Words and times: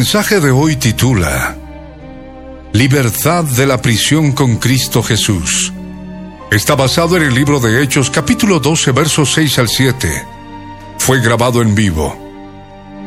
Mensaje 0.00 0.40
de 0.40 0.50
hoy 0.50 0.76
titula 0.76 1.54
Libertad 2.72 3.44
de 3.44 3.66
la 3.66 3.82
prisión 3.82 4.32
con 4.32 4.56
Cristo 4.56 5.02
Jesús. 5.02 5.74
Está 6.50 6.74
basado 6.74 7.18
en 7.18 7.24
el 7.24 7.34
libro 7.34 7.60
de 7.60 7.82
Hechos 7.82 8.08
capítulo 8.08 8.60
12 8.60 8.92
versos 8.92 9.30
6 9.34 9.58
al 9.58 9.68
7. 9.68 10.26
Fue 10.96 11.20
grabado 11.20 11.60
en 11.60 11.74
vivo 11.74 12.16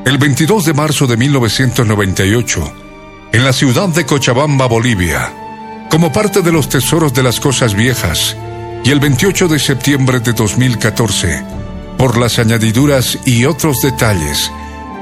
el 0.05 0.19
22 0.19 0.65
de 0.65 0.73
marzo 0.75 1.07
de 1.07 1.17
1998 1.17 2.73
en 3.31 3.43
la 3.43 3.53
ciudad 3.53 3.89
de 3.89 4.05
Cochabamba, 4.05 4.67
Bolivia, 4.67 5.33
como 5.89 6.13
parte 6.13 6.43
de 6.43 6.51
los 6.51 6.69
tesoros 6.69 7.11
de 7.11 7.23
las 7.23 7.39
cosas 7.39 7.73
viejas, 7.73 8.37
y 8.85 8.91
el 8.91 8.99
28 8.99 9.47
de 9.47 9.57
septiembre 9.57 10.19
de 10.19 10.33
2014 10.33 11.43
por 11.97 12.19
las 12.19 12.37
añadiduras 12.37 13.17
y 13.25 13.45
otros 13.45 13.77
detalles 13.81 14.51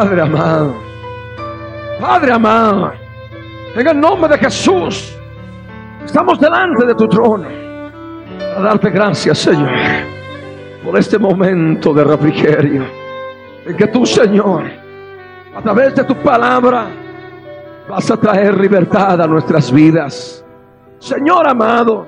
Padre 0.00 0.22
amado, 0.22 0.74
Padre 2.00 2.32
amado, 2.32 2.92
en 3.76 3.86
el 3.86 4.00
nombre 4.00 4.30
de 4.30 4.38
Jesús, 4.38 5.14
estamos 6.02 6.40
delante 6.40 6.86
de 6.86 6.94
tu 6.94 7.06
trono 7.06 7.46
a 8.56 8.62
darte 8.62 8.88
gracias, 8.88 9.36
Señor, 9.40 9.68
por 10.82 10.96
este 10.96 11.18
momento 11.18 11.92
de 11.92 12.04
refrigerio, 12.04 12.86
en 13.66 13.76
que 13.76 13.88
tú, 13.88 14.06
Señor, 14.06 14.70
a 15.54 15.60
través 15.60 15.94
de 15.94 16.04
tu 16.04 16.14
palabra, 16.16 16.86
vas 17.86 18.10
a 18.10 18.16
traer 18.16 18.58
libertad 18.58 19.20
a 19.20 19.26
nuestras 19.26 19.70
vidas. 19.70 20.42
Señor 20.98 21.46
amado, 21.46 22.06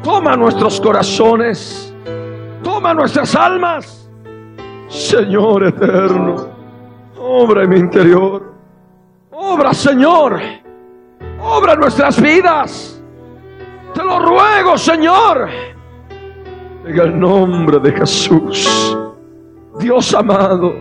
toma 0.00 0.36
nuestros 0.36 0.80
corazones, 0.80 1.92
toma 2.62 2.94
nuestras 2.94 3.34
almas 3.34 4.00
Señor 4.90 5.64
eterno, 5.64 6.59
obra 7.30 7.62
en 7.62 7.70
mi 7.70 7.78
interior. 7.78 8.52
Obra, 9.30 9.72
Señor. 9.72 10.40
Obra 11.40 11.76
nuestras 11.76 12.20
vidas. 12.20 13.02
Te 13.94 14.02
lo 14.02 14.18
ruego, 14.18 14.76
Señor. 14.76 15.48
En 16.84 16.98
el 16.98 17.18
nombre 17.18 17.78
de 17.78 17.92
Jesús. 17.92 18.96
Dios 19.78 20.12
amado, 20.14 20.74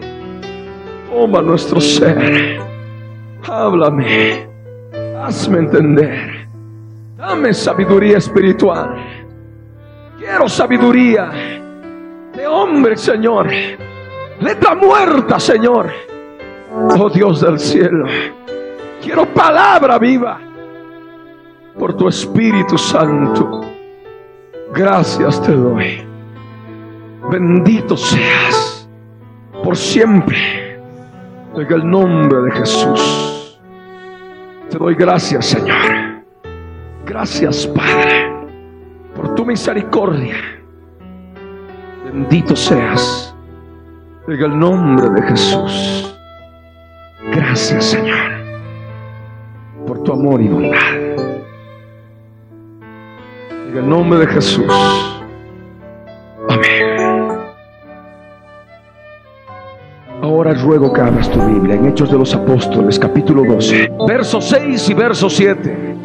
toma 1.09 1.41
nuestro 1.41 1.79
ser. 1.79 2.59
Háblame. 3.47 4.47
Hazme 5.21 5.59
entender. 5.59 6.47
Dame 7.15 7.53
sabiduría 7.53 8.17
espiritual. 8.17 8.95
Quiero 10.17 10.49
sabiduría 10.49 11.31
de 12.33 12.47
hombre, 12.47 12.97
Señor 12.97 13.47
letra 14.39 14.75
muerta, 14.75 15.39
Señor. 15.39 15.91
Oh 16.71 17.09
Dios 17.09 17.41
del 17.41 17.59
cielo, 17.59 18.05
quiero 19.01 19.25
palabra 19.33 19.97
viva 19.97 20.39
por 21.77 21.95
tu 21.95 22.07
Espíritu 22.07 22.77
Santo. 22.77 23.61
Gracias 24.73 25.41
te 25.41 25.53
doy. 25.53 26.05
Bendito 27.31 27.97
seas 27.97 28.87
por 29.63 29.75
siempre 29.75 30.79
en 31.55 31.73
el 31.73 31.89
nombre 31.89 32.41
de 32.43 32.51
Jesús. 32.51 33.59
Te 34.69 34.77
doy 34.77 34.93
gracias, 34.93 35.47
Señor. 35.47 36.23
Gracias, 37.05 37.65
Padre, 37.67 38.31
por 39.15 39.33
tu 39.33 39.43
misericordia. 39.45 40.35
Bendito 42.05 42.55
seas 42.55 43.35
en 44.27 44.39
el 44.39 44.59
nombre 44.59 45.09
de 45.09 45.21
Jesús. 45.23 46.08
Gracias, 47.27 47.83
Señor, 47.83 48.17
por 49.85 50.03
tu 50.03 50.13
amor 50.13 50.41
y 50.41 50.47
bondad. 50.47 50.77
En 53.67 53.77
el 53.77 53.89
nombre 53.89 54.19
de 54.19 54.27
Jesús. 54.27 54.65
Amén. 56.47 57.29
Ahora 60.21 60.53
ruego 60.53 60.93
que 60.93 61.01
abras 61.01 61.29
tu 61.29 61.41
Biblia 61.41 61.75
en 61.75 61.87
Hechos 61.87 62.09
de 62.09 62.17
los 62.17 62.33
Apóstoles, 62.33 62.97
capítulo 62.97 63.43
12, 63.43 63.91
verso 64.07 64.39
6 64.39 64.89
y 64.89 64.93
verso 64.93 65.29
7. 65.29 65.95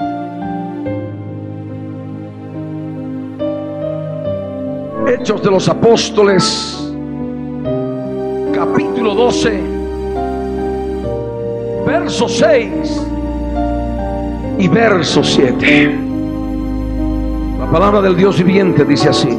Hechos 5.07 5.43
de 5.43 5.51
los 5.51 5.69
Apóstoles, 5.69 6.93
capítulo 8.53 9.15
12, 9.15 9.74
verso 11.85 12.29
6 12.29 13.07
y 14.59 14.69
verso 14.69 15.23
7. 15.23 15.99
La 17.59 17.67
palabra 17.67 18.01
del 18.01 18.17
Dios 18.17 18.39
viviente 18.39 18.85
dice 18.85 19.09
así. 19.09 19.39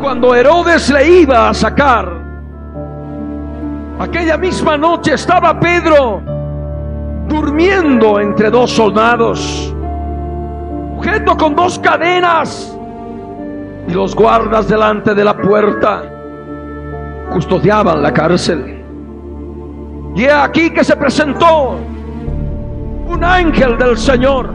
Cuando 0.00 0.34
Herodes 0.34 0.90
le 0.90 1.20
iba 1.22 1.48
a 1.48 1.54
sacar, 1.54 2.12
aquella 3.98 4.36
misma 4.36 4.76
noche 4.76 5.14
estaba 5.14 5.58
Pedro 5.58 6.22
durmiendo 7.28 8.20
entre 8.20 8.50
dos 8.50 8.70
soldados, 8.70 9.74
sujeto 10.96 11.36
con 11.36 11.56
dos 11.56 11.78
cadenas, 11.78 12.76
y 13.88 13.92
los 13.92 14.14
guardas 14.14 14.68
delante 14.68 15.14
de 15.14 15.24
la 15.24 15.36
puerta 15.36 16.02
custodiaban 17.32 18.02
la 18.02 18.12
cárcel. 18.12 18.75
Y 20.16 20.24
he 20.24 20.32
aquí 20.32 20.70
que 20.70 20.82
se 20.82 20.96
presentó 20.96 21.76
un 23.06 23.22
ángel 23.22 23.76
del 23.76 23.98
Señor 23.98 24.54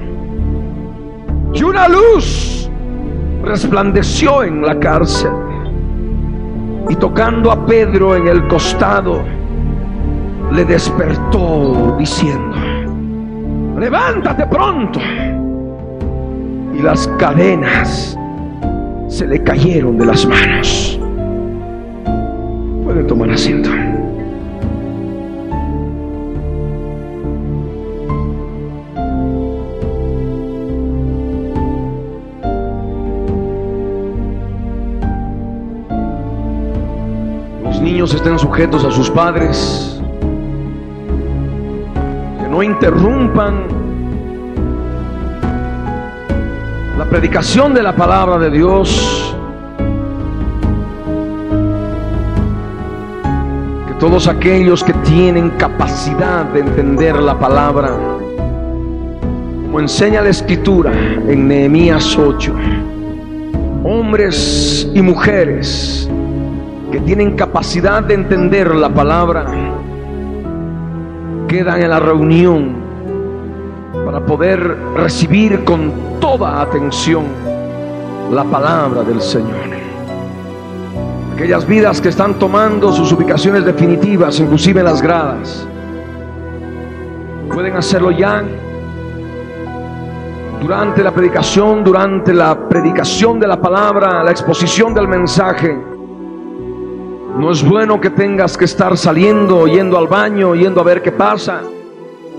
y 1.54 1.62
una 1.62 1.88
luz 1.88 2.68
resplandeció 3.44 4.44
en 4.44 4.64
la 4.64 4.80
cárcel. 4.80 5.32
Y 6.90 6.96
tocando 6.96 7.52
a 7.52 7.64
Pedro 7.68 8.16
en 8.16 8.28
el 8.28 8.48
costado, 8.48 9.22
le 10.52 10.66
despertó 10.66 11.96
diciendo, 12.00 12.58
levántate 13.80 14.48
pronto. 14.48 15.00
Y 16.74 16.82
las 16.82 17.08
cadenas 17.20 18.18
se 19.08 19.28
le 19.28 19.44
cayeron 19.44 19.96
de 20.00 20.06
las 20.08 20.26
manos. 20.26 21.00
Pueden 22.84 23.06
tomar 23.06 23.30
asiento. 23.30 23.70
Estén 38.06 38.40
sujetos 38.40 38.84
a 38.84 38.92
sus 38.92 39.10
padres 39.10 40.02
no 42.52 42.62
interrumpan 42.62 43.64
la 46.98 47.06
predicación 47.06 47.74
de 47.74 47.82
la 47.82 47.96
palabra 47.96 48.38
de 48.40 48.52
Dios. 48.52 49.34
Que 53.88 53.94
todos 53.94 54.28
aquellos 54.28 54.84
que 54.84 54.92
tienen 54.92 55.52
capacidad 55.52 56.44
de 56.48 56.60
entender 56.60 57.16
la 57.22 57.40
palabra, 57.40 57.92
como 59.64 59.80
enseña 59.80 60.22
la 60.22 60.30
escritura 60.30 60.92
en 60.92 61.48
Nehemías 61.48 62.18
8, 62.18 62.54
hombres 63.86 64.92
y 64.94 65.02
mujeres 65.02 66.10
que 66.92 67.00
tienen 67.00 67.36
capacidad 67.36 68.04
de 68.04 68.14
entender 68.16 68.76
la 68.76 68.90
palabra, 68.90 69.46
quedan 71.48 71.82
en 71.82 71.90
la 71.90 72.00
reunión 72.00 72.76
para 74.06 74.26
poder 74.26 74.78
recibir 74.96 75.64
con 75.64 75.92
toda 76.20 76.62
atención 76.62 77.24
la 78.32 78.44
palabra 78.44 79.04
del 79.04 79.22
Señor. 79.22 79.72
Aquellas 81.34 81.66
vidas 81.66 82.00
que 82.02 82.10
están 82.10 82.36
tomando 82.36 82.92
sus 82.92 83.12
ubicaciones 83.12 83.66
definitivas, 83.66 84.40
inclusive 84.40 84.82
en 84.82 84.86
las 84.86 85.02
gradas, 85.02 85.68
pueden 87.54 87.76
hacerlo 87.76 88.12
ya 88.12 88.44
durante 90.62 91.04
la 91.04 91.12
predicación, 91.12 91.84
durante 91.84 92.34
la 92.34 92.70
predicación 92.70 93.40
de 93.40 93.48
la 93.48 93.60
palabra, 93.60 94.24
la 94.24 94.32
exposición 94.32 94.94
del 94.94 95.08
mensaje. 95.08 95.91
No 97.38 97.50
es 97.50 97.68
bueno 97.68 98.00
que 98.02 98.10
tengas 98.10 98.58
que 98.58 98.66
estar 98.66 98.98
saliendo, 98.98 99.66
yendo 99.66 99.98
al 99.98 100.08
baño, 100.08 100.54
yendo 100.54 100.82
a 100.82 100.84
ver 100.84 101.02
qué 101.02 101.12
pasa, 101.12 101.62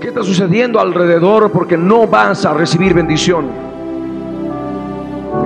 qué 0.00 0.08
está 0.08 0.22
sucediendo 0.22 0.78
alrededor, 0.78 1.50
porque 1.50 1.76
no 1.76 2.06
vas 2.06 2.44
a 2.44 2.52
recibir 2.52 2.92
bendición. 2.92 3.46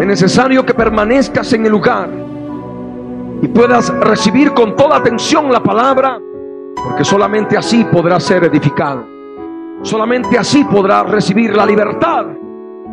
Es 0.00 0.06
necesario 0.06 0.66
que 0.66 0.74
permanezcas 0.74 1.52
en 1.52 1.64
el 1.64 1.72
lugar 1.72 2.10
y 3.40 3.48
puedas 3.48 3.88
recibir 4.00 4.52
con 4.52 4.74
toda 4.74 4.96
atención 4.96 5.50
la 5.52 5.62
palabra, 5.62 6.18
porque 6.84 7.04
solamente 7.04 7.56
así 7.56 7.84
podrás 7.84 8.24
ser 8.24 8.44
edificado. 8.44 9.06
Solamente 9.82 10.36
así 10.38 10.64
podrás 10.64 11.08
recibir 11.08 11.54
la 11.54 11.64
libertad 11.64 12.26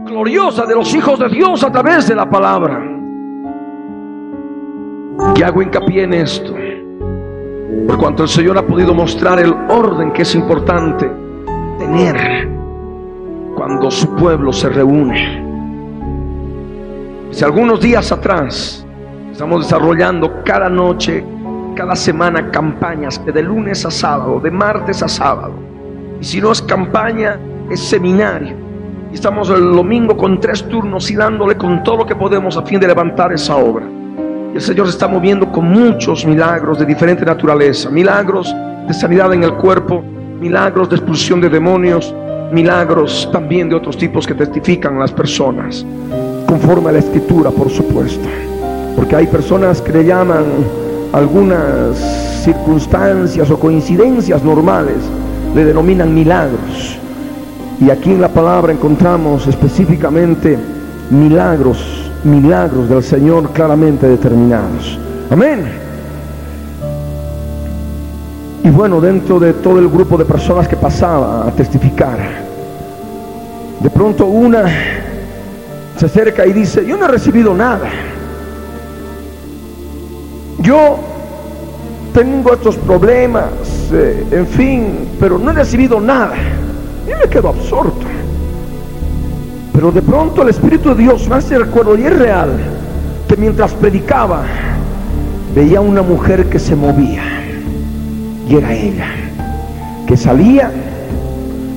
gloriosa 0.05 0.65
de 0.65 0.75
los 0.75 0.93
hijos 0.93 1.17
de 1.17 1.29
Dios 1.29 1.63
a 1.63 1.71
través 1.71 2.07
de 2.07 2.15
la 2.15 2.29
palabra. 2.29 2.92
Y 5.35 5.43
hago 5.43 5.61
hincapié 5.61 6.03
en 6.03 6.13
esto. 6.13 6.53
Por 7.87 7.97
cuanto 7.97 8.23
el 8.23 8.29
Señor 8.29 8.57
ha 8.57 8.65
podido 8.65 8.93
mostrar 8.93 9.39
el 9.39 9.53
orden 9.69 10.11
que 10.13 10.21
es 10.21 10.35
importante 10.35 11.09
tener 11.79 12.49
cuando 13.55 13.91
su 13.91 14.15
pueblo 14.15 14.53
se 14.53 14.69
reúne. 14.69 15.43
Si 17.31 17.43
algunos 17.43 17.81
días 17.81 18.11
atrás 18.11 18.85
estamos 19.31 19.63
desarrollando 19.63 20.43
cada 20.43 20.69
noche, 20.69 21.23
cada 21.75 21.95
semana 21.95 22.51
campañas 22.51 23.19
de 23.25 23.41
lunes 23.41 23.85
a 23.85 23.91
sábado, 23.91 24.39
de 24.39 24.51
martes 24.51 25.01
a 25.01 25.07
sábado. 25.07 25.53
Y 26.21 26.23
si 26.23 26.39
no 26.39 26.51
es 26.51 26.61
campaña, 26.61 27.39
es 27.69 27.79
seminario. 27.79 28.55
Y 29.11 29.15
estamos 29.15 29.49
el 29.49 29.75
domingo 29.75 30.15
con 30.15 30.39
tres 30.39 30.67
turnos 30.69 31.09
y 31.11 31.15
dándole 31.15 31.57
con 31.57 31.83
todo 31.83 31.97
lo 31.97 32.05
que 32.05 32.15
podemos 32.15 32.57
a 32.57 32.61
fin 32.63 32.79
de 32.79 32.87
levantar 32.87 33.33
esa 33.33 33.55
obra. 33.55 33.85
El 34.53 34.61
Señor 34.61 34.85
se 34.85 34.91
está 34.91 35.07
moviendo 35.07 35.51
con 35.51 35.67
muchos 35.67 36.27
milagros 36.27 36.77
de 36.77 36.85
diferente 36.85 37.25
naturaleza. 37.25 37.89
Milagros 37.89 38.53
de 38.87 38.93
sanidad 38.93 39.33
en 39.33 39.43
el 39.43 39.55
cuerpo, 39.55 40.03
milagros 40.39 40.89
de 40.89 40.97
expulsión 40.97 41.41
de 41.41 41.49
demonios, 41.49 42.13
milagros 42.51 43.27
también 43.31 43.67
de 43.67 43.73
otros 43.75 43.97
tipos 43.97 44.27
que 44.27 44.35
testifican 44.35 44.97
a 44.97 44.99
las 44.99 45.11
personas. 45.11 45.83
Conforme 46.45 46.89
a 46.89 46.91
la 46.91 46.99
escritura, 46.99 47.49
por 47.49 47.71
supuesto. 47.71 48.29
Porque 48.95 49.15
hay 49.15 49.25
personas 49.25 49.81
que 49.81 49.91
le 49.91 50.05
llaman 50.05 50.45
algunas 51.13 51.97
circunstancias 52.43 53.49
o 53.49 53.59
coincidencias 53.59 54.43
normales, 54.43 54.97
le 55.55 55.65
denominan 55.65 56.13
milagros. 56.13 56.99
Y 57.81 57.89
aquí 57.89 58.11
en 58.11 58.21
la 58.21 58.29
palabra 58.29 58.71
encontramos 58.71 59.47
específicamente 59.47 60.59
milagros 61.09 62.02
milagros 62.23 62.89
del 62.89 63.03
Señor 63.03 63.51
claramente 63.51 64.07
determinados. 64.07 64.97
Amén. 65.29 65.65
Y 68.63 68.69
bueno, 68.69 69.01
dentro 69.01 69.39
de 69.39 69.53
todo 69.53 69.79
el 69.79 69.89
grupo 69.89 70.17
de 70.17 70.25
personas 70.25 70.67
que 70.67 70.77
pasaba 70.77 71.47
a 71.47 71.51
testificar, 71.51 72.17
de 73.79 73.89
pronto 73.89 74.25
una 74.25 74.65
se 75.97 76.05
acerca 76.05 76.45
y 76.45 76.53
dice, 76.53 76.85
yo 76.85 76.97
no 76.97 77.05
he 77.05 77.07
recibido 77.09 77.53
nada. 77.53 77.89
Yo 80.59 80.97
tengo 82.13 82.53
estos 82.53 82.77
problemas, 82.77 83.49
eh, 83.91 84.25
en 84.31 84.47
fin, 84.47 85.09
pero 85.19 85.37
no 85.37 85.51
he 85.51 85.53
recibido 85.53 85.99
nada. 85.99 86.35
Y 87.05 87.09
me 87.09 87.29
quedo 87.29 87.49
absorto. 87.49 87.92
Pero 89.83 89.91
de 89.91 90.01
pronto 90.01 90.43
el 90.43 90.47
Espíritu 90.47 90.95
de 90.95 91.03
Dios 91.03 91.27
me 91.27 91.35
hace 91.35 91.59
recuerdo, 91.59 91.97
y 91.97 92.03
es 92.03 92.17
real, 92.17 92.51
que 93.27 93.35
mientras 93.35 93.73
predicaba, 93.73 94.43
veía 95.53 95.81
una 95.81 96.01
mujer 96.01 96.45
que 96.45 96.57
se 96.57 96.73
movía. 96.73 97.21
Y 98.47 98.55
era 98.55 98.73
ella, 98.73 99.07
que 100.07 100.15
salía, 100.15 100.71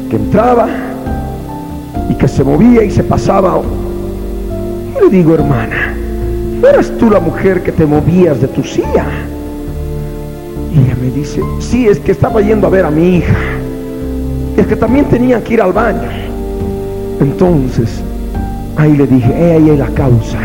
que 0.08 0.14
entraba 0.14 0.68
y 2.08 2.14
que 2.14 2.28
se 2.28 2.44
movía 2.44 2.84
y 2.84 2.92
se 2.92 3.02
pasaba. 3.02 3.60
Y 4.96 5.04
le 5.04 5.10
digo, 5.10 5.34
hermana, 5.34 5.92
¿no 6.60 6.68
eras 6.68 6.92
tú 7.00 7.10
la 7.10 7.18
mujer 7.18 7.64
que 7.64 7.72
te 7.72 7.84
movías 7.84 8.40
de 8.40 8.46
tu 8.46 8.62
silla? 8.62 9.06
Y 10.72 10.78
ella 10.78 10.96
me 11.00 11.10
dice, 11.10 11.40
sí, 11.58 11.88
es 11.88 11.98
que 11.98 12.12
estaba 12.12 12.40
yendo 12.40 12.68
a 12.68 12.70
ver 12.70 12.84
a 12.84 12.90
mi 12.92 13.16
hija. 13.16 13.34
Es 14.56 14.64
que 14.64 14.76
también 14.76 15.06
tenía 15.06 15.42
que 15.42 15.54
ir 15.54 15.60
al 15.60 15.72
baño. 15.72 16.35
Entonces, 17.20 18.02
ahí 18.76 18.96
le 18.96 19.06
dije, 19.06 19.32
ahí 19.34 19.70
es 19.70 19.78
la 19.78 19.88
causa 19.88 20.38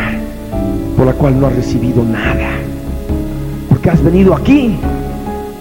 por 0.95 1.05
la 1.05 1.13
cual 1.13 1.39
no 1.39 1.47
has 1.47 1.55
recibido 1.55 2.03
nada. 2.03 2.49
Porque 3.69 3.89
has 3.89 4.01
venido 4.03 4.33
aquí 4.33 4.77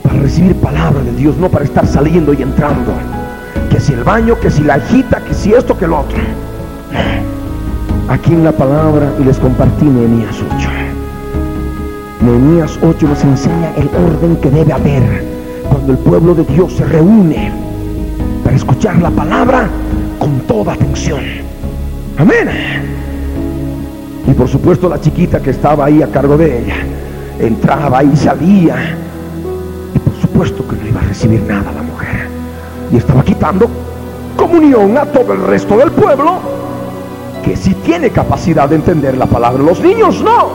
para 0.03 0.21
recibir 0.21 0.55
palabra 0.57 1.03
de 1.03 1.13
Dios, 1.13 1.37
no 1.39 1.49
para 1.49 1.65
estar 1.65 1.87
saliendo 1.87 2.33
y 2.33 2.43
entrando. 2.43 2.93
Que 3.71 3.81
si 3.81 3.93
el 3.93 4.05
baño, 4.05 4.39
que 4.39 4.51
si 4.51 4.63
la 4.63 4.79
hijita, 4.79 5.21
que 5.25 5.35
si 5.35 5.53
esto, 5.53 5.77
que 5.77 5.87
lo 5.87 6.01
otro. 6.01 6.19
Aquí 8.09 8.33
en 8.33 8.45
la 8.45 8.53
palabra 8.53 9.13
y 9.21 9.25
les 9.25 9.39
compartí 9.39 9.87
Nehemías 9.87 10.37
8. 10.57 10.69
Nehemías 12.23 12.79
8 12.83 13.09
nos 13.09 13.25
enseña 13.25 13.73
el 13.77 13.89
orden 13.89 14.37
que 14.37 14.51
debe 14.51 14.73
haber 14.73 15.25
cuando 15.69 15.93
el 15.93 15.99
pueblo 15.99 16.35
de 16.35 16.45
Dios 16.45 16.73
se 16.73 16.85
reúne 16.85 17.53
para 18.45 18.57
escuchar 18.57 19.01
la 19.01 19.11
palabra 19.11 19.69
con 20.21 20.41
toda 20.41 20.75
atención. 20.75 21.21
Amén. 22.19 22.49
Y 24.29 24.33
por 24.35 24.47
supuesto 24.47 24.89
la 24.89 25.01
chiquita 25.01 25.41
que 25.41 25.51
estaba 25.51 25.87
ahí 25.87 26.03
a 26.03 26.07
cargo 26.07 26.37
de 26.37 26.61
ella, 26.61 26.77
entraba 27.41 28.05
y 28.05 28.15
salía. 28.15 28.97
Y 29.95 29.99
por 29.99 30.15
supuesto 30.21 30.69
que 30.69 30.77
no 30.77 30.87
iba 30.87 31.01
a 31.01 31.05
recibir 31.05 31.43
nada 31.43 31.73
la 31.73 31.83
mujer. 31.83 32.29
Y 32.93 32.99
estaba 32.99 33.25
quitando 33.25 33.69
comunión 34.37 34.97
a 34.99 35.07
todo 35.07 35.33
el 35.33 35.43
resto 35.43 35.77
del 35.79 35.91
pueblo 35.91 36.39
que 37.43 37.57
si 37.57 37.75
tiene 37.75 38.11
capacidad 38.11 38.69
de 38.69 38.77
entender 38.77 39.17
la 39.17 39.27
palabra. 39.27 39.63
Los 39.63 39.81
niños 39.81 40.23
no. 40.23 40.51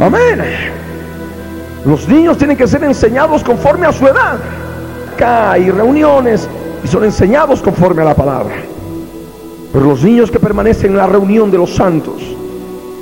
Amén. 0.00 0.42
Los 1.84 2.08
niños 2.08 2.38
tienen 2.38 2.56
que 2.56 2.66
ser 2.66 2.82
enseñados 2.82 3.44
conforme 3.44 3.86
a 3.86 3.92
su 3.92 4.06
edad. 4.06 4.38
Acá 5.14 5.52
hay 5.52 5.70
reuniones 5.70 6.48
y 6.86 6.88
son 6.88 7.02
enseñados 7.02 7.60
conforme 7.62 8.02
a 8.02 8.04
la 8.04 8.14
palabra. 8.14 8.54
Pero 9.72 9.84
los 9.86 10.04
niños 10.04 10.30
que 10.30 10.38
permanecen 10.38 10.92
en 10.92 10.98
la 10.98 11.08
reunión 11.08 11.50
de 11.50 11.58
los 11.58 11.74
santos, 11.74 12.22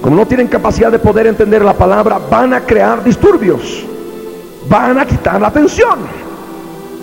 como 0.00 0.16
no 0.16 0.26
tienen 0.26 0.46
capacidad 0.46 0.90
de 0.90 0.98
poder 0.98 1.26
entender 1.26 1.62
la 1.62 1.74
palabra, 1.74 2.18
van 2.30 2.54
a 2.54 2.62
crear 2.62 3.04
disturbios, 3.04 3.84
van 4.70 4.98
a 4.98 5.04
quitar 5.04 5.38
la 5.38 5.48
atención. 5.48 5.98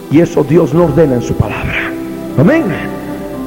Y 0.09 0.21
eso 0.21 0.43
Dios 0.43 0.73
no 0.73 0.85
ordena 0.85 1.13
en 1.13 1.21
su 1.21 1.35
palabra. 1.35 1.91
Amén. 2.39 2.65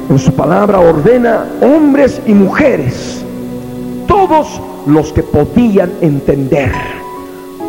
En 0.09 0.17
su 0.17 0.33
palabra 0.33 0.79
ordena 0.79 1.45
hombres 1.61 2.21
y 2.25 2.31
mujeres, 2.31 3.21
todos 4.07 4.61
los 4.87 5.11
que 5.11 5.23
podían 5.23 5.91
entender, 5.99 6.71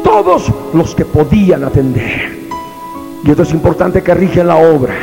todos 0.05 0.45
los 0.73 0.95
que 0.95 1.05
podían 1.05 1.65
atender. 1.65 2.37
Y 3.25 3.31
esto 3.31 3.43
es 3.43 3.53
importante 3.53 4.01
que 4.01 4.15
rigen 4.15 4.47
la 4.47 4.57
obra 4.57 4.95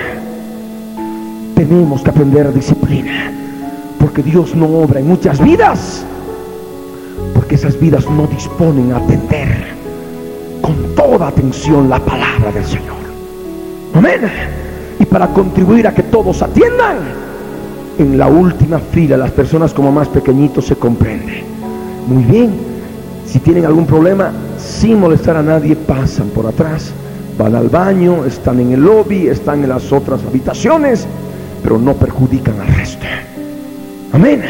tenemos 1.56 2.02
que 2.02 2.10
aprender 2.10 2.54
disciplina. 2.54 3.32
Porque 4.00 4.22
Dios 4.22 4.56
no 4.56 4.66
obra 4.66 5.00
en 5.00 5.08
muchas 5.08 5.44
vidas. 5.44 6.06
Porque 7.34 7.56
esas 7.56 7.80
vidas 7.80 8.10
no 8.10 8.28
disponen 8.28 8.92
a 8.94 8.98
atender 8.98 9.74
con 10.62 10.96
toda 10.96 11.28
atención 11.28 11.90
la 11.90 12.00
palabra 12.00 12.52
del 12.52 12.66
Señor. 12.66 13.04
Amén. 13.94 14.22
Y 15.00 15.06
para 15.06 15.28
contribuir 15.28 15.88
a 15.88 15.94
que 15.94 16.04
todos 16.04 16.42
atiendan, 16.42 16.98
en 17.98 18.18
la 18.18 18.28
última 18.28 18.80
fila, 18.80 19.18
las 19.18 19.32
personas 19.32 19.74
como 19.74 19.92
más 19.92 20.08
pequeñitos 20.08 20.66
se 20.66 20.76
comprende. 20.76 21.44
Muy 22.08 22.24
bien, 22.24 22.52
si 23.26 23.40
tienen 23.40 23.66
algún 23.66 23.86
problema, 23.86 24.32
sin 24.58 25.00
molestar 25.00 25.38
a 25.38 25.44
nadie, 25.44 25.76
pasan 25.76 26.30
por 26.30 26.48
atrás, 26.48 26.92
van 27.38 27.56
al 27.56 27.70
baño, 27.70 28.26
están 28.26 28.60
en 28.60 28.74
el 28.74 28.82
lobby, 28.82 29.28
están 29.28 29.64
en 29.64 29.70
las 29.70 29.92
otras 29.92 30.22
habitaciones, 30.24 31.06
pero 31.64 31.80
no 31.80 31.94
perjudican 31.94 32.60
al 32.60 32.68
resto. 32.68 33.06
Amén. 34.12 34.44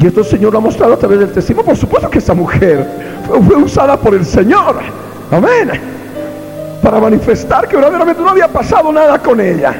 Y 0.00 0.06
esto 0.06 0.20
el 0.20 0.26
Señor 0.26 0.52
lo 0.52 0.58
ha 0.58 0.60
mostrado 0.60 0.94
a 0.94 0.96
través 0.96 1.18
del 1.18 1.32
testimonio. 1.32 1.66
Por 1.66 1.76
supuesto 1.76 2.08
que 2.08 2.18
esta 2.18 2.34
mujer 2.34 2.86
fue, 3.26 3.56
usada 3.56 3.96
por 3.96 4.14
el 4.14 4.24
Señor. 4.24 4.76
Amén. 5.30 5.72
Para 6.82 7.00
manifestar 7.00 7.66
que 7.66 7.76
verdaderamente 7.76 8.22
no 8.22 8.28
había 8.28 8.46
pasado 8.46 8.92
nada 8.92 9.18
con 9.18 9.40
ella. 9.40 9.74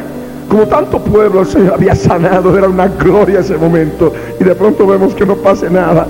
Como 0.48 0.66
tanto 0.66 0.98
pueblo 0.98 1.42
el 1.42 1.46
Señor 1.46 1.74
había 1.74 1.94
sanado, 1.94 2.56
era 2.56 2.68
una 2.68 2.88
gloria 2.88 3.40
ese 3.40 3.56
momento. 3.56 4.12
Y 4.40 4.44
de 4.44 4.54
pronto 4.54 4.86
vemos 4.86 5.14
que 5.14 5.24
no 5.24 5.36
pase 5.36 5.70
nada. 5.70 6.06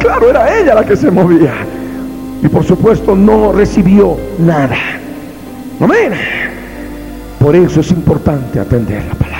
Claro, 0.00 0.28
era 0.28 0.58
ella 0.58 0.74
la 0.74 0.84
que 0.84 0.96
se 0.96 1.10
movía. 1.10 1.54
Y 2.42 2.48
por 2.48 2.64
supuesto 2.64 3.14
no 3.14 3.52
recibió 3.52 4.16
nada. 4.38 4.76
Amén. 5.80 6.12
Por 7.38 7.54
eso 7.56 7.80
es 7.80 7.90
importante 7.90 8.60
atender 8.60 9.04
la 9.04 9.14
palabra. 9.14 9.35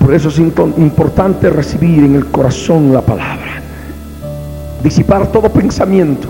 Por 0.00 0.14
eso 0.14 0.30
es 0.30 0.38
importante 0.38 1.50
recibir 1.50 2.02
en 2.02 2.16
el 2.16 2.26
corazón 2.26 2.92
la 2.92 3.02
palabra. 3.02 3.60
Disipar 4.82 5.26
todo 5.30 5.50
pensamiento 5.50 6.26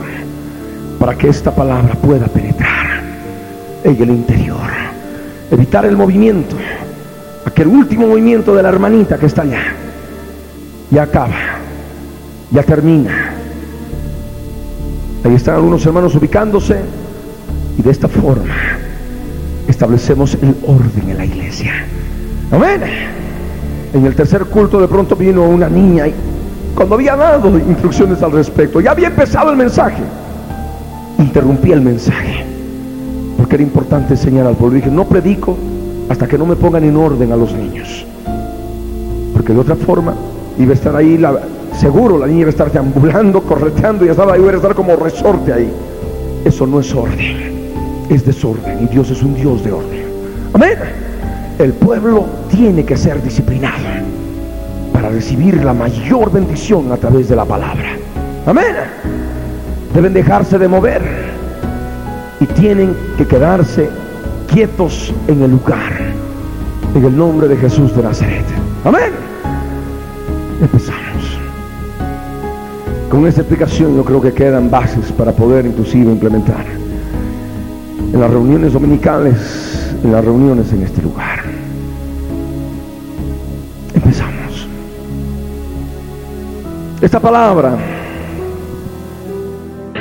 para 0.98 1.16
que 1.16 1.28
esta 1.28 1.54
palabra 1.54 1.94
pueda 1.94 2.26
penetrar 2.26 3.00
en 3.84 4.02
el 4.02 4.10
interior. 4.10 4.68
Evitar 5.50 5.86
el 5.86 5.96
movimiento. 5.96 6.56
Aquel 7.46 7.68
último 7.68 8.08
movimiento 8.08 8.54
de 8.54 8.62
la 8.62 8.68
hermanita 8.68 9.16
que 9.16 9.26
está 9.26 9.42
allá. 9.42 9.72
Ya 10.90 11.04
acaba. 11.04 11.36
Ya 12.50 12.64
termina. 12.64 13.32
Ahí 15.24 15.34
están 15.34 15.54
algunos 15.54 15.86
hermanos 15.86 16.14
ubicándose. 16.16 16.80
Y 17.78 17.82
de 17.82 17.90
esta 17.90 18.08
forma 18.08 18.56
establecemos 19.68 20.34
el 20.34 20.56
orden 20.66 21.08
en 21.08 21.16
la 21.16 21.24
iglesia. 21.24 21.84
Amén. 22.50 23.19
En 23.92 24.06
el 24.06 24.14
tercer 24.14 24.44
culto 24.44 24.80
de 24.80 24.87
pronto 24.87 25.16
vino 25.16 25.44
una 25.44 25.68
niña 25.68 26.06
y 26.06 26.14
cuando 26.76 26.94
había 26.94 27.16
dado 27.16 27.59
instrucciones 27.59 28.23
al 28.23 28.30
respecto, 28.30 28.80
ya 28.80 28.92
había 28.92 29.09
empezado 29.09 29.50
el 29.50 29.56
mensaje, 29.56 30.02
interrumpí 31.18 31.73
el 31.73 31.80
mensaje, 31.80 32.44
porque 33.37 33.56
era 33.56 33.64
importante 33.64 34.14
enseñar 34.14 34.47
al 34.47 34.54
pueblo. 34.54 34.76
Dije, 34.76 34.90
no 34.90 35.04
predico 35.04 35.56
hasta 36.09 36.28
que 36.28 36.38
no 36.38 36.47
me 36.47 36.54
pongan 36.54 36.85
en 36.85 36.97
orden 36.97 37.32
a 37.32 37.37
los 37.37 37.52
niños, 37.52 38.06
porque 39.32 39.52
de 39.52 39.59
otra 39.59 39.75
forma 39.75 40.14
iba 40.56 40.70
a 40.70 40.75
estar 40.75 40.94
ahí, 40.94 41.18
la, 41.18 41.40
seguro 41.76 42.16
la 42.16 42.28
niña 42.28 42.40
iba 42.40 42.49
a 42.49 42.50
estar 42.50 42.70
deambulando, 42.70 43.42
correteando 43.42 44.04
y 44.06 44.09
estaba 44.09 44.38
iba 44.38 44.52
a 44.52 44.56
estar 44.56 44.75
como 44.75 44.94
resorte 44.94 45.52
ahí. 45.52 45.70
Eso 46.44 46.64
no 46.64 46.78
es 46.78 46.94
orden, 46.94 48.06
es 48.09 48.25
desorden 48.25 48.85
y 48.85 48.87
Dios 48.87 49.11
es 49.11 49.20
un 49.20 49.35
Dios 49.35 49.64
de 49.64 49.73
orden. 49.73 50.04
Amén 50.54 51.10
el 51.62 51.75
pueblo 51.75 52.26
tiene 52.50 52.85
que 52.85 52.97
ser 52.97 53.23
disciplinado 53.23 53.76
para 54.93 55.11
recibir 55.11 55.62
la 55.62 55.75
mayor 55.75 56.33
bendición 56.33 56.90
a 56.90 56.97
través 56.97 57.29
de 57.29 57.37
la 57.37 57.45
palabra. 57.45 57.97
Amén. 58.47 58.76
Deben 59.95 60.14
dejarse 60.14 60.59
de 60.59 60.69
mover 60.69 61.02
y 62.40 62.47
tienen 62.47 62.97
que 63.19 63.26
quedarse 63.26 63.90
quietos 64.50 65.12
en 65.29 65.43
el 65.43 65.50
lugar. 65.50 65.93
En 66.95 67.05
el 67.05 67.17
nombre 67.17 67.47
de 67.47 67.57
Jesús 67.57 67.95
de 67.95 68.02
Nazaret. 68.02 68.45
Amén. 68.85 69.12
Empezamos. 70.61 71.38
Con 73.11 73.26
esta 73.26 73.43
explicación 73.43 73.97
yo 73.97 74.05
creo 74.05 74.23
que 74.23 74.33
quedan 74.33 74.71
bases 74.71 75.12
para 75.12 75.33
poder 75.33 75.67
inclusive 75.67 76.11
implementar 76.11 76.64
en 78.12 78.21
las 78.21 78.31
reuniones 78.31 78.73
dominicales, 78.73 79.95
en 80.02 80.12
las 80.12 80.25
reuniones 80.25 80.73
en 80.73 80.83
este 80.83 81.02
lugar. 81.02 81.39
Esta 87.00 87.19
palabra 87.19 87.79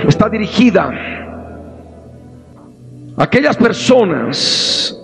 está 0.05 0.27
dirigida 0.27 0.91
a 3.15 3.23
aquellas 3.23 3.55
personas 3.55 4.97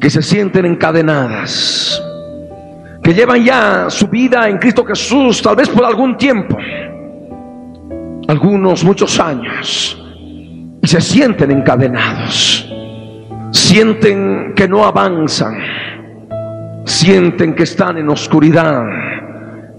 que 0.00 0.08
se 0.08 0.22
sienten 0.22 0.64
encadenadas, 0.64 2.00
que 3.02 3.12
llevan 3.12 3.44
ya 3.44 3.86
su 3.88 4.06
vida 4.06 4.48
en 4.48 4.58
Cristo 4.58 4.84
Jesús, 4.84 5.42
tal 5.42 5.56
vez 5.56 5.68
por 5.68 5.84
algún 5.84 6.16
tiempo, 6.16 6.56
algunos 8.28 8.84
muchos 8.84 9.18
años, 9.18 10.00
y 10.80 10.86
se 10.86 11.00
sienten 11.00 11.50
encadenados, 11.50 12.72
sienten 13.50 14.54
que 14.54 14.68
no 14.68 14.84
avanzan 14.84 15.56
sienten 16.84 17.54
que 17.54 17.62
están 17.62 17.98
en 17.98 18.08
oscuridad 18.08 18.84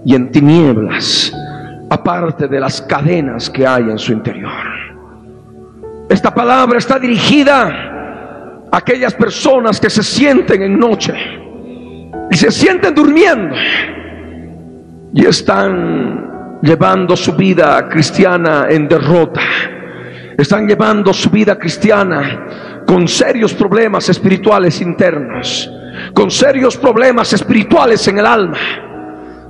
y 0.04 0.14
en 0.14 0.30
tinieblas, 0.30 1.32
aparte 1.90 2.48
de 2.48 2.60
las 2.60 2.80
cadenas 2.82 3.50
que 3.50 3.66
hay 3.66 3.84
en 3.84 3.98
su 3.98 4.12
interior. 4.12 4.52
Esta 6.08 6.34
palabra 6.34 6.78
está 6.78 6.98
dirigida 6.98 8.66
a 8.70 8.76
aquellas 8.76 9.14
personas 9.14 9.80
que 9.80 9.90
se 9.90 10.02
sienten 10.02 10.62
en 10.62 10.78
noche 10.78 11.14
y 12.30 12.36
se 12.36 12.50
sienten 12.50 12.94
durmiendo 12.94 13.54
y 15.14 15.24
están 15.26 16.58
llevando 16.62 17.16
su 17.16 17.32
vida 17.34 17.88
cristiana 17.88 18.66
en 18.68 18.88
derrota. 18.88 19.40
Están 20.36 20.66
llevando 20.66 21.12
su 21.12 21.30
vida 21.30 21.56
cristiana 21.58 22.82
con 22.86 23.06
serios 23.06 23.54
problemas 23.54 24.08
espirituales 24.08 24.80
internos 24.80 25.70
con 26.14 26.30
serios 26.30 26.76
problemas 26.76 27.32
espirituales 27.32 28.06
en 28.08 28.18
el 28.18 28.26
alma, 28.26 28.58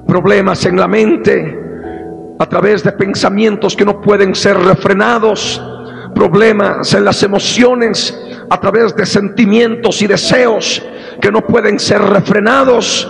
problemas 0.06 0.64
en 0.64 0.76
la 0.76 0.88
mente, 0.88 1.60
a 2.38 2.46
través 2.46 2.82
de 2.82 2.92
pensamientos 2.92 3.76
que 3.76 3.84
no 3.84 4.00
pueden 4.00 4.34
ser 4.34 4.58
refrenados, 4.58 5.62
problemas 6.14 6.92
en 6.94 7.04
las 7.04 7.22
emociones, 7.22 8.18
a 8.48 8.60
través 8.60 8.96
de 8.96 9.06
sentimientos 9.06 10.00
y 10.02 10.06
deseos 10.06 10.82
que 11.20 11.30
no 11.30 11.42
pueden 11.46 11.78
ser 11.78 12.00
refrenados 12.00 13.08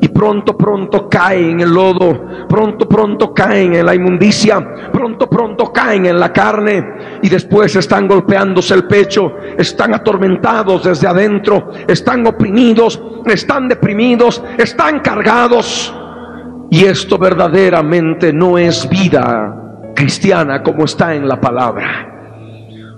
y 0.00 0.08
pronto, 0.08 0.56
pronto 0.56 1.08
caen 1.08 1.50
en 1.50 1.60
el 1.60 1.74
lodo, 1.74 2.46
pronto, 2.48 2.88
pronto 2.88 3.34
caen 3.34 3.74
en 3.74 3.84
la 3.84 3.94
inmundicia, 3.94 4.90
pronto, 4.90 5.28
pronto 5.28 5.72
caen 5.72 6.06
en 6.06 6.18
la 6.18 6.32
carne 6.32 7.20
y 7.22 7.28
después 7.28 7.76
están 7.76 8.08
golpeándose 8.08 8.74
el 8.74 8.84
pecho, 8.84 9.34
están 9.58 9.94
atormentados 9.94 10.84
desde 10.84 11.06
adentro, 11.06 11.70
están 11.86 12.26
oprimidos, 12.26 13.00
están 13.26 13.68
deprimidos, 13.68 14.42
están 14.56 15.00
cargados. 15.00 15.94
Y 16.70 16.84
esto 16.84 17.18
verdaderamente 17.18 18.32
no 18.32 18.56
es 18.56 18.88
vida 18.88 19.92
cristiana 19.94 20.62
como 20.62 20.84
está 20.84 21.14
en 21.14 21.28
la 21.28 21.40
palabra. 21.40 22.06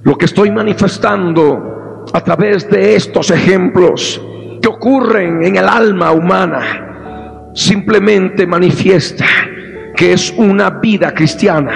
Lo 0.02 0.16
que 0.16 0.26
estoy 0.26 0.50
manifestando 0.50 2.04
a 2.12 2.21
través 2.21 2.68
de 2.71 2.94
estos 2.97 3.30
ejemplos 3.30 4.21
que 4.61 4.68
ocurren 4.68 5.42
en 5.42 5.56
el 5.56 5.68
alma 5.68 6.12
humana, 6.12 6.91
simplemente 7.54 8.47
manifiesta 8.47 9.26
que 9.97 10.12
es 10.12 10.30
una 10.37 10.71
vida 10.71 11.12
cristiana 11.12 11.73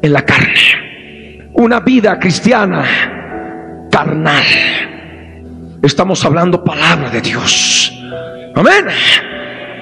en 0.00 0.12
la 0.12 0.22
carne, 0.24 1.50
una 1.54 1.80
vida 1.80 2.18
cristiana 2.18 3.88
carnal. 3.90 4.44
Estamos 5.82 6.24
hablando 6.24 6.62
palabra 6.62 7.10
de 7.10 7.20
Dios. 7.20 7.92
Amén. 8.54 8.86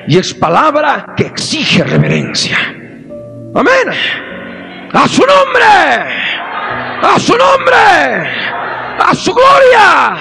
Y 0.09 0.19
es 0.19 0.35
palabra 0.35 1.15
que 1.17 1.25
exige 1.27 1.83
reverencia. 1.83 2.59
Amén. 3.55 3.89
A 4.93 5.09
su 5.09 5.23
nombre. 5.23 5.65
A 7.03 7.19
su 7.19 7.37
nombre. 7.37 7.77
A 8.99 9.15
su 9.15 9.35
gloria. 9.35 10.17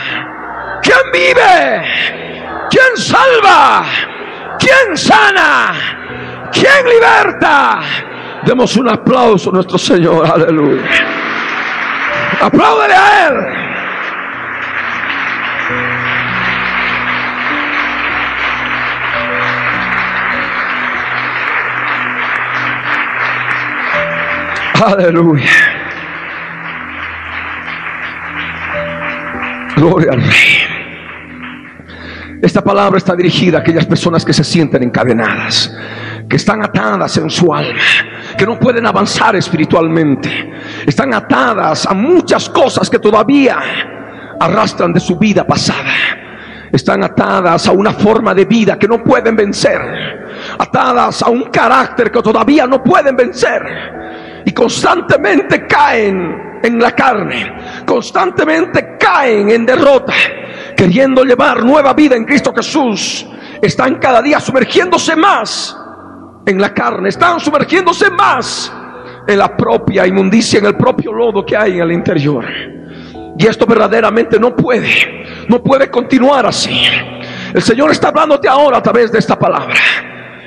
¿Quién 0.81 0.97
vive? 1.11 1.83
¿Quién 2.69 2.97
salva? 2.97 3.85
¿Quién 4.59 4.97
sana? 4.97 5.73
¿Quién 6.51 6.85
liberta? 6.89 7.79
Demos 8.45 8.75
un 8.77 8.89
aplauso 8.89 9.49
a 9.49 9.53
nuestro 9.53 9.77
Señor, 9.77 10.25
aleluya. 10.25 10.83
Apláudele 12.41 12.93
a 12.93 13.27
Él. 13.27 13.65
Aleluya. 24.85 25.51
Gloria 29.75 30.11
al 30.11 30.21
Rey. 30.21 30.74
Esta 32.41 32.63
palabra 32.63 32.97
está 32.97 33.15
dirigida 33.15 33.57
a 33.57 33.61
aquellas 33.61 33.85
personas 33.85 34.25
que 34.25 34.33
se 34.33 34.43
sienten 34.43 34.83
encadenadas, 34.83 35.75
que 36.29 36.35
están 36.35 36.63
atadas 36.63 37.17
en 37.17 37.29
su 37.29 37.53
alma, 37.53 37.81
que 38.37 38.45
no 38.45 38.59
pueden 38.59 38.85
avanzar 38.85 39.35
espiritualmente, 39.35 40.53
están 40.85 41.13
atadas 41.13 41.85
a 41.85 41.93
muchas 41.93 42.49
cosas 42.49 42.89
que 42.89 42.99
todavía 42.99 43.57
arrastran 44.39 44.93
de 44.93 44.99
su 44.99 45.17
vida 45.17 45.45
pasada. 45.45 45.91
Están 46.71 47.03
atadas 47.03 47.67
a 47.67 47.71
una 47.71 47.93
forma 47.93 48.33
de 48.33 48.43
vida 48.45 48.77
que 48.77 48.87
no 48.87 49.01
pueden 49.01 49.35
vencer, 49.35 49.79
atadas 50.57 51.21
a 51.23 51.29
un 51.29 51.43
carácter 51.43 52.11
que 52.11 52.21
todavía 52.21 52.67
no 52.67 52.83
pueden 52.83 53.15
vencer. 53.15 53.61
Y 54.45 54.51
constantemente 54.51 55.65
caen 55.65 56.59
en 56.61 56.79
la 56.79 56.91
carne, 56.91 57.83
constantemente 57.85 58.97
caen 58.99 59.49
en 59.51 59.65
derrota, 59.65 60.13
queriendo 60.75 61.23
llevar 61.23 61.63
nueva 61.63 61.93
vida 61.93 62.15
en 62.15 62.25
Cristo 62.25 62.53
Jesús. 62.55 63.25
Están 63.61 63.95
cada 63.95 64.21
día 64.21 64.39
sumergiéndose 64.39 65.15
más 65.15 65.75
en 66.45 66.61
la 66.61 66.73
carne, 66.73 67.09
están 67.09 67.39
sumergiéndose 67.39 68.09
más 68.11 68.71
en 69.27 69.39
la 69.39 69.55
propia 69.55 70.05
inmundicia, 70.05 70.59
en 70.59 70.65
el 70.65 70.75
propio 70.75 71.11
lodo 71.11 71.45
que 71.45 71.57
hay 71.57 71.73
en 71.73 71.81
el 71.81 71.91
interior. 71.91 72.45
Y 73.37 73.47
esto 73.47 73.65
verdaderamente 73.65 74.39
no 74.39 74.55
puede, 74.55 75.47
no 75.49 75.61
puede 75.61 75.89
continuar 75.89 76.45
así. 76.45 76.85
El 77.53 77.61
Señor 77.61 77.91
está 77.91 78.09
hablándote 78.09 78.47
ahora 78.47 78.77
a 78.77 78.83
través 78.83 79.11
de 79.11 79.19
esta 79.19 79.37
palabra. 79.37 79.75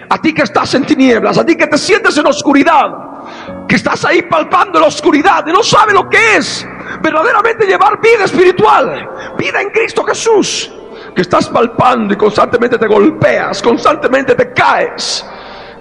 A 0.08 0.20
ti 0.20 0.32
que 0.32 0.42
estás 0.42 0.73
en 0.75 0.85
tinieblas, 0.85 1.37
a 1.37 1.44
ti 1.44 1.56
que 1.56 1.66
te 1.66 1.76
sientes 1.76 2.16
en 2.16 2.26
oscuridad, 2.26 3.66
que 3.66 3.76
estás 3.76 4.04
ahí 4.04 4.23
palpando 4.23 4.80
la 4.80 4.87
oscuridad 4.87 5.44
y 5.47 5.52
no 5.52 5.62
sabes 5.62 5.94
lo 5.94 6.08
que 6.08 6.37
es 6.37 6.66
verdaderamente 7.00 7.66
llevar 7.66 8.00
vida 8.00 8.25
espiritual, 8.25 9.09
vida 9.38 9.61
en 9.61 9.71
Cristo 9.71 10.04
Jesús, 10.04 10.71
que 11.14 11.23
estás 11.23 11.49
palpando 11.49 12.14
y 12.14 12.16
constantemente 12.16 12.78
te 12.78 12.87
golpeas, 12.87 13.62
constantemente 13.62 14.35
te 14.35 14.52
caes 14.52 15.25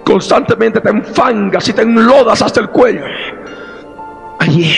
constantemente 0.08 0.80
te 0.80 0.88
enfangas 0.88 1.68
y 1.68 1.74
te 1.74 1.82
enlodas 1.82 2.40
hasta 2.40 2.60
el 2.60 2.70
cuello. 2.70 3.04
Allí, 4.38 4.74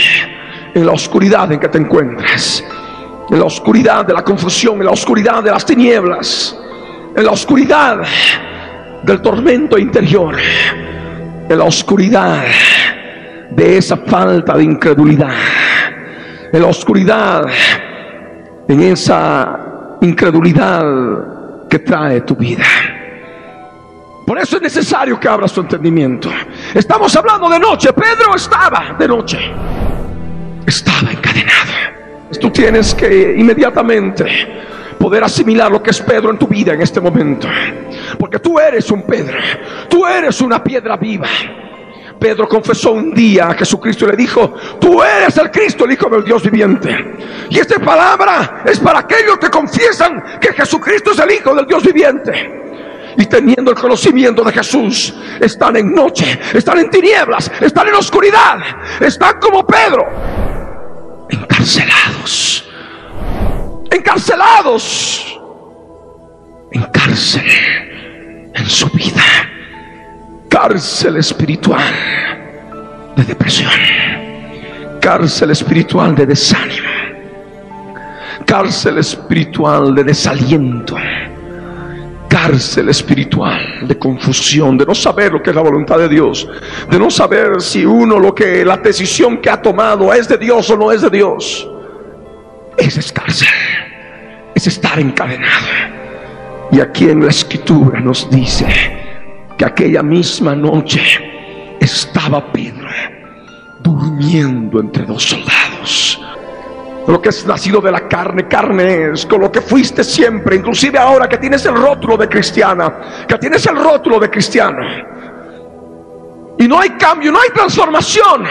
en 0.75 0.85
la 0.85 0.91
oscuridad 0.91 1.53
en 1.53 1.61
que 1.61 1.69
te 1.69 1.79
encuentras, 1.79 2.65
en 3.31 3.39
la 3.39 3.45
oscuridad 3.45 4.05
de 4.05 4.13
la 4.13 4.25
confusión, 4.25 4.79
en 4.81 4.87
la 4.87 4.91
oscuridad 4.91 5.41
de 5.41 5.53
las 5.53 5.65
tinieblas, 5.65 6.59
en 7.15 7.25
la 7.25 7.31
oscuridad 7.31 8.01
del 9.05 9.23
tormento 9.23 9.79
interior, 9.79 10.37
en 11.49 11.57
la 11.57 11.65
oscuridad 11.65 12.43
de 13.51 13.79
esa 13.79 13.99
falta 13.99 14.57
de 14.57 14.65
incredulidad, 14.65 15.37
en 16.53 16.63
la 16.63 16.69
oscuridad, 16.69 17.45
en 18.69 18.81
esa 18.83 19.97
incredulidad 20.01 21.69
que 21.69 21.79
trae 21.79 22.23
tu 22.23 22.35
vida. 22.35 22.65
Por 24.27 24.39
eso 24.39 24.57
es 24.57 24.63
necesario 24.63 25.19
que 25.19 25.29
abras 25.29 25.53
tu 25.53 25.61
entendimiento. 25.61 26.31
Estamos 26.75 27.15
hablando 27.17 27.49
de 27.49 27.59
noche. 27.59 27.93
Pedro 27.93 28.35
estaba 28.37 28.97
de 28.99 29.09
noche. 29.09 29.39
Estaba 30.67 31.11
encadenado. 31.11 31.73
Tú 32.41 32.51
tienes 32.51 32.95
que 32.95 33.35
inmediatamente 33.37 34.25
poder 34.99 35.25
asimilar 35.25 35.71
lo 35.71 35.83
que 35.83 35.91
es 35.91 36.01
Pedro 36.01 36.31
en 36.31 36.39
tu 36.39 36.47
vida 36.47 36.75
en 36.75 36.81
este 36.81 37.01
momento. 37.01 37.49
Porque 38.19 38.39
tú 38.39 38.59
eres 38.61 38.91
un 38.91 39.03
Pedro. 39.03 39.37
Tú 39.89 40.07
eres 40.07 40.41
una 40.41 40.63
piedra 40.63 40.97
viva. 40.97 41.29
Pedro 42.21 42.47
confesó 42.47 42.93
un 42.93 43.13
día 43.13 43.49
a 43.49 43.55
Jesucristo 43.55 44.05
y 44.05 44.11
le 44.11 44.17
dijo, 44.17 44.55
tú 44.79 45.03
eres 45.03 45.37
el 45.39 45.51
Cristo, 45.51 45.87
el 45.87 45.93
Hijo 45.93 46.09
del 46.11 46.23
Dios 46.23 46.43
viviente. 46.43 47.17
Y 47.49 47.59
esta 47.59 47.79
palabra 47.79 48.63
es 48.67 48.79
para 48.79 49.01
aquellos 49.01 49.39
que 49.39 49.49
confiesan 49.49 50.39
que 50.39 50.53
Jesucristo 50.53 51.13
es 51.13 51.19
el 51.19 51.33
Hijo 51.33 51.55
del 51.55 51.67
Dios 51.67 51.83
viviente 51.83 52.61
y 53.17 53.27
teniendo 53.27 53.71
el 53.71 53.77
conocimiento 53.77 54.45
de 54.45 54.53
Jesús, 54.53 55.15
están 55.41 55.77
en 55.77 55.93
noche, 55.95 56.39
están 56.55 56.79
en 56.79 56.91
tinieblas, 56.91 57.51
están 57.61 57.89
en 57.89 57.95
oscuridad, 57.95 58.59
están 59.01 59.41
como 59.41 59.67
Pedro, 59.67 60.07
encarcelados, 61.29 62.69
encarcelados, 63.91 65.41
en 66.71 66.83
cárcel 66.85 67.43
en 68.55 68.67
su 68.67 68.89
vida, 68.91 69.23
cárcel 70.51 71.17
espiritual 71.17 71.81
de 73.17 73.23
depresión, 73.23 73.71
cárcel 75.01 75.53
espiritual 75.53 76.15
de 76.17 76.27
desánimo, 76.27 76.89
cárcel 78.45 78.99
espiritual 78.99 79.95
de 79.95 80.05
desaliento 80.05 80.97
cárcel 82.29 82.89
espiritual 82.89 83.87
de 83.89 83.99
confusión, 83.99 84.79
de 84.79 84.87
no 84.87 84.95
saber 84.95 85.33
lo 85.33 85.43
que 85.43 85.51
es 85.51 85.57
la 85.57 85.63
voluntad 85.63 85.99
de 85.99 86.09
Dios, 86.09 86.49
de 86.89 86.99
no 86.99 87.11
saber 87.11 87.61
si 87.61 87.85
uno 87.85 88.19
lo 88.21 88.35
que 88.35 88.65
la 88.65 88.77
decisión 88.77 89.39
que 89.39 89.51
ha 89.51 89.61
tomado 89.61 90.13
es 90.15 90.29
de 90.29 90.39
Dios 90.39 90.71
o 90.71 90.77
no 90.77 90.93
es 90.93 91.03
de 91.03 91.11
Dios. 91.11 91.69
Es 92.77 93.13
cárcel, 93.13 93.49
es 94.55 94.67
estar 94.67 94.99
encadenado. 95.01 95.67
Y 96.71 96.81
aquí 96.81 97.11
en 97.11 97.25
la 97.25 97.31
escritura 97.31 97.99
nos 97.99 98.31
dice 98.31 99.00
que 99.61 99.67
aquella 99.67 100.03
misma 100.03 100.55
noche 100.55 101.03
estaba 101.79 102.51
Pedro 102.51 102.89
durmiendo 103.83 104.81
entre 104.81 105.05
dos 105.05 105.23
soldados 105.23 106.19
lo 107.07 107.21
que 107.21 107.29
es 107.29 107.45
nacido 107.45 107.83
de 107.83 107.93
la 107.93 108.09
carne, 108.09 108.49
carne 108.49 109.11
es, 109.13 109.27
con 109.27 109.43
lo 109.43 109.53
que 109.53 109.61
fuiste 109.61 110.03
siempre, 110.03 110.57
inclusive 110.57 110.99
ahora 110.99 111.29
que 111.29 111.37
tienes 111.37 111.67
el 111.67 111.75
rótulo 111.75 112.17
de 112.17 112.27
cristiana, 112.27 113.27
que 113.29 113.37
tienes 113.37 113.67
el 113.67 113.77
rótulo 113.77 114.19
de 114.19 114.31
cristiano. 114.31 114.81
Y 116.59 116.67
no 116.67 116.81
hay 116.81 116.91
cambio, 116.91 117.31
no 117.31 117.41
hay 117.41 117.51
transformación. 117.51 118.45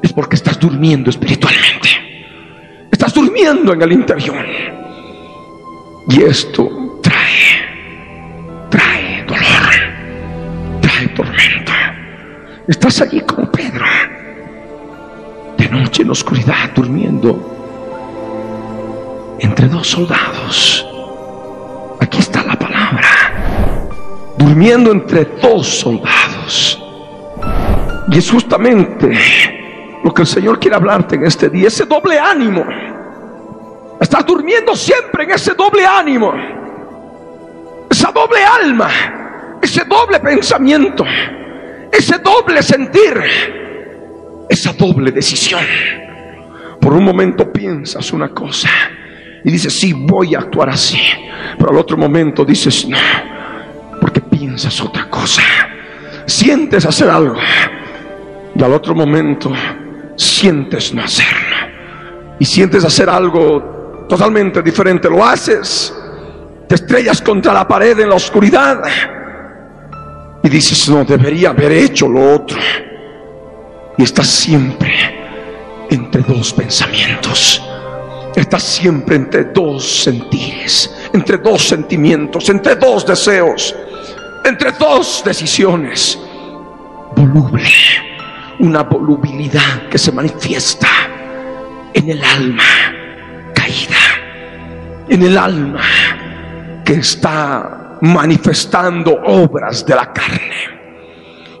Es 0.00 0.12
porque 0.12 0.36
estás 0.36 0.60
durmiendo 0.60 1.10
espiritualmente. 1.10 1.88
Estás 2.92 3.14
durmiendo 3.14 3.72
en 3.72 3.82
el 3.82 3.92
interior. 3.92 4.44
Y 6.08 6.22
esto 6.22 7.00
trae, 7.02 7.65
Estás 12.68 13.00
allí 13.00 13.20
como 13.20 13.50
Pedro 13.50 13.84
noche 15.70 16.02
en 16.02 16.10
oscuridad 16.10 16.70
durmiendo 16.74 17.38
entre 19.38 19.68
dos 19.68 19.86
soldados. 19.86 20.86
Aquí 22.00 22.18
está 22.18 22.42
la 22.44 22.56
palabra. 22.56 23.08
Durmiendo 24.36 24.90
entre 24.90 25.24
dos 25.42 25.66
soldados. 25.66 26.82
Y 28.10 28.18
es 28.18 28.30
justamente 28.30 29.12
lo 30.02 30.12
que 30.12 30.22
el 30.22 30.28
Señor 30.28 30.58
quiere 30.58 30.76
hablarte 30.76 31.16
en 31.16 31.24
este 31.24 31.48
día, 31.48 31.68
ese 31.68 31.84
doble 31.84 32.18
ánimo. 32.18 32.64
Estás 34.00 34.24
durmiendo 34.24 34.74
siempre 34.76 35.24
en 35.24 35.30
ese 35.32 35.54
doble 35.54 35.84
ánimo. 35.86 36.32
Esa 37.90 38.10
doble 38.12 38.44
alma, 38.44 38.88
ese 39.62 39.84
doble 39.84 40.20
pensamiento, 40.20 41.04
ese 41.92 42.18
doble 42.18 42.62
sentir 42.62 43.20
esa 44.48 44.72
doble 44.72 45.10
decisión. 45.12 45.62
Por 46.80 46.92
un 46.92 47.04
momento 47.04 47.52
piensas 47.52 48.12
una 48.12 48.28
cosa 48.28 48.68
y 49.44 49.50
dices, 49.50 49.78
sí, 49.78 49.92
voy 49.92 50.34
a 50.34 50.38
actuar 50.38 50.70
así. 50.70 51.00
Pero 51.58 51.70
al 51.70 51.76
otro 51.78 51.96
momento 51.96 52.44
dices, 52.44 52.86
no, 52.88 52.98
porque 54.00 54.20
piensas 54.20 54.80
otra 54.80 55.08
cosa. 55.08 55.42
Sientes 56.26 56.84
hacer 56.84 57.08
algo 57.08 57.36
y 58.54 58.62
al 58.62 58.72
otro 58.72 58.94
momento 58.94 59.52
sientes 60.16 60.92
no 60.94 61.02
hacerlo. 61.02 61.56
Y 62.38 62.44
sientes 62.44 62.84
hacer 62.84 63.08
algo 63.08 64.06
totalmente 64.08 64.62
diferente. 64.62 65.08
Lo 65.08 65.24
haces, 65.24 65.94
te 66.68 66.74
estrellas 66.74 67.22
contra 67.22 67.52
la 67.52 67.66
pared 67.66 67.98
en 68.00 68.08
la 68.10 68.16
oscuridad 68.16 68.82
y 70.46 70.48
dices, 70.48 70.88
no, 70.88 71.04
debería 71.04 71.50
haber 71.50 71.72
hecho 71.72 72.08
lo 72.08 72.34
otro 72.34 72.56
y 73.98 74.02
estás 74.04 74.28
siempre 74.28 74.94
entre 75.90 76.22
dos 76.22 76.52
pensamientos. 76.52 77.60
Estás 78.36 78.62
siempre 78.62 79.16
entre 79.16 79.46
dos 79.46 80.04
sentires, 80.04 80.94
entre 81.12 81.38
dos 81.38 81.66
sentimientos, 81.66 82.48
entre 82.48 82.76
dos 82.76 83.04
deseos, 83.04 83.74
entre 84.44 84.70
dos 84.70 85.22
decisiones. 85.24 86.16
Voluble, 87.16 87.64
una 88.60 88.84
volubilidad 88.84 89.88
que 89.90 89.98
se 89.98 90.12
manifiesta 90.12 90.88
en 91.92 92.08
el 92.08 92.22
alma 92.22 92.62
caída, 93.52 93.96
en 95.08 95.22
el 95.24 95.36
alma 95.36 95.82
que 96.84 96.92
está 96.92 97.85
manifestando 98.02 99.18
obras 99.24 99.84
de 99.84 99.94
la 99.94 100.12
carne, 100.12 100.52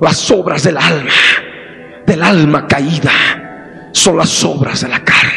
las 0.00 0.30
obras 0.30 0.62
del 0.62 0.76
alma 0.76 1.12
del 2.06 2.22
alma 2.22 2.66
caída 2.66 3.10
son 3.92 4.16
las 4.16 4.44
obras 4.44 4.80
de 4.82 4.88
la 4.88 5.00
carne. 5.00 5.32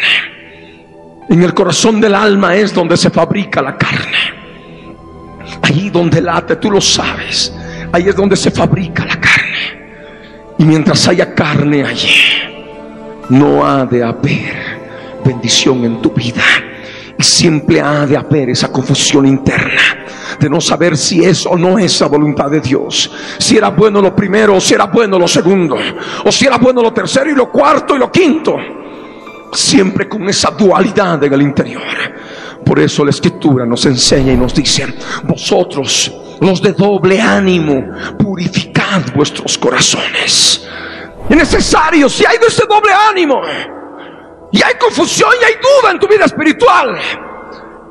En 1.29 1.43
el 1.43 1.53
corazón 1.53 1.99
del 1.99 2.15
alma 2.15 2.55
es 2.55 2.73
donde 2.73 2.95
se 2.95 3.09
fabrica 3.09 3.61
la 3.61 3.75
carne. 3.75 4.17
Ahí 5.63 5.89
donde 5.89 6.21
late, 6.21 6.55
tú 6.57 6.71
lo 6.71 6.79
sabes. 6.79 7.53
Ahí 7.91 8.07
es 8.07 8.15
donde 8.15 8.35
se 8.35 8.51
fabrica 8.51 9.03
la 9.05 9.19
carne. 9.19 9.79
Y 10.57 10.63
mientras 10.63 11.07
haya 11.07 11.33
carne 11.33 11.83
allí, 11.83 12.13
no 13.29 13.65
ha 13.65 13.85
de 13.85 14.03
haber 14.03 14.79
bendición 15.23 15.83
en 15.85 16.01
tu 16.01 16.11
vida. 16.11 16.43
Siempre 17.19 17.81
ha 17.81 18.05
de 18.05 18.15
haber 18.15 18.49
esa 18.49 18.71
confusión 18.71 19.25
interna 19.25 19.99
de 20.39 20.49
no 20.49 20.61
saber 20.61 20.95
si 20.95 21.23
es 21.23 21.45
o 21.45 21.57
no 21.57 21.77
es 21.77 21.99
la 21.99 22.07
voluntad 22.07 22.49
de 22.49 22.61
Dios. 22.61 23.11
Si 23.37 23.57
era 23.57 23.69
bueno 23.69 24.01
lo 24.01 24.15
primero 24.15 24.55
o 24.55 24.61
si 24.61 24.73
era 24.73 24.85
bueno 24.85 25.19
lo 25.19 25.27
segundo. 25.27 25.77
O 26.23 26.31
si 26.31 26.45
era 26.45 26.57
bueno 26.57 26.81
lo 26.81 26.93
tercero 26.93 27.29
y 27.29 27.35
lo 27.35 27.51
cuarto 27.51 27.95
y 27.95 27.99
lo 27.99 28.11
quinto. 28.11 28.55
Siempre 29.51 30.07
con 30.07 30.29
esa 30.29 30.51
dualidad 30.51 31.23
en 31.23 31.33
el 31.33 31.41
interior. 31.41 31.83
Por 32.65 32.79
eso 32.79 33.03
la 33.03 33.11
escritura 33.11 33.65
nos 33.65 33.85
enseña 33.85 34.31
y 34.31 34.37
nos 34.37 34.53
dice, 34.53 34.85
vosotros 35.23 36.13
los 36.39 36.61
de 36.61 36.73
doble 36.73 37.19
ánimo, 37.19 37.83
purificad 38.17 39.01
vuestros 39.15 39.57
corazones. 39.57 40.67
Es 41.29 41.35
necesario, 41.35 42.07
si 42.09 42.25
hay 42.25 42.37
de 42.37 42.47
ese 42.47 42.63
doble 42.67 42.91
ánimo, 43.09 43.41
y 44.51 44.61
hay 44.61 44.73
confusión 44.79 45.31
y 45.41 45.45
hay 45.45 45.53
duda 45.55 45.91
en 45.91 45.99
tu 45.99 46.07
vida 46.07 46.25
espiritual, 46.25 46.97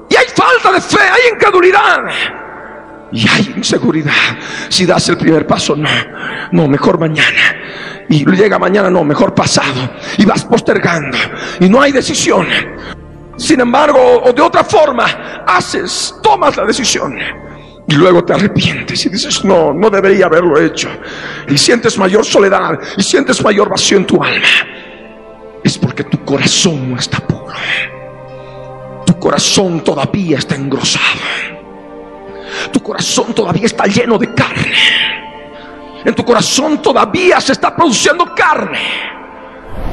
y 0.08 0.16
hay 0.16 0.26
falta 0.34 0.72
de 0.72 0.80
fe, 0.80 1.00
hay 1.00 1.32
incredulidad, 1.34 2.04
y 3.12 3.28
hay 3.28 3.54
inseguridad. 3.56 4.12
Si 4.68 4.84
das 4.84 5.08
el 5.08 5.16
primer 5.16 5.46
paso, 5.46 5.74
no, 5.74 5.88
no, 6.52 6.68
mejor 6.68 6.98
mañana. 6.98 7.56
Y 8.08 8.24
llega 8.24 8.58
mañana, 8.58 8.90
no, 8.90 9.04
mejor 9.04 9.34
pasado. 9.34 9.90
Y 10.16 10.24
vas 10.24 10.44
postergando. 10.44 11.16
Y 11.60 11.68
no 11.68 11.80
hay 11.80 11.92
decisión. 11.92 12.46
Sin 13.36 13.60
embargo, 13.60 14.22
o 14.24 14.32
de 14.32 14.42
otra 14.42 14.64
forma, 14.64 15.44
haces, 15.46 16.14
tomas 16.22 16.56
la 16.56 16.64
decisión. 16.64 17.16
Y 17.86 17.94
luego 17.94 18.24
te 18.24 18.34
arrepientes 18.34 19.06
y 19.06 19.08
dices, 19.08 19.44
no, 19.44 19.72
no 19.72 19.88
debería 19.88 20.26
haberlo 20.26 20.60
hecho. 20.60 20.90
Y 21.48 21.56
sientes 21.56 21.96
mayor 21.96 22.24
soledad 22.24 22.78
y 22.96 23.02
sientes 23.02 23.42
mayor 23.42 23.70
vacío 23.70 23.98
en 23.98 24.06
tu 24.06 24.22
alma. 24.22 24.46
Es 25.64 25.78
porque 25.78 26.04
tu 26.04 26.24
corazón 26.24 26.90
no 26.90 26.96
está 26.96 27.18
puro. 27.18 27.54
Tu 29.06 29.18
corazón 29.18 29.80
todavía 29.80 30.38
está 30.38 30.54
engrosado. 30.54 31.04
Tu 32.72 32.80
corazón 32.82 33.34
todavía 33.34 33.66
está 33.66 33.84
lleno 33.86 34.18
de 34.18 34.32
carne. 34.34 34.72
En 36.04 36.14
tu 36.14 36.24
corazón 36.24 36.80
todavía 36.80 37.40
se 37.40 37.52
está 37.52 37.74
produciendo 37.74 38.34
carne. 38.34 38.78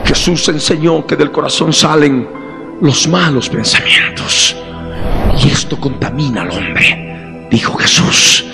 Jesús 0.06 0.47
enseñó 0.49 1.06
que 1.06 1.15
del 1.15 1.32
corazón 1.32 1.73
salen 1.73 2.28
los 2.82 3.08
malos 3.08 3.49
pensamientos. 3.49 4.56
Y 5.43 5.49
esto 5.49 5.80
contamina 5.80 6.43
al 6.43 6.51
hombre, 6.51 7.47
dijo 7.49 7.75
Jesús. 7.78 8.45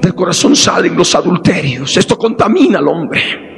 Del 0.00 0.14
corazón 0.14 0.54
salen 0.54 0.96
los 0.96 1.14
adulterios. 1.14 1.96
Esto 1.96 2.16
contamina 2.16 2.78
al 2.78 2.88
hombre. 2.88 3.53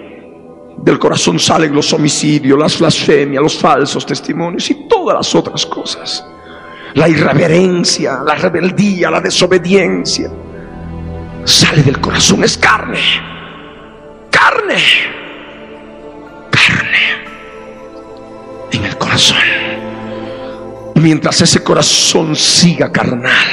Del 0.79 0.99
corazón 0.99 1.39
salen 1.39 1.75
los 1.75 1.93
homicidios, 1.93 2.59
las 2.59 2.79
blasfemias, 2.79 3.43
los 3.43 3.59
falsos 3.59 4.05
testimonios 4.07 4.71
y 4.71 4.87
todas 4.89 5.17
las 5.17 5.35
otras 5.35 5.67
cosas. 5.67 6.25
La 6.95 7.09
irreverencia, 7.09 8.21
la 8.25 8.35
rebeldía, 8.35 9.11
la 9.11 9.21
desobediencia. 9.21 10.31
Sale 11.45 11.83
del 11.83 12.01
corazón, 12.01 12.45
es 12.45 12.57
carne. 12.57 13.01
Carne. 14.31 14.77
Carne 16.51 17.27
en 18.73 18.85
el 18.85 18.97
corazón. 18.97 19.39
Mientras 20.97 21.41
ese 21.41 21.63
corazón 21.63 22.35
siga 22.37 22.91
carnal, 22.91 23.47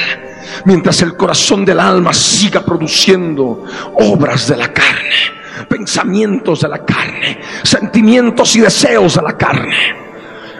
mientras 0.64 1.02
el 1.02 1.16
corazón 1.16 1.64
del 1.64 1.80
alma 1.80 2.12
siga 2.12 2.64
produciendo 2.64 3.64
obras 3.94 4.48
de 4.48 4.56
la 4.56 4.72
carne, 4.72 5.43
pensamientos 5.68 6.60
de 6.60 6.68
la 6.68 6.84
carne, 6.84 7.40
sentimientos 7.62 8.54
y 8.56 8.60
deseos 8.60 9.14
de 9.16 9.22
la 9.22 9.36
carne, 9.36 9.76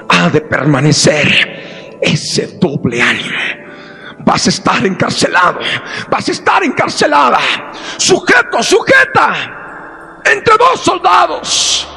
ha 0.08 0.28
de 0.30 0.40
permanecer 0.40 1.98
ese 2.00 2.58
doble 2.60 3.00
ánimo. 3.00 3.38
Vas 4.20 4.46
a 4.46 4.50
estar 4.50 4.86
encarcelado, 4.86 5.60
vas 6.08 6.28
a 6.28 6.32
estar 6.32 6.62
encarcelada, 6.62 7.38
sujeto, 7.98 8.62
sujeta, 8.62 10.22
entre 10.24 10.54
dos 10.56 10.80
soldados 10.80 11.88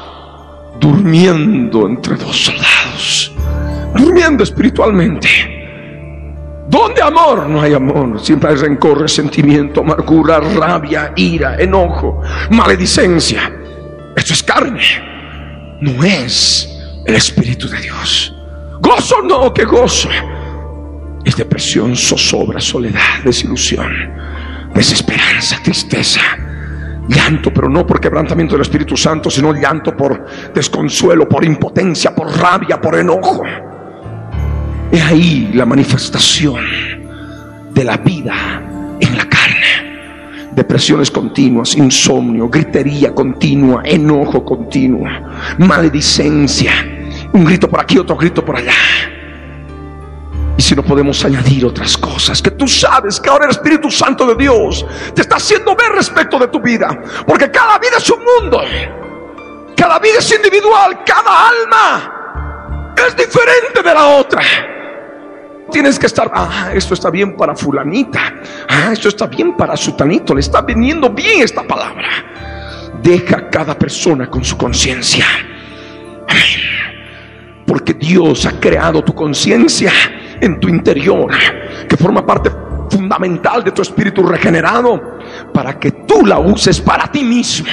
durmiendo 0.78 1.88
entre 1.88 2.16
dos 2.16 2.36
soldados, 2.44 3.32
durmiendo 3.96 4.44
espiritualmente. 4.44 5.57
Donde 6.68 7.00
amor 7.00 7.48
no 7.48 7.62
hay 7.62 7.72
amor, 7.72 8.20
siempre 8.20 8.50
hay 8.50 8.56
rencor, 8.56 9.00
resentimiento, 9.00 9.80
amargura, 9.80 10.38
rabia, 10.38 11.12
ira, 11.16 11.56
enojo, 11.56 12.20
maledicencia. 12.50 13.50
Esto 14.14 14.32
es 14.34 14.42
carne, 14.42 15.78
no 15.80 16.04
es 16.04 16.68
el 17.06 17.14
Espíritu 17.14 17.68
de 17.68 17.80
Dios. 17.80 18.34
Gozo 18.80 19.22
no, 19.22 19.52
que 19.54 19.64
gozo. 19.64 20.10
Es 21.24 21.36
depresión, 21.36 21.96
zozobra, 21.96 22.60
soledad, 22.60 23.22
desilusión, 23.24 23.90
desesperanza, 24.74 25.58
tristeza 25.62 26.20
Llanto, 27.08 27.52
pero 27.52 27.70
no 27.70 27.86
por 27.86 28.00
quebrantamiento 28.00 28.54
del 28.54 28.62
Espíritu 28.62 28.94
Santo, 28.96 29.30
sino 29.30 29.54
llanto 29.54 29.96
por 29.96 30.26
desconsuelo, 30.52 31.26
por 31.26 31.42
impotencia, 31.42 32.14
por 32.14 32.38
rabia, 32.38 32.78
por 32.78 32.96
enojo. 32.96 33.42
Es 34.90 35.02
ahí 35.02 35.50
la 35.52 35.66
manifestación 35.66 36.64
de 37.70 37.84
la 37.84 37.98
vida 37.98 38.62
en 39.00 39.16
la 39.16 39.28
carne. 39.28 40.48
Depresiones 40.52 41.10
continuas, 41.10 41.76
insomnio, 41.76 42.48
gritería 42.48 43.14
continua, 43.14 43.82
enojo 43.84 44.44
continuo, 44.44 45.06
maledicencia. 45.58 46.72
Un 47.32 47.44
grito 47.44 47.68
por 47.68 47.80
aquí, 47.80 47.98
otro 47.98 48.16
grito 48.16 48.42
por 48.44 48.56
allá. 48.56 48.72
Y 50.56 50.62
si 50.62 50.74
no 50.74 50.82
podemos 50.82 51.22
añadir 51.24 51.66
otras 51.66 51.96
cosas, 51.96 52.40
que 52.40 52.50
tú 52.50 52.66
sabes 52.66 53.20
que 53.20 53.28
ahora 53.28 53.44
el 53.44 53.50
Espíritu 53.50 53.90
Santo 53.90 54.26
de 54.26 54.34
Dios 54.42 54.84
te 55.14 55.20
está 55.20 55.36
haciendo 55.36 55.76
ver 55.76 55.92
respecto 55.92 56.38
de 56.38 56.48
tu 56.48 56.60
vida. 56.60 56.88
Porque 57.26 57.50
cada 57.50 57.78
vida 57.78 57.98
es 57.98 58.10
un 58.10 58.20
mundo. 58.24 58.62
Cada 59.76 59.98
vida 60.00 60.18
es 60.18 60.34
individual. 60.34 61.04
Cada 61.04 61.48
alma 61.48 62.94
es 63.06 63.14
diferente 63.14 63.82
de 63.84 63.94
la 63.94 64.06
otra. 64.06 64.42
Tienes 65.70 65.98
que 65.98 66.06
estar, 66.06 66.30
ah, 66.34 66.70
esto 66.74 66.94
está 66.94 67.10
bien 67.10 67.36
para 67.36 67.54
fulanita. 67.54 68.34
Ah, 68.68 68.90
esto 68.92 69.08
está 69.08 69.26
bien 69.26 69.56
para 69.56 69.76
sutanito. 69.76 70.34
Le 70.34 70.40
está 70.40 70.62
viniendo 70.62 71.10
bien 71.10 71.42
esta 71.42 71.62
palabra. 71.62 72.08
Deja 73.02 73.48
cada 73.50 73.78
persona 73.78 74.28
con 74.28 74.44
su 74.44 74.56
conciencia. 74.56 75.26
Porque 77.66 77.92
Dios 77.94 78.46
ha 78.46 78.58
creado 78.58 79.02
tu 79.02 79.14
conciencia 79.14 79.92
en 80.40 80.58
tu 80.58 80.68
interior, 80.68 81.30
que 81.88 81.96
forma 81.96 82.24
parte 82.24 82.50
fundamental 82.90 83.62
de 83.62 83.72
tu 83.72 83.82
espíritu 83.82 84.22
regenerado, 84.22 85.18
para 85.52 85.78
que 85.78 85.90
tú 85.90 86.24
la 86.24 86.38
uses 86.38 86.80
para 86.80 87.10
ti 87.12 87.22
mismo, 87.22 87.68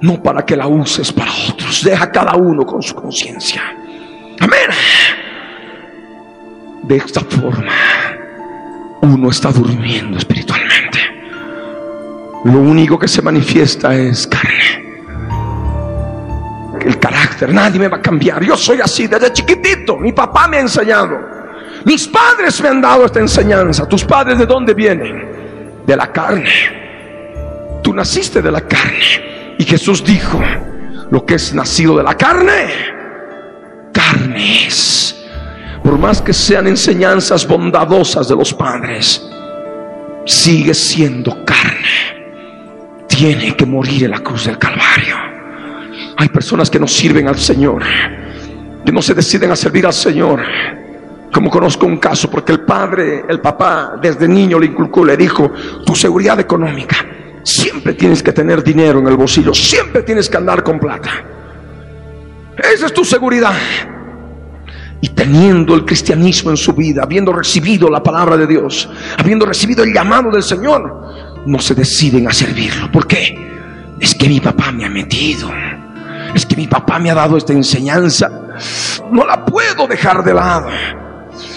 no 0.00 0.22
para 0.22 0.44
que 0.44 0.56
la 0.56 0.66
uses 0.66 1.12
para 1.12 1.30
otros. 1.50 1.84
Deja 1.84 2.10
cada 2.10 2.34
uno 2.36 2.64
con 2.64 2.82
su 2.82 2.94
conciencia. 2.94 3.62
Amén. 4.40 4.70
De 6.86 6.96
esta 6.96 7.20
forma, 7.20 7.72
uno 9.00 9.30
está 9.30 9.50
durmiendo 9.50 10.18
espiritualmente. 10.18 10.98
Lo 12.44 12.58
único 12.58 12.98
que 12.98 13.08
se 13.08 13.22
manifiesta 13.22 13.94
es 13.94 14.26
carne 14.26 14.84
el 16.84 16.98
carácter, 16.98 17.52
nadie 17.52 17.80
me 17.80 17.88
va 17.88 17.96
a 17.96 18.02
cambiar. 18.02 18.42
Yo 18.44 18.56
soy 18.56 18.80
así 18.80 19.06
desde 19.06 19.32
chiquitito. 19.32 19.96
Mi 19.96 20.12
papá 20.12 20.46
me 20.48 20.58
ha 20.58 20.60
enseñado. 20.60 21.18
Mis 21.84 22.06
padres 22.06 22.60
me 22.62 22.68
han 22.68 22.80
dado 22.80 23.06
esta 23.06 23.20
enseñanza. 23.20 23.86
¿Tus 23.88 24.04
padres 24.04 24.38
de 24.38 24.46
dónde 24.46 24.74
vienen? 24.74 25.82
De 25.86 25.96
la 25.96 26.12
carne. 26.12 27.80
Tú 27.82 27.94
naciste 27.94 28.42
de 28.42 28.52
la 28.52 28.60
carne. 28.62 29.54
Y 29.58 29.64
Jesús 29.64 30.04
dijo, 30.04 30.40
lo 31.10 31.24
que 31.24 31.34
es 31.34 31.54
nacido 31.54 31.96
de 31.96 32.02
la 32.02 32.16
carne, 32.16 32.66
carne 33.92 34.66
es. 34.66 35.23
Por 35.84 35.98
más 35.98 36.22
que 36.22 36.32
sean 36.32 36.66
enseñanzas 36.66 37.46
bondadosas 37.46 38.26
de 38.26 38.34
los 38.34 38.54
padres, 38.54 39.22
sigue 40.24 40.72
siendo 40.72 41.44
carne. 41.44 43.04
Tiene 43.06 43.54
que 43.54 43.66
morir 43.66 44.04
en 44.04 44.12
la 44.12 44.20
cruz 44.20 44.46
del 44.46 44.56
Calvario. 44.56 45.14
Hay 46.16 46.28
personas 46.30 46.70
que 46.70 46.80
no 46.80 46.88
sirven 46.88 47.28
al 47.28 47.38
Señor, 47.38 47.82
que 48.82 48.92
no 48.92 49.02
se 49.02 49.12
deciden 49.12 49.50
a 49.50 49.56
servir 49.56 49.84
al 49.84 49.92
Señor. 49.92 50.40
Como 51.30 51.50
conozco 51.50 51.84
un 51.84 51.98
caso, 51.98 52.30
porque 52.30 52.52
el 52.52 52.60
padre, 52.60 53.26
el 53.28 53.40
papá, 53.40 53.96
desde 54.00 54.26
niño 54.26 54.58
le 54.58 54.66
inculcó, 54.66 55.04
le 55.04 55.18
dijo, 55.18 55.52
tu 55.84 55.94
seguridad 55.94 56.40
económica, 56.40 56.96
siempre 57.42 57.92
tienes 57.92 58.22
que 58.22 58.32
tener 58.32 58.64
dinero 58.64 59.00
en 59.00 59.08
el 59.08 59.16
bolsillo, 59.16 59.52
siempre 59.52 60.02
tienes 60.02 60.30
que 60.30 60.36
andar 60.38 60.62
con 60.62 60.80
plata. 60.80 61.10
Esa 62.56 62.86
es 62.86 62.94
tu 62.94 63.04
seguridad. 63.04 63.52
Y 65.04 65.08
teniendo 65.10 65.74
el 65.74 65.84
cristianismo 65.84 66.50
en 66.50 66.56
su 66.56 66.72
vida, 66.72 67.02
habiendo 67.02 67.30
recibido 67.30 67.90
la 67.90 68.02
palabra 68.02 68.38
de 68.38 68.46
Dios, 68.46 68.88
habiendo 69.18 69.44
recibido 69.44 69.84
el 69.84 69.92
llamado 69.92 70.30
del 70.30 70.42
Señor, 70.42 71.42
no 71.44 71.58
se 71.58 71.74
deciden 71.74 72.26
a 72.26 72.32
servirlo. 72.32 72.90
¿Por 72.90 73.06
qué? 73.06 73.36
Es 74.00 74.14
que 74.14 74.26
mi 74.30 74.40
papá 74.40 74.72
me 74.72 74.86
ha 74.86 74.88
metido. 74.88 75.52
Es 76.34 76.46
que 76.46 76.56
mi 76.56 76.66
papá 76.66 76.98
me 76.98 77.10
ha 77.10 77.14
dado 77.14 77.36
esta 77.36 77.52
enseñanza. 77.52 78.30
No 79.12 79.26
la 79.26 79.44
puedo 79.44 79.86
dejar 79.86 80.24
de 80.24 80.32
lado. 80.32 80.70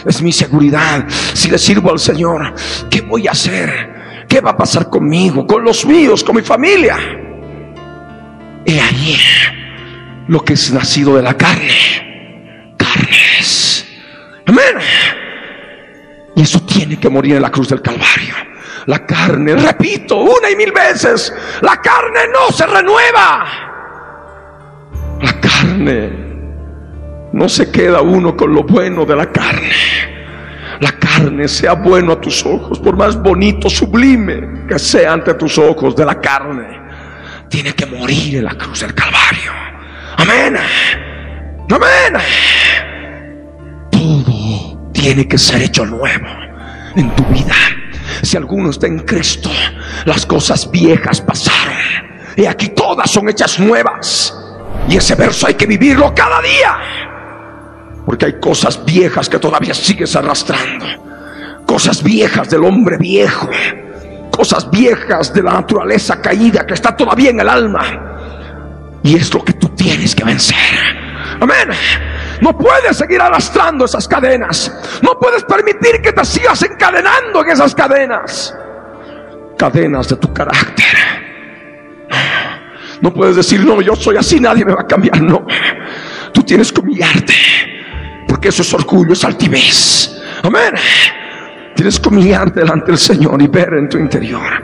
Es 0.06 0.22
mi 0.22 0.34
seguridad. 0.34 1.06
Si 1.08 1.50
le 1.50 1.58
sirvo 1.58 1.94
al 1.94 2.00
Señor, 2.00 2.54
¿qué 2.90 3.00
voy 3.00 3.30
a 3.30 3.32
hacer? 3.32 4.26
¿Qué 4.28 4.42
va 4.42 4.52
a 4.52 4.58
pasar 4.58 4.90
conmigo, 4.90 5.48
con 5.48 5.64
los 5.64 5.86
míos, 5.86 6.22
con 6.22 6.36
mi 6.36 6.42
familia? 6.42 6.98
He 8.66 8.78
ahí 8.78 9.16
lo 10.28 10.44
que 10.44 10.52
es 10.52 10.70
nacido 10.74 11.16
de 11.16 11.22
la 11.22 11.38
carne 11.38 12.07
Amén. 14.48 14.78
Y 16.36 16.42
eso 16.42 16.60
tiene 16.62 17.00
que 17.00 17.10
morir 17.10 17.36
en 17.36 17.42
la 17.42 17.52
cruz 17.52 17.70
del 17.70 17.82
Calvario. 17.82 18.36
La 18.86 19.06
carne, 19.06 19.56
repito 19.56 20.18
una 20.18 20.50
y 20.50 20.56
mil 20.56 20.72
veces, 20.72 21.34
la 21.62 21.82
carne 21.82 22.22
no 22.32 22.52
se 22.54 22.66
renueva. 22.66 23.46
La 25.22 25.40
carne 25.42 26.28
no 27.34 27.50
se 27.50 27.70
queda 27.70 28.02
uno 28.02 28.38
con 28.38 28.54
lo 28.54 28.64
bueno 28.64 29.06
de 29.06 29.16
la 29.16 29.30
carne. 29.30 29.72
La 30.80 30.92
carne 30.94 31.48
sea 31.48 31.74
bueno 31.74 32.14
a 32.14 32.22
tus 32.22 32.46
ojos, 32.46 32.80
por 32.80 32.96
más 32.96 33.22
bonito, 33.22 33.70
sublime 33.70 34.68
que 34.68 34.80
sea 34.80 35.14
ante 35.14 35.34
tus 35.34 35.58
ojos 35.58 35.96
de 35.96 36.06
la 36.06 36.22
carne, 36.22 36.80
tiene 37.50 37.74
que 37.74 37.86
morir 37.88 38.38
en 38.38 38.46
la 38.46 38.56
cruz 38.56 38.82
del 38.82 38.94
Calvario. 38.94 39.52
Amén. 40.18 40.56
Amén 41.70 42.22
tiene 44.98 45.28
que 45.28 45.38
ser 45.38 45.62
hecho 45.62 45.86
nuevo 45.86 46.26
en 46.96 47.16
tu 47.16 47.24
vida. 47.26 47.54
Si 48.24 48.36
alguno 48.36 48.72
está 48.72 48.88
en 48.88 49.00
Cristo, 49.00 49.50
las 50.06 50.26
cosas 50.26 50.70
viejas 50.72 51.22
pasaron. 51.22 51.76
Y 52.36 52.46
aquí 52.46 52.70
todas 52.70 53.12
son 53.12 53.30
hechas 53.30 53.60
nuevas. 53.60 54.36
Y 54.90 54.98
ese 54.98 55.14
verso 55.14 55.46
hay 55.46 55.54
que 55.54 55.68
vivirlo 55.68 56.14
cada 56.16 56.42
día. 56.42 56.78
Porque 58.06 58.26
hay 58.26 58.40
cosas 58.40 58.84
viejas 58.86 59.30
que 59.30 59.38
todavía 59.38 59.76
sigues 59.76 60.16
arrastrando. 60.16 60.86
Cosas 61.68 62.02
viejas 62.02 62.50
del 62.50 62.64
hombre 62.64 62.98
viejo. 62.98 63.50
Cosas 64.32 64.70
viejas 64.72 65.32
de 65.32 65.44
la 65.44 65.52
naturaleza 65.52 66.20
caída 66.20 66.66
que 66.66 66.74
está 66.74 66.96
todavía 66.96 67.30
en 67.30 67.40
el 67.40 67.50
alma. 67.50 67.84
Y 69.04 69.16
es 69.16 69.32
lo 69.32 69.44
que 69.46 69.54
tú 69.54 69.70
tienes 69.70 70.16
que 70.16 70.24
vencer. 70.24 70.58
Amén. 71.40 71.70
No 72.42 72.58
puedes 72.58 72.98
seguir 72.98 73.22
arrastrando 73.22 73.86
esas 73.86 74.08
cadenas. 74.08 74.72
No 75.02 75.20
puedes 75.20 75.44
permitir 75.44 76.02
que 76.02 76.12
te 76.12 76.26
sigas 76.26 76.62
encadenando 76.64 77.44
en 77.44 77.52
esas 77.52 77.74
cadenas. 77.74 78.56
Cadenas 79.58 80.08
de 80.10 80.16
tu 80.18 80.34
carácter. 80.34 80.86
No 83.02 83.14
puedes 83.14 83.36
decir, 83.36 83.64
no, 83.64 83.82
yo 83.82 83.96
soy 83.96 84.18
así, 84.18 84.40
nadie 84.40 84.66
me 84.66 84.74
va 84.74 84.82
a 84.82 84.88
cambiar. 84.88 85.22
No. 85.22 85.46
Tú 86.34 86.44
tienes 86.44 86.72
que 86.72 86.82
humillarte. 86.82 87.34
Porque 88.28 88.50
eso 88.50 88.62
es 88.62 88.74
orgullo, 88.74 89.14
es 89.14 89.24
altivez. 89.24 90.22
Amén. 90.44 90.74
Tienes 91.76 92.00
que 92.00 92.10
humillarte 92.10 92.62
delante 92.62 92.88
del 92.88 92.98
Señor 92.98 93.42
y 93.42 93.48
ver 93.48 93.74
en 93.76 93.90
tu 93.90 93.98
interior. 93.98 94.64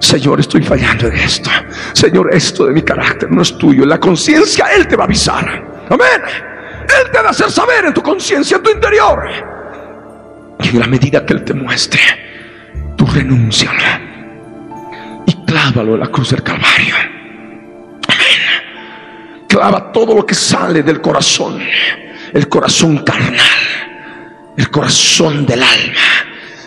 Señor, 0.00 0.40
estoy 0.40 0.62
fallando 0.62 1.08
en 1.08 1.14
esto. 1.14 1.50
Señor, 1.92 2.32
esto 2.32 2.66
de 2.66 2.72
mi 2.72 2.82
carácter 2.82 3.30
no 3.30 3.42
es 3.42 3.56
tuyo. 3.58 3.84
La 3.84 3.98
conciencia, 3.98 4.66
Él 4.76 4.86
te 4.86 4.96
va 4.96 5.04
a 5.04 5.06
avisar. 5.06 5.86
Amén. 5.88 6.57
Él 6.88 7.10
te 7.12 7.18
va 7.20 7.28
a 7.28 7.30
hacer 7.30 7.50
saber 7.50 7.86
en 7.86 7.94
tu 7.94 8.02
conciencia, 8.02 8.56
en 8.56 8.62
tu 8.62 8.70
interior. 8.70 9.28
Y 10.60 10.68
en 10.68 10.80
la 10.80 10.86
medida 10.86 11.24
que 11.24 11.34
Él 11.34 11.44
te 11.44 11.54
muestre, 11.54 12.00
tú 12.96 13.06
renúncialo 13.06 13.82
y 15.26 15.44
clávalo 15.44 15.94
en 15.94 16.00
la 16.00 16.08
cruz 16.08 16.30
del 16.30 16.42
Calvario. 16.42 16.94
Amén. 18.08 19.46
Clava 19.46 19.92
todo 19.92 20.14
lo 20.14 20.26
que 20.26 20.34
sale 20.34 20.82
del 20.82 21.00
corazón, 21.00 21.60
el 22.32 22.48
corazón 22.48 22.98
carnal, 22.98 23.38
el 24.56 24.70
corazón 24.70 25.46
del 25.46 25.62
alma, 25.62 26.26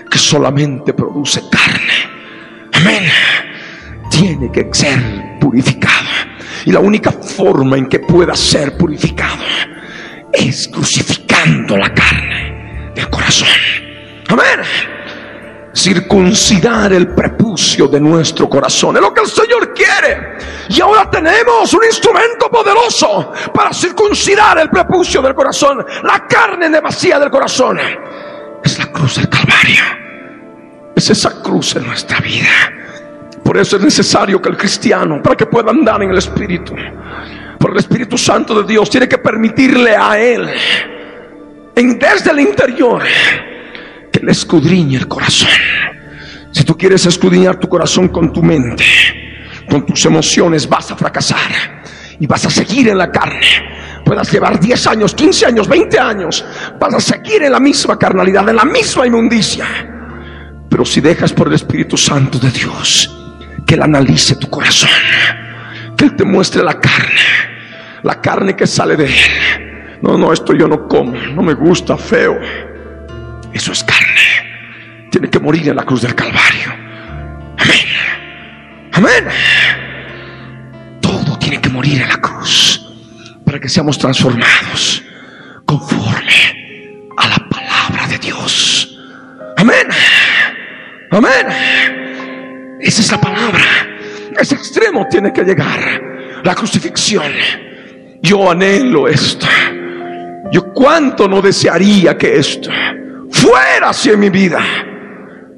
que 0.09 0.17
solamente 0.17 0.93
produce 0.93 1.41
carne. 1.49 2.11
Amén. 2.73 3.03
Tiene 4.09 4.51
que 4.51 4.69
ser 4.71 5.39
purificado. 5.39 6.07
Y 6.65 6.71
la 6.71 6.79
única 6.79 7.11
forma 7.11 7.77
en 7.77 7.87
que 7.87 7.99
pueda 7.99 8.35
ser 8.35 8.77
purificado 8.77 9.43
es 10.49 10.67
crucificando 10.67 11.77
la 11.77 11.93
carne 11.93 12.91
del 12.95 13.09
corazón. 13.09 13.47
Amén. 14.29 14.61
Circuncidar 15.73 16.91
el 16.91 17.13
prepucio 17.13 17.87
de 17.87 17.99
nuestro 17.99 18.49
corazón 18.49 18.97
es 18.97 19.01
lo 19.01 19.13
que 19.13 19.21
el 19.21 19.27
Señor 19.27 19.73
quiere. 19.73 20.37
Y 20.69 20.81
ahora 20.81 21.09
tenemos 21.09 21.73
un 21.73 21.83
instrumento 21.85 22.49
poderoso 22.49 23.31
para 23.53 23.73
circuncidar 23.73 24.59
el 24.59 24.69
prepucio 24.69 25.21
del 25.21 25.33
corazón, 25.33 25.85
la 26.03 26.27
carne 26.27 26.79
vacía 26.81 27.19
del 27.19 27.29
corazón. 27.29 27.79
Es 28.63 28.77
la 28.79 28.91
cruz 28.91 29.15
del 29.15 29.29
Calvario. 29.29 29.83
Es 30.95 31.09
esa 31.09 31.41
cruz 31.41 31.75
en 31.75 31.87
nuestra 31.87 32.19
vida. 32.19 32.49
Por 33.43 33.57
eso 33.57 33.77
es 33.77 33.83
necesario 33.83 34.41
que 34.41 34.49
el 34.49 34.57
cristiano, 34.57 35.21
para 35.21 35.35
que 35.35 35.45
pueda 35.45 35.71
andar 35.71 36.01
en 36.03 36.11
el 36.11 36.17
Espíritu, 36.17 36.75
por 37.61 37.71
el 37.71 37.77
Espíritu 37.77 38.17
Santo 38.17 38.59
de 38.61 38.67
Dios, 38.67 38.89
tiene 38.89 39.07
que 39.07 39.19
permitirle 39.19 39.95
a 39.95 40.19
Él, 40.19 40.49
desde 41.75 42.31
el 42.31 42.39
interior, 42.39 43.03
que 44.11 44.19
le 44.19 44.31
escudriñe 44.31 44.97
el 44.97 45.07
corazón. 45.07 45.49
Si 46.51 46.63
tú 46.63 46.75
quieres 46.75 47.05
escudriñar 47.05 47.57
tu 47.57 47.69
corazón 47.69 48.09
con 48.09 48.33
tu 48.33 48.41
mente, 48.41 48.83
con 49.69 49.85
tus 49.85 50.03
emociones, 50.05 50.67
vas 50.67 50.91
a 50.91 50.97
fracasar 50.97 51.83
y 52.19 52.25
vas 52.25 52.45
a 52.45 52.49
seguir 52.49 52.89
en 52.89 52.97
la 52.97 53.11
carne. 53.11 54.01
Puedas 54.03 54.31
llevar 54.31 54.59
10 54.59 54.87
años, 54.87 55.13
15 55.13 55.45
años, 55.45 55.67
20 55.67 55.99
años, 55.99 56.43
vas 56.79 56.93
a 56.95 56.99
seguir 56.99 57.43
en 57.43 57.51
la 57.51 57.59
misma 57.59 57.97
carnalidad, 57.97 58.49
en 58.49 58.55
la 58.55 58.65
misma 58.65 59.05
inmundicia. 59.05 59.65
Pero 60.67 60.83
si 60.83 60.99
dejas 60.99 61.31
por 61.31 61.47
el 61.47 61.53
Espíritu 61.53 61.95
Santo 61.95 62.39
de 62.39 62.49
Dios 62.49 63.15
que 63.65 63.75
Él 63.75 63.83
analice 63.83 64.35
tu 64.35 64.49
corazón, 64.49 64.89
que 65.95 66.05
Él 66.05 66.15
te 66.15 66.25
muestre 66.25 66.63
la 66.63 66.79
carne, 66.79 67.50
la 68.03 68.21
carne 68.21 68.55
que 68.55 68.67
sale 68.67 68.95
de 68.95 69.05
él. 69.05 69.99
No, 70.01 70.17
no, 70.17 70.33
esto 70.33 70.53
yo 70.53 70.67
no 70.67 70.87
como, 70.87 71.13
no 71.13 71.41
me 71.41 71.53
gusta, 71.53 71.97
feo. 71.97 72.39
Eso 73.53 73.71
es 73.71 73.83
carne. 73.83 75.09
Tiene 75.11 75.29
que 75.29 75.39
morir 75.39 75.69
en 75.69 75.75
la 75.75 75.83
cruz 75.83 76.01
del 76.01 76.15
Calvario. 76.15 76.73
Amén. 77.57 77.85
Amén. 78.93 79.27
Todo 81.01 81.37
tiene 81.37 81.61
que 81.61 81.69
morir 81.69 82.01
en 82.01 82.09
la 82.09 82.17
cruz 82.17 82.91
para 83.45 83.59
que 83.59 83.69
seamos 83.69 83.97
transformados 83.97 85.03
conforme 85.65 87.11
a 87.17 87.27
la 87.27 87.49
palabra 87.49 88.07
de 88.07 88.17
Dios. 88.17 88.97
Amén. 89.57 89.87
Amén. 91.11 92.77
Esa 92.79 93.01
es 93.01 93.11
la 93.11 93.21
palabra. 93.21 93.61
Ese 94.39 94.55
extremo 94.55 95.05
tiene 95.09 95.31
que 95.31 95.43
llegar. 95.43 96.01
La 96.43 96.55
crucifixión 96.55 97.31
yo 98.21 98.49
anhelo 98.49 99.07
esto. 99.07 99.47
Yo 100.51 100.73
cuánto 100.73 101.27
no 101.27 101.41
desearía 101.41 102.17
que 102.17 102.37
esto 102.37 102.69
fuera 103.29 103.89
así 103.89 104.09
en 104.09 104.19
mi 104.19 104.29
vida. 104.29 104.59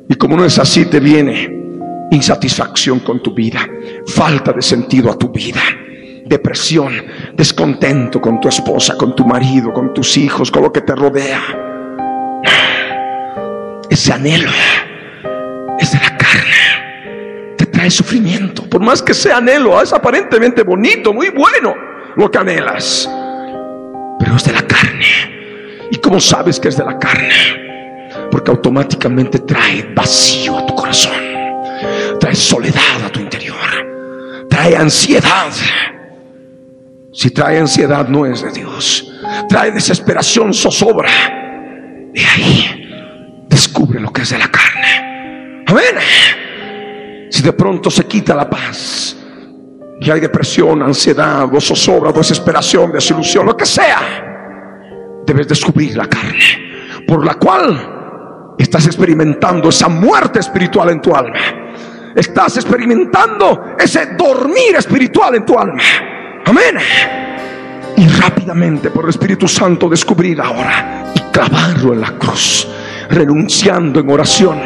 Y 0.08 0.16
como 0.16 0.38
no 0.38 0.46
es 0.46 0.58
así, 0.60 0.86
te 0.86 1.00
viene 1.00 1.62
insatisfacción 2.12 3.00
con 3.00 3.24
tu 3.24 3.34
vida, 3.34 3.68
falta 4.06 4.54
de 4.54 4.62
sentido 4.62 5.10
a 5.10 5.18
tu 5.18 5.30
vida, 5.30 5.62
depresión, 6.26 6.94
descontento 7.36 8.22
con 8.22 8.40
tu 8.40 8.50
esposa, 8.50 8.96
con 8.96 9.16
tu 9.16 9.26
marido, 9.26 9.74
con 9.74 9.96
tus 9.96 10.16
hijos, 10.18 10.52
con 10.52 10.62
lo 10.62 10.72
que 10.72 10.82
te 10.82 10.96
rodea. 10.96 11.42
Ese 13.90 14.14
anhelo 14.14 14.52
es 15.80 15.92
de 15.92 15.98
la 15.98 16.18
carne. 16.18 17.56
Te 17.58 17.66
trae 17.66 17.90
sufrimiento. 17.90 18.70
Por 18.70 18.82
más 18.82 19.02
que 19.02 19.16
sea 19.16 19.38
anhelo, 19.38 19.82
es 19.82 19.92
aparentemente 19.92 20.62
bonito, 20.62 21.14
muy 21.14 21.30
bueno 21.30 21.93
lo 22.16 22.30
que 22.30 22.38
anhelas, 22.38 23.10
pero 24.20 24.36
es 24.36 24.44
de 24.44 24.54
la 24.54 24.62
carne. 24.68 25.88
¿Y 25.92 25.98
cómo 25.98 26.20
sabes 26.20 26.60
que 26.60 26.70
es 26.70 26.78
de 26.78 26.86
la 26.86 26.98
carne? 26.98 27.30
Porque 28.32 28.52
automáticamente 28.52 29.40
trae 29.40 29.92
vacío 29.94 30.58
a 30.58 30.66
tu 30.66 30.76
corazón, 30.76 31.14
trae 32.20 32.36
soledad 32.36 33.04
a 33.06 33.10
tu 33.10 33.20
interior, 33.20 34.48
trae 34.50 34.76
ansiedad. 34.76 35.52
Si 37.12 37.30
trae 37.30 37.60
ansiedad 37.60 38.08
no 38.08 38.26
es 38.26 38.42
de 38.42 38.52
Dios, 38.52 39.12
trae 39.48 39.72
desesperación, 39.72 40.54
zozobra. 40.54 41.12
De 42.12 42.26
ahí 42.26 43.46
descubre 43.48 44.00
lo 44.00 44.12
que 44.12 44.24
es 44.24 44.30
de 44.32 44.40
la 44.40 44.48
carne. 44.48 45.64
Amén. 45.68 45.96
Si 47.30 47.42
de 47.42 47.54
pronto 47.54 47.90
se 47.92 48.06
quita 48.06 48.36
la 48.36 48.50
paz, 48.50 49.16
y 50.04 50.12
hay 50.12 50.20
depresión, 50.20 50.84
ansiedad, 50.84 51.48
o 51.52 51.62
zozobra, 51.62 52.12
desesperación, 52.12 52.92
desilusión, 52.92 53.46
lo 53.46 53.56
que 53.56 53.66
sea. 53.66 54.02
debes 55.26 55.48
descubrir 55.48 55.96
la 55.96 56.08
carne, 56.08 57.04
por 57.08 57.26
la 57.26 57.36
cual 57.36 58.56
estás 58.58 58.86
experimentando 58.86 59.70
esa 59.70 59.88
muerte 59.88 60.40
espiritual 60.40 60.90
en 60.90 61.02
tu 61.02 61.16
alma. 61.16 61.40
Estás 62.14 62.58
experimentando 62.58 63.76
ese 63.80 64.16
dormir 64.18 64.76
espiritual 64.78 65.36
en 65.36 65.46
tu 65.46 65.58
alma. 65.58 65.82
Amén. 66.46 66.78
Y 67.96 68.08
rápidamente 68.08 68.90
por 68.90 69.06
el 69.06 69.12
Espíritu 69.12 69.48
Santo 69.48 69.88
descubrir 69.88 70.42
ahora 70.42 71.14
y 71.16 71.20
clavarlo 71.32 71.94
en 71.94 72.02
la 72.02 72.12
cruz, 72.18 72.68
renunciando 73.10 74.02
en 74.02 74.10
oración 74.10 74.60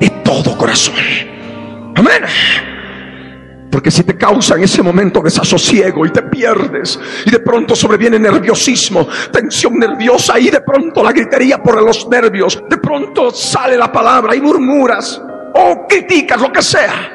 de 0.00 0.08
todo 0.24 0.56
corazón. 0.56 0.94
Amén. 1.94 2.69
Porque 3.70 3.90
si 3.90 4.02
te 4.02 4.16
causa 4.16 4.56
en 4.56 4.64
ese 4.64 4.82
momento 4.82 5.22
desasosiego 5.22 6.04
y 6.04 6.10
te 6.10 6.22
pierdes 6.22 6.98
y 7.24 7.30
de 7.30 7.38
pronto 7.38 7.76
sobreviene 7.76 8.18
nerviosismo, 8.18 9.06
tensión 9.32 9.78
nerviosa 9.78 10.38
y 10.40 10.50
de 10.50 10.60
pronto 10.60 11.02
la 11.04 11.12
gritería 11.12 11.62
por 11.62 11.80
los 11.80 12.08
nervios, 12.08 12.62
de 12.68 12.78
pronto 12.78 13.30
sale 13.30 13.78
la 13.78 13.92
palabra 13.92 14.34
y 14.34 14.40
murmuras 14.40 15.22
o 15.54 15.86
criticas 15.88 16.40
lo 16.40 16.52
que 16.52 16.62
sea, 16.62 17.12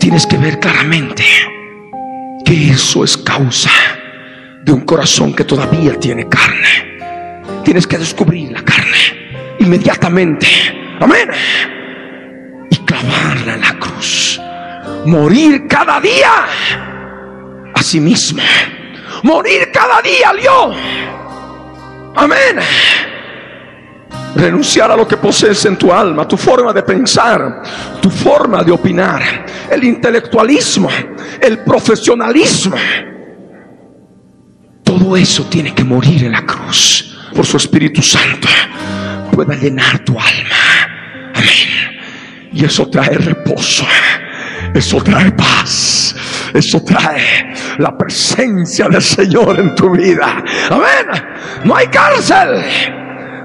tienes 0.00 0.26
que 0.26 0.36
ver 0.36 0.58
claramente 0.58 1.24
que 2.44 2.70
eso 2.70 3.04
es 3.04 3.16
causa 3.16 3.70
de 4.64 4.72
un 4.72 4.80
corazón 4.80 5.32
que 5.32 5.44
todavía 5.44 5.98
tiene 5.98 6.28
carne. 6.28 6.90
Tienes 7.64 7.86
que 7.86 7.98
descubrir 7.98 8.50
la 8.50 8.62
carne 8.62 9.56
inmediatamente. 9.60 10.46
Amén. 11.00 11.30
Y 12.68 12.76
clavarla 12.78 13.54
en 13.54 13.60
la 13.60 13.78
cruz 13.78 14.40
morir 15.04 15.66
cada 15.68 16.00
día 16.00 16.46
a 17.74 17.82
sí 17.82 18.00
mismo. 18.00 18.42
Morir 19.22 19.70
cada 19.72 20.00
día 20.02 20.32
yo. 20.42 20.72
Amén. 22.16 22.58
Renunciar 24.34 24.90
a 24.90 24.96
lo 24.96 25.06
que 25.06 25.16
posees 25.16 25.64
en 25.66 25.76
tu 25.76 25.92
alma, 25.92 26.26
tu 26.26 26.36
forma 26.36 26.72
de 26.72 26.82
pensar, 26.82 27.62
tu 28.00 28.10
forma 28.10 28.62
de 28.64 28.72
opinar, 28.72 29.22
el 29.70 29.84
intelectualismo, 29.84 30.88
el 31.40 31.58
profesionalismo. 31.58 32.76
Todo 34.82 35.16
eso 35.16 35.44
tiene 35.44 35.74
que 35.74 35.84
morir 35.84 36.24
en 36.24 36.32
la 36.32 36.44
cruz 36.46 37.16
por 37.34 37.46
su 37.46 37.56
Espíritu 37.56 38.02
Santo. 38.02 38.48
Pueda 39.32 39.54
llenar 39.54 39.98
tu 40.00 40.12
alma. 40.12 41.32
Amén. 41.34 42.50
Y 42.52 42.64
eso 42.64 42.88
trae 42.88 43.16
reposo. 43.16 43.86
Eso 44.74 45.02
trae 45.02 45.32
paz. 45.32 46.14
Eso 46.54 46.82
trae 46.82 47.54
la 47.78 47.96
presencia 47.96 48.88
del 48.88 49.02
Señor 49.02 49.58
en 49.58 49.74
tu 49.74 49.90
vida. 49.90 50.42
Amén. 50.70 51.24
No 51.64 51.74
hay 51.74 51.86
cárcel. 51.88 52.62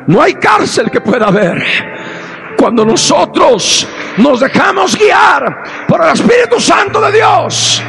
No 0.08 0.22
hay 0.22 0.34
cárcel 0.36 0.90
que 0.92 1.02
pueda 1.02 1.28
haber. 1.28 1.64
Cuando 2.58 2.86
nosotros 2.86 3.88
nos 4.18 4.40
dejamos 4.40 4.98
guiar 4.98 5.86
por 5.88 6.04
el 6.04 6.14
Espíritu 6.14 6.60
Santo 6.60 7.00
de 7.02 7.12
Dios. 7.12 7.84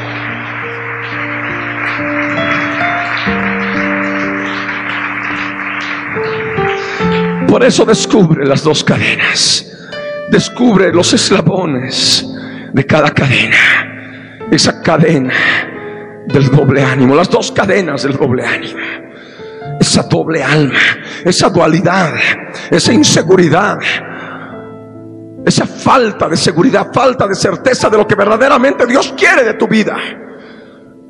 Por 7.49 7.65
eso 7.65 7.85
descubre 7.85 8.47
las 8.47 8.63
dos 8.63 8.85
cadenas. 8.85 9.65
Descubre 10.31 10.93
los 10.93 11.15
eslabones 11.15 12.28
de 12.73 12.87
cada 12.87 13.11
cadena. 13.11 14.47
Esa 14.51 14.81
cadena 14.81 15.35
del 16.27 16.51
doble 16.51 16.83
ánimo, 16.83 17.15
las 17.15 17.31
dos 17.31 17.53
cadenas 17.53 18.03
del 18.03 18.17
doble 18.17 18.45
ánimo. 18.45 18.79
Esa 19.81 20.03
doble 20.03 20.43
alma, 20.43 20.81
esa 21.25 21.49
dualidad, 21.49 22.13
esa 22.71 22.93
inseguridad, 22.93 23.79
esa 25.45 25.67
falta 25.67 26.29
de 26.29 26.37
seguridad, 26.37 26.89
falta 26.93 27.27
de 27.27 27.35
certeza 27.35 27.89
de 27.89 27.97
lo 27.97 28.07
que 28.07 28.15
verdaderamente 28.15 28.87
Dios 28.87 29.15
quiere 29.17 29.45
de 29.45 29.55
tu 29.55 29.69
vida. 29.69 29.97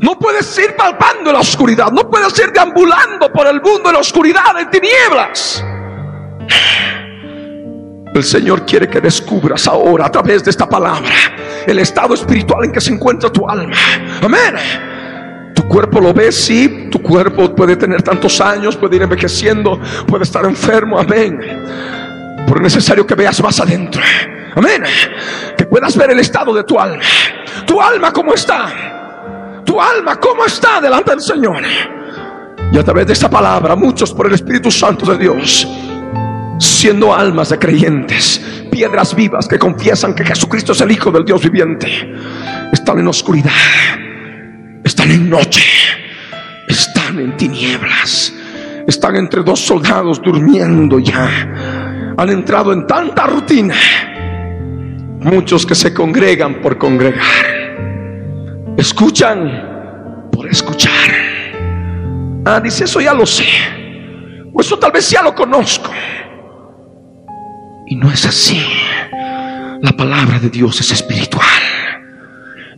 No 0.01 0.19
puedes 0.19 0.57
ir 0.59 0.77
palpando 0.77 1.31
en 1.31 1.35
la 1.35 1.41
oscuridad, 1.41 1.91
no 1.91 2.09
puedes 2.09 2.39
ir 2.39 2.53
deambulando 2.53 3.33
por 3.33 3.47
el 3.47 3.61
mundo 3.61 3.89
en 3.89 3.95
la 3.95 4.01
oscuridad, 4.01 4.59
en 4.61 4.71
tinieblas. 4.71 5.65
El 8.15 8.25
Señor 8.25 8.65
quiere 8.65 8.89
que 8.89 9.01
descubras 9.01 9.67
ahora 9.67 10.07
a 10.07 10.11
través 10.11 10.43
de 10.43 10.51
esta 10.51 10.69
palabra 10.69 11.11
el 11.67 11.79
estado 11.79 12.15
espiritual 12.15 12.65
en 12.65 12.73
que 12.73 12.81
se 12.81 12.93
encuentra 12.93 13.31
tu 13.31 13.49
alma. 13.49 13.77
Amén. 14.23 15.53
Tu 15.55 15.67
cuerpo 15.69 16.01
lo 16.01 16.15
ves, 16.15 16.35
sí. 16.35 16.89
Tu 16.91 17.03
cuerpo 17.03 17.55
puede 17.55 17.77
tener 17.77 18.03
tantos 18.03 18.41
años, 18.41 18.77
puede 18.77 18.97
ir 18.97 19.03
envejeciendo, 19.03 19.79
puede 20.07 20.25
estar 20.25 20.45
enfermo. 20.45 20.99
Amén. 20.99 21.39
Pero 22.47 22.57
es 22.57 22.63
necesario 22.63 23.07
que 23.07 23.15
veas 23.15 23.43
más 23.43 23.61
adentro. 23.61 24.03
Amén. 24.57 24.83
Que 25.57 25.67
puedas 25.67 25.97
ver 25.97 26.11
el 26.11 26.19
estado 26.21 26.55
de 26.55 26.65
tu 26.65 26.81
alma. 26.81 27.03
Tu 27.67 27.81
alma 27.81 28.13
cómo 28.13 28.33
está. 28.33 29.63
Tu 29.65 29.79
alma 29.81 30.17
cómo 30.19 30.47
está 30.47 30.81
delante 30.81 31.11
del 31.11 31.21
Señor. 31.21 31.63
Y 32.73 32.79
a 32.79 32.83
través 32.83 33.07
de 33.07 33.13
esta 33.13 33.29
palabra, 33.29 33.77
muchos 33.77 34.13
por 34.13 34.27
el 34.27 34.35
Espíritu 34.35 34.71
Santo 34.71 35.07
de 35.13 35.19
Dios 35.19 35.69
siendo 36.59 37.15
almas 37.15 37.51
de 37.51 37.59
creyentes, 37.59 38.41
piedras 38.71 39.15
vivas 39.15 39.47
que 39.47 39.59
confiesan 39.59 40.15
que 40.15 40.25
Jesucristo 40.25 40.73
es 40.73 40.81
el 40.81 40.91
Hijo 40.91 41.11
del 41.11 41.25
Dios 41.25 41.43
viviente, 41.43 41.89
están 42.73 42.99
en 42.99 43.09
oscuridad, 43.09 43.53
están 44.85 45.11
en 45.11 45.31
noche, 45.31 45.63
están 46.69 47.19
en 47.19 47.37
tinieblas, 47.37 48.33
están 48.87 49.17
entre 49.17 49.43
dos 49.43 49.61
soldados 49.61 50.21
durmiendo 50.23 50.99
ya, 50.99 52.15
han 52.17 52.31
entrado 52.31 52.73
en 52.73 52.87
tanta 52.87 53.27
rutina, 53.27 53.75
muchos 55.21 55.65
que 55.65 55.75
se 55.75 55.95
congregan 55.95 56.61
por 56.61 56.77
congregar, 56.77 57.23
escuchan 58.77 60.31
por 60.33 60.49
escuchar. 60.49 60.93
Ah, 62.45 62.61
dice, 62.61 62.85
eso 62.85 63.01
ya 63.01 63.13
lo 63.13 63.27
sé, 63.27 63.45
o 64.53 64.61
eso 64.61 64.79
tal 64.79 64.93
vez 64.93 65.11
ya 65.11 65.23
lo 65.23 65.35
conozco. 65.35 65.91
Y 67.89 67.97
no 67.97 68.11
es 68.11 68.27
así. 68.27 68.61
La 69.81 69.93
palabra 69.97 70.39
de 70.39 70.51
Dios 70.51 70.81
es 70.81 70.93
espiritual 70.93 71.45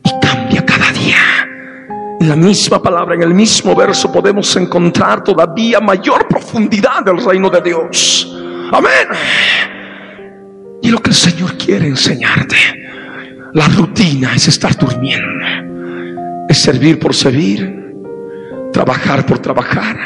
y 0.05 0.11
cambia 0.25 0.65
cada 0.65 0.93
día. 0.93 1.17
En 2.21 2.29
la 2.29 2.37
misma 2.37 2.83
palabra, 2.83 3.15
en 3.15 3.23
el 3.23 3.35
mismo 3.35 3.75
verso, 3.75 4.13
podemos 4.13 4.55
encontrar 4.57 5.25
todavía 5.25 5.81
mayor 5.81 6.29
profundidad 6.29 7.03
del 7.05 7.25
reino 7.25 7.51
de 7.51 7.61
Dios. 7.61 8.37
Amén. 8.73 9.09
Y 10.83 10.91
lo 10.91 10.99
que 10.99 11.11
el 11.11 11.17
Señor 11.17 11.57
quiere 11.57 11.89
enseñarte, 11.89 12.57
la 13.55 13.67
rutina 13.69 14.35
es 14.35 14.49
estar 14.49 14.77
durmiendo, 14.77 16.47
es 16.49 16.59
servir 16.63 16.99
por 17.01 17.15
servir, 17.15 17.95
trabajar 18.73 19.27
por 19.27 19.39
trabajar. 19.41 19.97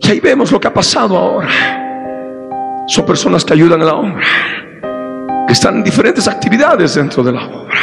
Y 0.00 0.10
ahí 0.10 0.20
vemos 0.20 0.52
lo 0.52 0.60
que 0.60 0.68
ha 0.68 0.74
pasado 0.74 1.16
ahora. 1.16 1.83
Son 2.86 3.06
personas 3.06 3.44
que 3.44 3.54
ayudan 3.54 3.80
en 3.80 3.86
la 3.86 3.94
obra, 3.94 4.26
que 5.46 5.52
están 5.52 5.76
en 5.76 5.84
diferentes 5.84 6.28
actividades 6.28 6.94
dentro 6.94 7.22
de 7.22 7.32
la 7.32 7.46
obra, 7.46 7.80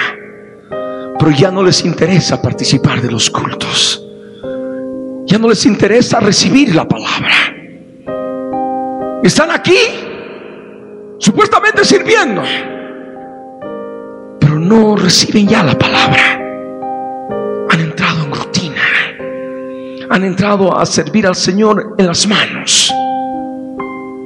pero 1.17 1.31
ya 1.31 1.49
no 1.49 1.63
les 1.63 1.83
interesa 1.83 2.39
participar 2.39 3.01
de 3.01 3.09
los 3.09 3.27
cultos, 3.31 4.07
ya 5.25 5.39
no 5.39 5.49
les 5.49 5.65
interesa 5.65 6.19
recibir 6.19 6.75
la 6.75 6.87
palabra. 6.87 7.33
Están 9.23 9.49
aquí, 9.49 9.77
supuestamente 11.17 11.83
sirviendo, 11.83 12.43
pero 14.39 14.59
no 14.59 14.95
reciben 14.95 15.47
ya 15.47 15.63
la 15.63 15.77
palabra. 15.77 16.39
Han 17.71 17.79
entrado 17.79 18.23
en 18.25 18.33
rutina, 18.33 18.81
han 20.11 20.23
entrado 20.25 20.77
a 20.77 20.85
servir 20.85 21.25
al 21.25 21.35
Señor 21.35 21.95
en 21.97 22.05
las 22.05 22.27
manos 22.27 22.93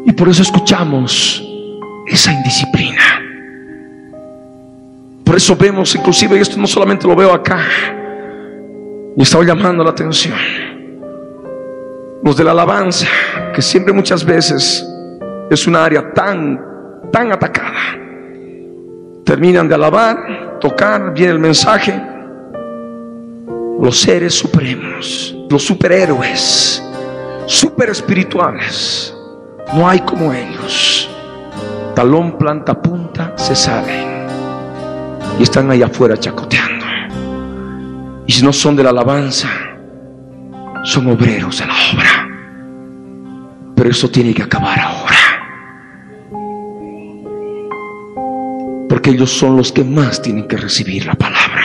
y 0.06 0.12
por 0.12 0.30
eso 0.30 0.44
escuchamos 0.44 1.44
esa 2.08 2.32
indisciplina. 2.32 3.02
Por 5.24 5.36
eso 5.36 5.56
vemos, 5.56 5.94
inclusive, 5.96 6.40
esto 6.40 6.58
no 6.58 6.68
solamente 6.68 7.08
lo 7.08 7.16
veo 7.16 7.34
acá, 7.34 7.60
y 9.18 9.22
estaba 9.22 9.44
llamando 9.44 9.84
la 9.84 9.90
atención, 9.90 10.36
los 12.24 12.38
de 12.38 12.44
la 12.44 12.52
alabanza, 12.52 13.08
que 13.54 13.62
siempre 13.62 13.92
muchas 13.92 14.24
veces 14.24 14.86
es 15.50 15.68
un 15.68 15.76
área 15.76 16.14
tan, 16.14 16.60
tan 17.12 17.32
atacada. 17.32 17.98
Terminan 19.24 19.68
de 19.68 19.76
alabar, 19.76 20.60
tocar, 20.60 21.14
viene 21.14 21.34
el 21.34 21.40
mensaje. 21.40 22.00
Los 23.80 24.00
seres 24.00 24.36
supremos, 24.36 25.36
los 25.50 25.64
superhéroes, 25.64 26.84
super 27.46 27.90
espirituales, 27.90 29.15
no 29.74 29.90
hay 29.90 30.00
como 30.00 30.34
ellos. 30.34 31.10
Talón, 31.96 32.38
planta, 32.38 32.82
punta, 32.82 33.34
se 33.36 33.56
salen. 33.56 34.28
Y 35.40 35.44
están 35.44 35.70
ahí 35.72 35.82
afuera 35.82 36.18
chacoteando. 36.18 36.86
Y 38.28 38.32
si 38.32 38.44
no 38.44 38.52
son 38.52 38.76
de 38.76 38.84
la 38.84 38.90
alabanza, 38.90 39.50
son 40.84 41.08
obreros 41.08 41.60
de 41.60 41.66
la 41.66 41.74
obra. 41.94 42.30
Pero 43.76 43.90
eso 43.90 44.10
tiene 44.10 44.34
que 44.34 44.44
acabar 44.44 44.80
ahora. 44.80 45.16
Porque 48.90 49.10
ellos 49.10 49.32
son 49.32 49.58
los 49.58 49.72
que 49.72 49.84
más 49.84 50.22
tienen 50.22 50.48
que 50.48 50.58
recibir 50.58 51.06
la 51.06 51.16
palabra. 51.16 51.64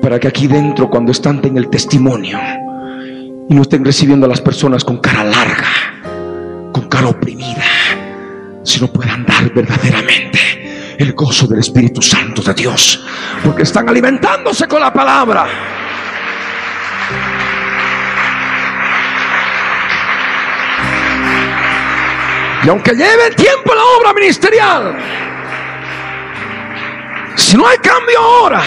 Para 0.00 0.20
que 0.20 0.28
aquí 0.28 0.46
dentro, 0.46 0.90
cuando 0.90 1.12
están 1.12 1.40
en 1.44 1.56
el 1.56 1.68
testimonio, 1.68 2.38
y 3.48 3.54
no 3.54 3.62
estén 3.62 3.84
recibiendo 3.84 4.26
a 4.26 4.28
las 4.28 4.40
personas 4.40 4.84
con 4.84 4.98
cara 4.98 5.24
larga, 5.24 5.93
con 6.84 6.88
cara 6.88 7.08
oprimida, 7.08 7.64
sino 8.62 8.88
puedan 8.88 9.24
dar 9.24 9.50
verdaderamente 9.52 10.96
el 10.98 11.12
gozo 11.12 11.46
del 11.46 11.60
Espíritu 11.60 12.02
Santo 12.02 12.42
de 12.42 12.54
Dios, 12.54 13.04
porque 13.44 13.62
están 13.62 13.88
alimentándose 13.88 14.68
con 14.68 14.80
la 14.80 14.92
palabra. 14.92 15.46
Y 22.64 22.68
aunque 22.68 22.92
lleve 22.92 23.26
el 23.28 23.36
tiempo 23.36 23.74
la 23.74 23.82
obra 23.98 24.14
ministerial, 24.14 24.96
si 27.34 27.56
no 27.56 27.66
hay 27.66 27.78
cambio 27.78 28.18
ahora, 28.18 28.62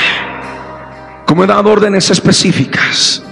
como 1.25 1.43
he 1.43 1.47
dado 1.47 1.71
órdenes 1.71 2.09
específicas, 2.09 3.23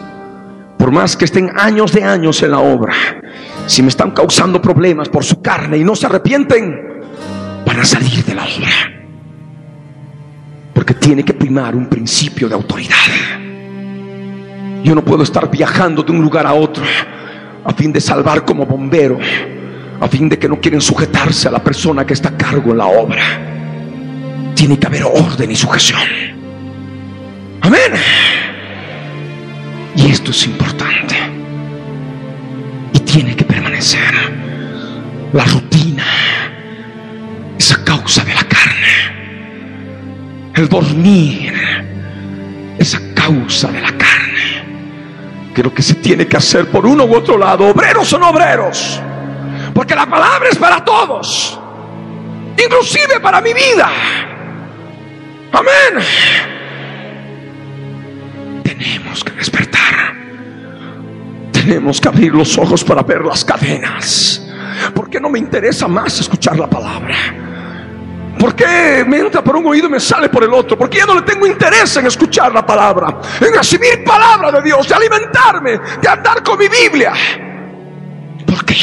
por 0.77 0.91
más 0.91 1.15
que 1.15 1.25
estén 1.25 1.51
años 1.55 1.91
de 1.91 2.03
años 2.03 2.41
en 2.41 2.51
la 2.51 2.59
obra, 2.59 2.93
si 3.67 3.81
me 3.81 3.89
están 3.89 4.11
causando 4.11 4.61
problemas 4.61 5.09
por 5.09 5.23
su 5.23 5.41
carne 5.41 5.77
y 5.77 5.83
no 5.83 5.95
se 5.95 6.05
arrepienten, 6.05 7.01
van 7.65 7.79
a 7.79 7.85
salir 7.85 8.23
de 8.23 8.35
la 8.35 8.43
obra. 8.43 8.91
Porque 10.73 10.93
tiene 10.93 11.23
que 11.23 11.33
primar 11.33 11.75
un 11.75 11.87
principio 11.87 12.47
de 12.47 12.55
autoridad. 12.55 12.95
Yo 14.83 14.93
no 14.93 15.03
puedo 15.03 15.23
estar 15.23 15.49
viajando 15.49 16.03
de 16.03 16.11
un 16.11 16.21
lugar 16.21 16.45
a 16.45 16.53
otro 16.53 16.83
a 17.65 17.73
fin 17.73 17.91
de 17.91 17.99
salvar 17.99 18.45
como 18.45 18.65
bombero, 18.65 19.17
a 19.99 20.07
fin 20.07 20.29
de 20.29 20.37
que 20.37 20.47
no 20.47 20.61
quieren 20.61 20.79
sujetarse 20.79 21.47
a 21.47 21.51
la 21.51 21.63
persona 21.63 22.05
que 22.05 22.13
está 22.13 22.29
a 22.29 22.37
cargo 22.37 22.71
en 22.71 22.77
la 22.77 22.85
obra. 22.85 23.23
Tiene 24.53 24.77
que 24.77 24.85
haber 24.85 25.03
orden 25.03 25.49
y 25.49 25.55
sujeción. 25.55 25.99
Amén. 27.61 27.91
Y 29.95 30.11
esto 30.11 30.29
es 30.29 30.45
importante. 30.45 31.15
Tiene 33.15 33.33
que 33.33 33.45
permanecer. 33.45 34.13
La 35.31 35.45
rutina, 35.45 36.03
esa 37.57 37.81
causa 37.85 38.25
de 38.25 38.33
la 38.33 38.43
carne. 38.43 40.51
El 40.53 40.67
dormir, 40.67 41.53
esa 42.77 42.99
causa 43.13 43.71
de 43.71 43.79
la 43.79 43.93
carne. 43.93 44.65
Creo 45.53 45.73
que 45.73 45.81
se 45.81 45.95
tiene 45.95 46.27
que 46.27 46.35
hacer 46.35 46.69
por 46.69 46.85
uno 46.85 47.05
u 47.05 47.15
otro 47.15 47.37
lado, 47.37 47.69
obreros 47.69 48.11
no 48.19 48.31
obreros. 48.31 48.99
Porque 49.73 49.95
la 49.95 50.07
palabra 50.07 50.49
es 50.49 50.57
para 50.57 50.83
todos. 50.83 51.57
Inclusive 52.61 53.21
para 53.21 53.39
mi 53.39 53.53
vida. 53.53 53.89
Amén 55.53 56.03
tenemos 58.77 59.23
que 59.23 59.31
despertar. 59.31 60.24
Tenemos 61.65 61.99
que 61.99 62.07
abrir 62.07 62.31
los 62.31 62.55
ojos 62.59 62.83
para 62.83 63.01
ver 63.01 63.25
las 63.25 63.43
cadenas. 63.43 64.39
Porque 64.93 65.19
no 65.19 65.29
me 65.29 65.39
interesa 65.39 65.87
más 65.87 66.19
escuchar 66.19 66.59
la 66.59 66.69
palabra. 66.69 67.15
Porque 68.37 69.03
me 69.07 69.17
entra 69.17 69.43
por 69.43 69.55
un 69.55 69.65
oído 69.65 69.87
y 69.87 69.91
me 69.91 69.99
sale 69.99 70.29
por 70.29 70.43
el 70.43 70.53
otro? 70.53 70.77
Porque 70.77 70.99
ya 70.99 71.07
no 71.07 71.15
le 71.15 71.23
tengo 71.23 71.47
interés 71.47 71.97
en 71.97 72.05
escuchar 72.05 72.53
la 72.53 72.63
palabra, 72.63 73.19
en 73.41 73.51
recibir 73.51 74.03
palabra 74.03 74.51
de 74.51 74.61
Dios, 74.61 74.87
de 74.87 74.93
alimentarme, 74.93 75.79
de 75.99 76.07
andar 76.07 76.43
con 76.43 76.59
mi 76.59 76.67
Biblia. 76.67 77.13
Porque 78.45 78.75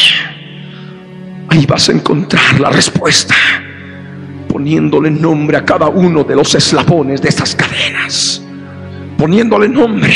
ahí 1.51 1.65
vas 1.67 1.89
a 1.89 1.93
encontrar 1.93 2.59
la 2.59 2.71
respuesta, 2.71 3.37
poniéndole 4.49 5.11
nombre 5.11 5.59
a 5.59 5.65
cada 5.65 5.89
uno 5.89 6.25
de 6.25 6.35
los 6.35 6.53
eslabones 6.57 7.23
de 7.23 7.29
estas 7.29 7.55
cadenas 7.55 8.43
poniéndole 9.23 9.69
nombre. 9.69 10.13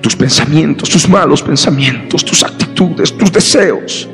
Tus 0.00 0.14
pensamientos, 0.16 0.88
tus 0.88 1.08
malos 1.08 1.42
pensamientos, 1.42 2.24
tus 2.24 2.42
actitudes, 2.42 3.16
tus 3.16 3.32
deseos, 3.32 4.08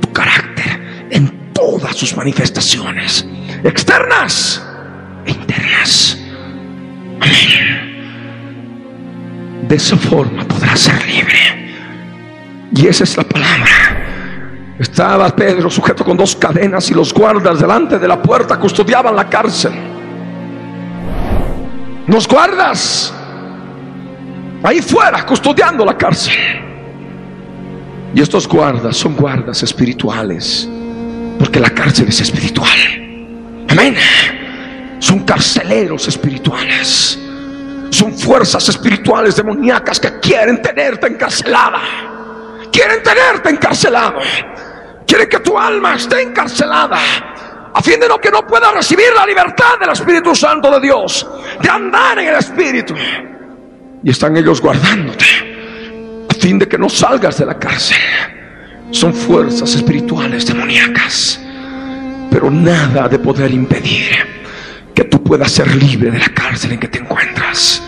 tu 0.00 0.12
carácter 0.12 1.08
en 1.10 1.52
todas 1.52 1.94
sus 1.96 2.16
manifestaciones, 2.16 3.26
externas 3.62 4.62
e 5.26 5.30
internas. 5.30 6.18
Amén. 7.20 7.88
De 9.68 9.76
esa 9.76 9.96
forma 9.96 10.44
podrás 10.44 10.80
ser 10.80 11.06
libre. 11.06 11.38
Y 12.74 12.86
esa 12.86 13.04
es 13.04 13.16
la 13.16 13.24
palabra. 13.24 14.76
Estaba 14.78 15.28
Pedro 15.34 15.68
sujeto 15.68 16.04
con 16.04 16.16
dos 16.16 16.36
cadenas 16.36 16.90
y 16.90 16.94
los 16.94 17.12
guardas 17.12 17.58
delante 17.58 17.98
de 17.98 18.06
la 18.06 18.22
puerta 18.22 18.58
custodiaban 18.58 19.16
la 19.16 19.28
cárcel. 19.28 19.72
Los 22.06 22.28
guardas 22.28 23.12
ahí 24.62 24.80
fuera 24.80 25.24
custodiando 25.24 25.84
la 25.84 25.96
cárcel. 25.96 26.34
Y 28.14 28.20
estos 28.20 28.48
guardas 28.48 28.96
son 28.96 29.14
guardas 29.14 29.62
espirituales, 29.62 30.68
porque 31.38 31.60
la 31.60 31.70
cárcel 31.70 32.08
es 32.08 32.20
espiritual. 32.20 32.68
Amén. 33.68 33.96
Son 34.98 35.20
carceleros 35.20 36.08
espirituales. 36.08 37.18
Son 37.90 38.16
fuerzas 38.16 38.68
espirituales 38.68 39.36
demoníacas 39.36 40.00
que 40.00 40.18
quieren 40.20 40.60
tenerte 40.60 41.06
encarcelada. 41.06 41.80
Quieren 42.72 43.02
tenerte 43.02 43.50
encarcelado. 43.50 44.20
Quieren 45.06 45.28
que 45.28 45.40
tu 45.40 45.58
alma 45.58 45.94
esté 45.94 46.22
encarcelada. 46.22 46.98
A 47.74 47.82
fin 47.82 48.00
de 48.00 48.08
no 48.08 48.18
que 48.18 48.30
no 48.30 48.46
pueda 48.46 48.72
recibir 48.72 49.12
la 49.14 49.24
libertad 49.24 49.78
del 49.80 49.90
Espíritu 49.90 50.34
Santo 50.34 50.70
de 50.70 50.80
Dios. 50.80 51.26
De 51.60 51.68
andar 51.68 52.18
en 52.18 52.28
el 52.28 52.34
Espíritu. 52.36 52.94
Y 54.02 54.10
están 54.10 54.36
ellos 54.36 54.60
guardándote 54.60 55.24
a 56.28 56.34
fin 56.34 56.58
de 56.58 56.68
que 56.68 56.78
no 56.78 56.88
salgas 56.88 57.38
de 57.38 57.46
la 57.46 57.58
cárcel. 57.58 57.96
Son 58.90 59.12
fuerzas 59.12 59.74
espirituales 59.74 60.46
demoníacas, 60.46 61.40
pero 62.30 62.50
nada 62.50 63.08
de 63.08 63.18
poder 63.18 63.50
impedir 63.50 64.12
que 64.94 65.04
tú 65.04 65.22
puedas 65.22 65.52
ser 65.52 65.74
libre 65.76 66.10
de 66.10 66.18
la 66.18 66.28
cárcel 66.28 66.72
en 66.72 66.80
que 66.80 66.88
te 66.88 66.98
encuentras. 66.98 67.82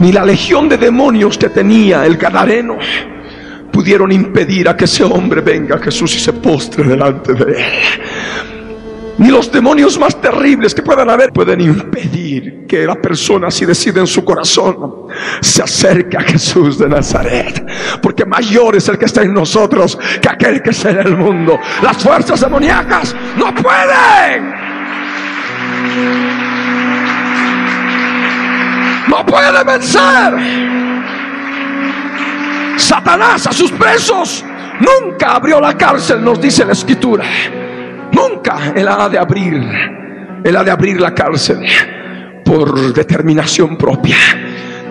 Ni 0.00 0.12
la 0.12 0.24
legión 0.24 0.68
de 0.68 0.78
demonios 0.78 1.38
que 1.38 1.48
tenía 1.48 2.06
el 2.06 2.16
Gadareno 2.16 2.78
pudieron 3.70 4.12
impedir 4.12 4.68
a 4.68 4.76
que 4.76 4.84
ese 4.84 5.04
hombre 5.04 5.40
venga 5.40 5.76
a 5.76 5.78
Jesús 5.78 6.14
y 6.16 6.20
se 6.20 6.32
postre 6.32 6.84
delante 6.84 7.34
de 7.34 7.52
él. 7.52 7.64
Ni 9.16 9.28
los 9.28 9.50
demonios 9.52 9.98
más 9.98 10.20
terribles 10.20 10.74
que 10.74 10.82
puedan 10.82 11.08
haber 11.08 11.32
pueden 11.32 11.60
impedir 11.60 12.66
que 12.66 12.84
la 12.84 12.96
persona, 12.96 13.50
si 13.50 13.64
decide 13.64 14.00
en 14.00 14.08
su 14.08 14.24
corazón, 14.24 15.06
se 15.40 15.62
acerque 15.62 16.16
a 16.16 16.22
Jesús 16.22 16.78
de 16.78 16.88
Nazaret. 16.88 17.64
Porque 18.02 18.24
mayor 18.24 18.74
es 18.74 18.88
el 18.88 18.98
que 18.98 19.04
está 19.04 19.22
en 19.22 19.32
nosotros 19.32 19.96
que 20.20 20.28
aquel 20.28 20.62
que 20.62 20.70
está 20.70 20.90
en 20.90 20.98
el 20.98 21.16
mundo. 21.16 21.58
Las 21.82 22.02
fuerzas 22.02 22.40
demoníacas 22.40 23.14
no 23.36 23.54
pueden. 23.54 24.52
No 29.08 29.24
pueden 29.24 29.66
vencer. 29.66 30.34
Satanás 32.76 33.46
a 33.46 33.52
sus 33.52 33.70
presos 33.70 34.44
nunca 34.80 35.36
abrió 35.36 35.60
la 35.60 35.76
cárcel, 35.76 36.24
nos 36.24 36.40
dice 36.40 36.64
la 36.64 36.72
escritura. 36.72 37.24
Nunca 38.14 38.72
Él 38.74 38.88
ha 38.88 39.08
de 39.08 39.18
abrir, 39.18 39.62
Él 40.44 40.56
ha 40.56 40.64
de 40.64 40.70
abrir 40.70 41.00
la 41.00 41.14
cárcel 41.14 41.58
por 42.44 42.92
determinación 42.92 43.76
propia. 43.76 44.16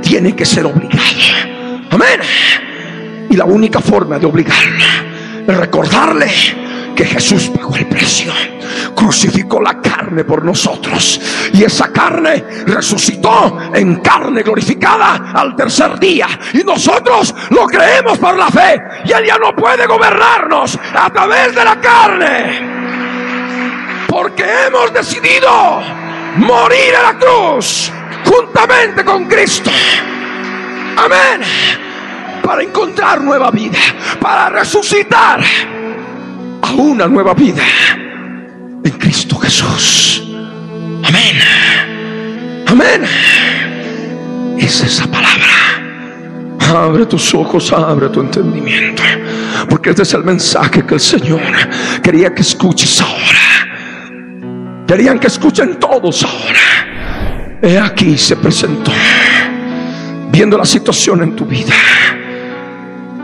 Tiene 0.01 0.35
que 0.35 0.45
ser 0.45 0.65
obligado. 0.65 0.99
Amén. 1.91 2.19
Y 3.29 3.35
la 3.35 3.45
única 3.45 3.79
forma 3.79 4.19
de 4.19 4.25
obligarlo 4.25 4.83
es 5.47 5.57
recordarle 5.57 6.27
que 6.95 7.05
Jesús 7.05 7.49
pagó 7.49 7.75
el 7.75 7.87
precio, 7.87 8.31
crucificó 8.95 9.61
la 9.61 9.81
carne 9.81 10.23
por 10.23 10.43
nosotros 10.43 11.19
y 11.53 11.63
esa 11.63 11.91
carne 11.91 12.43
resucitó 12.67 13.57
en 13.73 13.95
carne 14.01 14.43
glorificada 14.43 15.31
al 15.33 15.55
tercer 15.55 15.97
día 15.99 16.27
y 16.53 16.63
nosotros 16.63 17.33
lo 17.49 17.65
creemos 17.65 18.19
por 18.19 18.37
la 18.37 18.47
fe 18.47 18.79
y 19.05 19.11
Él 19.11 19.25
ya 19.25 19.37
no 19.37 19.55
puede 19.55 19.87
gobernarnos 19.87 20.77
a 20.93 21.09
través 21.11 21.55
de 21.55 21.63
la 21.63 21.79
carne 21.79 22.82
porque 24.13 24.45
hemos 24.67 24.93
decidido 24.93 25.49
morir 26.37 26.95
a 26.95 27.13
la 27.13 27.17
cruz 27.17 27.91
juntamente 28.23 29.03
con 29.03 29.25
Cristo. 29.25 29.71
Amén. 30.95 31.41
Para 32.43 32.61
encontrar 32.61 33.21
nueva 33.21 33.49
vida, 33.49 33.79
para 34.21 34.49
resucitar 34.49 35.43
a 36.61 36.71
una 36.73 37.07
nueva 37.07 37.33
vida 37.33 37.63
en 38.83 38.91
Cristo 38.99 39.35
Jesús. 39.39 40.23
Amén. 41.03 41.39
Amén. 42.67 43.03
Es 44.59 44.79
esa 44.81 45.07
palabra. 45.07 45.33
Abre 46.69 47.07
tus 47.07 47.33
ojos, 47.33 47.73
abre 47.73 48.09
tu 48.09 48.21
entendimiento. 48.21 49.01
Porque 49.67 49.89
este 49.89 50.03
es 50.03 50.13
el 50.13 50.23
mensaje 50.23 50.85
que 50.85 50.93
el 50.93 50.99
Señor 50.99 51.41
quería 52.03 52.31
que 52.31 52.41
escuches 52.43 53.01
ahora. 53.01 53.72
Querían 54.87 55.19
que 55.19 55.27
escuchen 55.27 55.79
todos 55.79 56.23
ahora. 56.23 57.59
He 57.61 57.77
aquí 57.79 58.17
se 58.17 58.35
presentó, 58.35 58.91
viendo 60.31 60.57
la 60.57 60.65
situación 60.65 61.23
en 61.23 61.35
tu 61.35 61.45
vida, 61.45 61.73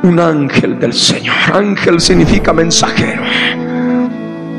un 0.03 0.20
ángel 0.20 0.80
del 0.80 0.93
Señor. 0.93 1.36
Ángel 1.53 1.99
significa 1.99 2.53
mensajero. 2.53 3.24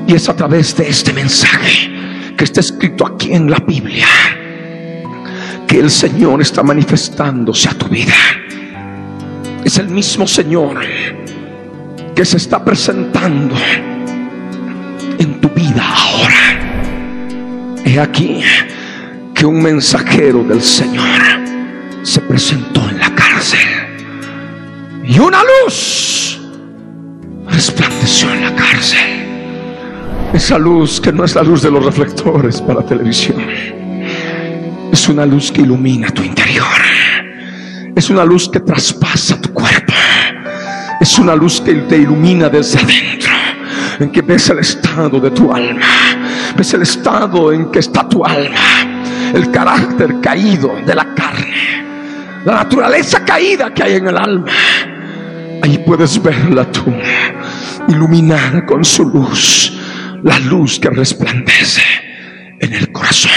Y 0.07 0.15
es 0.15 0.29
a 0.29 0.37
través 0.37 0.77
de 0.77 0.89
este 0.89 1.13
mensaje 1.13 2.35
que 2.37 2.45
está 2.45 2.61
escrito 2.61 3.07
aquí 3.07 3.33
en 3.33 3.51
la 3.51 3.59
Biblia 3.59 4.07
que 5.71 5.79
el 5.79 5.89
Señor 5.89 6.43
está 6.43 6.65
manifestándose 6.65 7.69
a 7.69 7.75
tu 7.75 7.87
vida. 7.87 8.13
Es 9.65 9.79
el 9.79 9.89
mismo 9.89 10.27
Señor 10.27 10.81
que 12.13 12.25
se 12.25 12.39
está 12.39 12.65
presentando 12.65 13.55
en 15.17 15.41
tu 15.41 15.49
vida 15.51 15.81
ahora. 15.81 16.60
He 17.93 17.99
aquí 17.99 18.41
que 19.35 19.45
un 19.45 19.61
mensajero 19.61 20.45
del 20.45 20.63
Señor 20.63 21.21
se 22.05 22.21
presentó 22.21 22.89
en 22.89 23.01
la 23.01 23.13
cárcel 23.17 23.59
y 25.05 25.19
una 25.19 25.41
luz 25.43 26.41
resplandeció 27.49 28.33
en 28.33 28.43
la 28.43 28.55
cárcel. 28.55 29.01
Esa 30.33 30.57
luz 30.57 31.01
que 31.01 31.11
no 31.11 31.25
es 31.25 31.35
la 31.35 31.43
luz 31.43 31.63
de 31.63 31.73
los 31.73 31.85
reflectores 31.85 32.61
para 32.63 32.87
televisión. 32.87 33.45
Es 34.93 35.09
una 35.09 35.27
luz 35.27 35.51
que 35.51 35.63
ilumina 35.63 36.11
tu 36.11 36.23
interior. 36.23 36.79
Es 37.97 38.09
una 38.09 38.25
luz 38.25 38.49
que 38.49 38.61
traspasa 38.61 39.41
tu 39.41 39.53
cuerpo. 39.53 39.95
Es 41.01 41.19
una 41.19 41.35
luz 41.35 41.61
que 41.61 41.75
te 41.75 41.97
ilumina 41.97 42.49
desde 42.49 42.79
adentro. 42.79 43.40
En 44.01 44.11
que 44.11 44.23
ves 44.23 44.51
el 44.51 44.59
estado 44.59 45.21
de 45.21 45.31
tu 45.31 45.53
alma. 45.53 45.87
Ves 46.57 46.75
el 46.75 46.83
estado 46.83 47.53
en 47.53 47.71
que 47.71 47.79
está 47.79 48.09
tu 48.09 48.25
alma. 48.25 48.59
El 49.33 49.51
carácter 49.51 50.21
caído 50.21 50.75
de 50.85 50.95
la 50.95 51.15
carne. 51.15 52.43
La 52.45 52.55
naturaleza 52.55 53.25
caída 53.25 53.73
que 53.73 53.83
hay 53.83 53.95
en 53.95 54.09
el 54.09 54.17
alma. 54.17 54.51
Ahí 55.63 55.79
puedes 55.87 56.21
verla 56.23 56.65
tú. 56.73 56.85
Iluminada 57.89 58.67
con 58.67 58.85
su 58.85 59.05
luz 59.05 59.77
la 60.23 60.39
luz 60.39 60.79
que 60.79 60.91
resplandece 60.91 61.83
en 62.59 62.75
el 62.75 62.93
corazón 62.93 63.31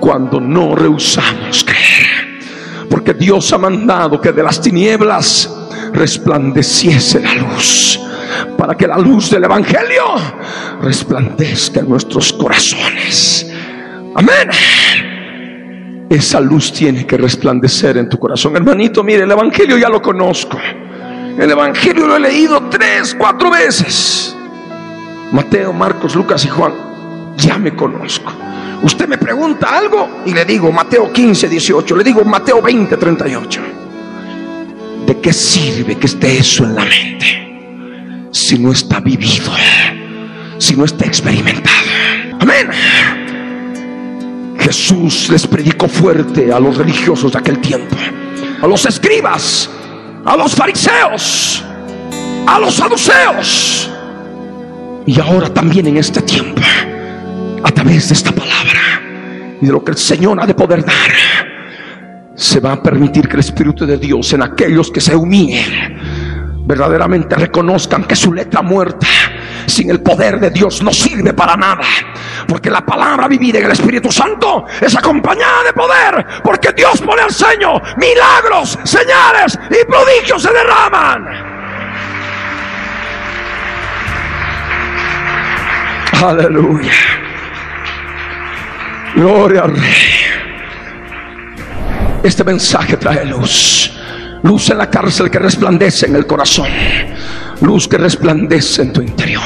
cuando 0.00 0.40
no 0.40 0.74
rehusamos 0.74 1.64
creer. 1.64 2.38
Porque 2.88 3.14
Dios 3.14 3.52
ha 3.52 3.58
mandado 3.58 4.20
que 4.20 4.32
de 4.32 4.42
las 4.42 4.60
tinieblas 4.60 5.50
resplandeciese 5.92 7.20
la 7.20 7.34
luz. 7.34 8.00
Para 8.66 8.76
que 8.76 8.88
la 8.88 8.98
luz 8.98 9.30
del 9.30 9.44
Evangelio 9.44 10.02
resplandezca 10.82 11.78
en 11.78 11.88
nuestros 11.88 12.32
corazones. 12.32 13.48
Amén. 14.12 14.50
Esa 16.10 16.40
luz 16.40 16.72
tiene 16.72 17.06
que 17.06 17.16
resplandecer 17.16 17.96
en 17.96 18.08
tu 18.08 18.18
corazón. 18.18 18.56
Hermanito, 18.56 19.04
mire, 19.04 19.22
el 19.22 19.30
Evangelio 19.30 19.78
ya 19.78 19.88
lo 19.88 20.02
conozco. 20.02 20.58
El 21.38 21.48
Evangelio 21.48 22.08
lo 22.08 22.16
he 22.16 22.18
leído 22.18 22.60
tres, 22.68 23.14
cuatro 23.16 23.52
veces. 23.52 24.36
Mateo, 25.30 25.72
Marcos, 25.72 26.16
Lucas 26.16 26.44
y 26.44 26.48
Juan, 26.48 26.72
ya 27.36 27.58
me 27.58 27.72
conozco. 27.72 28.32
Usted 28.82 29.06
me 29.06 29.16
pregunta 29.16 29.78
algo 29.78 30.22
y 30.26 30.34
le 30.34 30.44
digo 30.44 30.72
Mateo 30.72 31.12
15, 31.12 31.48
18, 31.48 31.94
le 31.94 32.02
digo 32.02 32.24
Mateo 32.24 32.60
20, 32.60 32.96
38. 32.96 33.60
¿De 35.06 35.20
qué 35.20 35.32
sirve 35.32 35.94
que 35.94 36.06
esté 36.06 36.38
eso 36.38 36.64
en 36.64 36.74
la 36.74 36.82
mente 36.82 37.45
si 38.30 38.58
no 38.58 38.72
está 38.72 39.00
vivido, 39.00 39.52
si 40.58 40.76
no 40.76 40.84
está 40.84 41.06
experimentado? 41.06 41.86
Amén. 42.40 42.68
Jesús 44.58 45.28
les 45.30 45.46
predicó 45.46 45.88
fuerte 45.88 46.52
a 46.52 46.58
los 46.58 46.76
religiosos 46.76 47.32
de 47.32 47.38
aquel 47.38 47.58
tiempo, 47.60 47.96
a 48.60 48.66
los 48.66 48.84
escribas, 48.86 49.70
a 50.24 50.36
los 50.36 50.54
fariseos, 50.54 51.64
a 52.46 52.58
los 52.58 52.74
saduceos 52.74 53.90
y 55.06 55.20
ahora 55.20 55.48
también 55.48 55.86
en 55.86 55.96
este 55.98 56.20
tiempo, 56.20 56.60
a 57.62 57.70
través 57.70 58.08
de 58.08 58.14
esta 58.14 58.32
palabra 58.32 59.00
y 59.60 59.66
de 59.66 59.72
lo 59.72 59.84
que 59.84 59.92
el 59.92 59.96
Señor 59.96 60.38
ha 60.40 60.46
de 60.46 60.54
poder 60.54 60.84
dar, 60.84 61.12
se 62.34 62.58
va 62.60 62.72
a 62.72 62.82
permitir 62.82 63.28
que 63.28 63.34
el 63.34 63.40
Espíritu 63.40 63.86
de 63.86 63.96
Dios 63.96 64.32
en 64.32 64.42
aquellos 64.42 64.90
que 64.90 65.00
se 65.00 65.14
humillen, 65.14 65.96
verdaderamente 66.66 67.36
reconozcan 67.36 68.04
que 68.04 68.16
su 68.16 68.32
letra 68.32 68.60
muerta 68.60 69.06
sin 69.66 69.90
el 69.90 70.02
poder 70.02 70.38
de 70.40 70.50
Dios 70.50 70.82
no 70.82 70.92
sirve 70.92 71.32
para 71.32 71.56
nada. 71.56 71.84
Porque 72.46 72.70
la 72.70 72.84
palabra 72.84 73.28
vivida 73.28 73.58
en 73.58 73.66
el 73.66 73.72
Espíritu 73.72 74.10
Santo 74.10 74.66
es 74.80 74.96
acompañada 74.96 75.64
de 75.64 75.72
poder. 75.72 76.26
Porque 76.42 76.72
Dios 76.76 77.00
pone 77.00 77.22
al 77.22 77.32
Señor 77.32 77.82
milagros, 77.96 78.78
señales 78.84 79.58
y 79.70 79.84
prodigios 79.86 80.42
se 80.42 80.52
derraman. 80.52 81.26
Aleluya. 86.22 86.92
Gloria 89.14 89.62
al 89.62 89.76
Rey. 89.76 90.26
Este 92.22 92.42
mensaje 92.44 92.96
trae 92.96 93.24
luz. 93.24 93.95
Luz 94.42 94.70
en 94.70 94.78
la 94.78 94.90
cárcel 94.90 95.30
que 95.30 95.38
resplandece 95.38 96.06
en 96.06 96.16
el 96.16 96.26
corazón. 96.26 96.68
Luz 97.60 97.88
que 97.88 97.98
resplandece 97.98 98.82
en 98.82 98.92
tu 98.92 99.02
interior. 99.02 99.42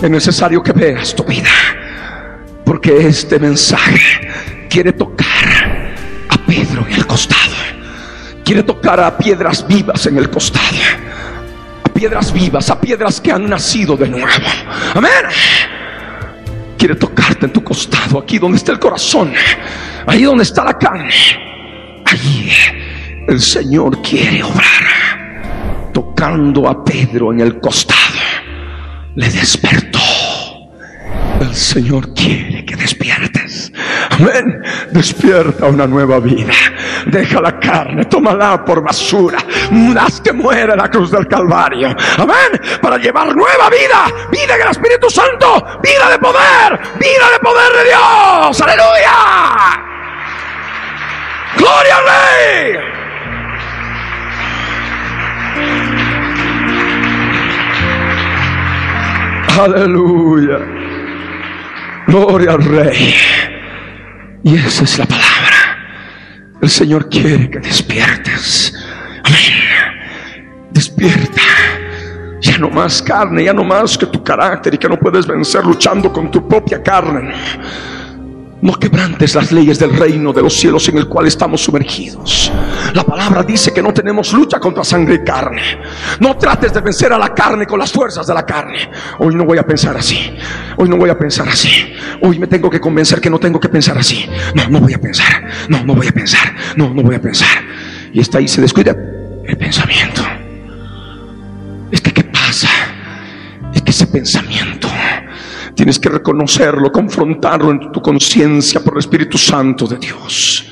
Es 0.00 0.10
necesario 0.10 0.62
que 0.62 0.72
veas 0.72 1.14
tu 1.14 1.24
vida. 1.24 1.50
Porque 2.64 3.06
este 3.06 3.38
mensaje 3.38 4.28
quiere 4.68 4.92
tocar 4.92 5.94
a 6.28 6.38
Pedro 6.46 6.86
en 6.88 6.94
el 6.94 7.06
costado. 7.06 7.54
Quiere 8.44 8.62
tocar 8.62 9.00
a 9.00 9.16
piedras 9.16 9.66
vivas 9.66 10.06
en 10.06 10.18
el 10.18 10.30
costado 10.30 10.76
piedras 11.96 12.30
vivas, 12.32 12.68
a 12.70 12.78
piedras 12.78 13.20
que 13.20 13.32
han 13.32 13.48
nacido 13.48 13.96
de 13.96 14.06
nuevo. 14.06 14.46
Amén. 14.94 15.10
Quiere 16.76 16.94
tocarte 16.94 17.46
en 17.46 17.52
tu 17.52 17.64
costado, 17.64 18.18
aquí 18.18 18.38
donde 18.38 18.58
está 18.58 18.72
el 18.72 18.78
corazón, 18.78 19.32
ahí 20.06 20.22
donde 20.24 20.44
está 20.44 20.62
la 20.62 20.76
carne. 20.78 21.10
Allí 22.04 22.52
el 23.28 23.40
Señor 23.40 24.00
quiere 24.02 24.42
obrar. 24.42 25.90
Tocando 25.92 26.68
a 26.68 26.84
Pedro 26.84 27.32
en 27.32 27.40
el 27.40 27.58
costado, 27.58 28.00
le 29.14 29.30
despertó. 29.30 29.98
El 31.40 31.54
Señor 31.54 32.14
quiere 32.14 32.64
que 32.64 32.76
despiertes. 32.76 33.72
Amén. 34.10 34.62
Despierta 34.90 35.66
una 35.66 35.86
nueva 35.86 36.18
vida. 36.20 36.52
Deja 37.06 37.40
la 37.40 37.58
carne, 37.58 38.04
tómala 38.06 38.64
por 38.64 38.82
basura. 38.82 39.38
Haz 39.98 40.20
que 40.20 40.32
muera 40.32 40.76
la 40.76 40.90
cruz 40.90 41.10
del 41.10 41.26
Calvario. 41.28 41.94
Amén. 42.18 42.60
Para 42.80 42.96
llevar 42.96 43.34
nueva 43.34 43.68
vida. 43.68 44.06
Vida 44.30 44.56
en 44.56 44.62
el 44.62 44.68
Espíritu 44.68 45.10
Santo. 45.10 45.64
Vida 45.82 46.10
de 46.10 46.18
poder. 46.18 46.80
Vida 46.98 47.30
de 47.32 47.38
poder 47.40 47.72
de 47.72 47.84
Dios. 47.84 48.60
Aleluya. 48.60 49.12
Gloria 51.56 51.96
al 51.96 52.04
Rey. 52.04 53.05
Aleluya. 59.58 60.58
Gloria 62.06 62.52
al 62.52 62.62
Rey. 62.62 63.14
Y 64.44 64.54
esa 64.54 64.84
es 64.84 64.98
la 64.98 65.06
palabra. 65.06 65.56
El 66.60 66.70
Señor 66.70 67.08
quiere 67.08 67.50
que 67.50 67.58
despiertes. 67.58 68.74
Amén. 69.24 70.42
Despierta. 70.70 71.42
Ya 72.40 72.58
no 72.58 72.68
más 72.70 73.02
carne, 73.02 73.44
ya 73.44 73.52
no 73.52 73.64
más 73.64 73.96
que 73.96 74.06
tu 74.06 74.22
carácter 74.22 74.74
y 74.74 74.78
que 74.78 74.88
no 74.88 74.98
puedes 74.98 75.26
vencer 75.26 75.64
luchando 75.64 76.12
con 76.12 76.30
tu 76.30 76.46
propia 76.46 76.82
carne. 76.82 77.32
No 78.62 78.72
quebrantes 78.78 79.34
las 79.34 79.52
leyes 79.52 79.78
del 79.78 79.94
reino 79.94 80.32
de 80.32 80.42
los 80.42 80.54
cielos 80.54 80.88
en 80.88 80.96
el 80.96 81.08
cual 81.08 81.26
estamos 81.26 81.62
sumergidos. 81.62 82.50
La 82.94 83.04
palabra 83.04 83.42
dice 83.42 83.72
que 83.72 83.82
no 83.82 83.92
tenemos 83.92 84.32
lucha 84.32 84.58
contra 84.58 84.82
sangre 84.82 85.16
y 85.16 85.24
carne. 85.24 85.78
No 86.20 86.36
trates 86.36 86.72
de 86.72 86.80
vencer 86.80 87.12
a 87.12 87.18
la 87.18 87.34
carne 87.34 87.66
con 87.66 87.78
las 87.78 87.92
fuerzas 87.92 88.26
de 88.26 88.32
la 88.32 88.46
carne. 88.46 88.90
Hoy 89.18 89.34
no 89.34 89.44
voy 89.44 89.58
a 89.58 89.66
pensar 89.66 89.96
así. 89.96 90.34
Hoy 90.78 90.88
no 90.88 90.96
voy 90.96 91.10
a 91.10 91.18
pensar 91.18 91.46
así. 91.48 91.92
Hoy 92.22 92.38
me 92.38 92.46
tengo 92.46 92.70
que 92.70 92.80
convencer 92.80 93.20
que 93.20 93.28
no 93.28 93.38
tengo 93.38 93.60
que 93.60 93.68
pensar 93.68 93.98
así. 93.98 94.26
No, 94.54 94.68
no 94.68 94.80
voy 94.80 94.94
a 94.94 94.98
pensar. 94.98 95.44
No, 95.68 95.84
no 95.84 95.94
voy 95.94 96.08
a 96.08 96.12
pensar. 96.12 96.54
No, 96.76 96.88
no 96.94 97.02
voy 97.02 97.14
a 97.14 97.20
pensar. 97.20 97.48
Y 98.12 98.20
está 98.20 98.38
ahí 98.38 98.48
se 98.48 98.62
descuida 98.62 98.96
el 99.44 99.56
pensamiento. 99.58 100.22
Es 101.90 102.00
que, 102.00 102.12
¿qué 102.12 102.24
pasa? 102.24 102.68
Es 103.74 103.82
que 103.82 103.90
ese 103.90 104.06
pensamiento 104.06 104.85
Tienes 105.76 105.98
que 105.98 106.08
reconocerlo, 106.08 106.90
confrontarlo 106.90 107.70
en 107.70 107.92
tu 107.92 108.00
conciencia 108.00 108.80
por 108.80 108.94
el 108.94 109.00
Espíritu 109.00 109.36
Santo 109.36 109.86
de 109.86 109.98
Dios 109.98 110.64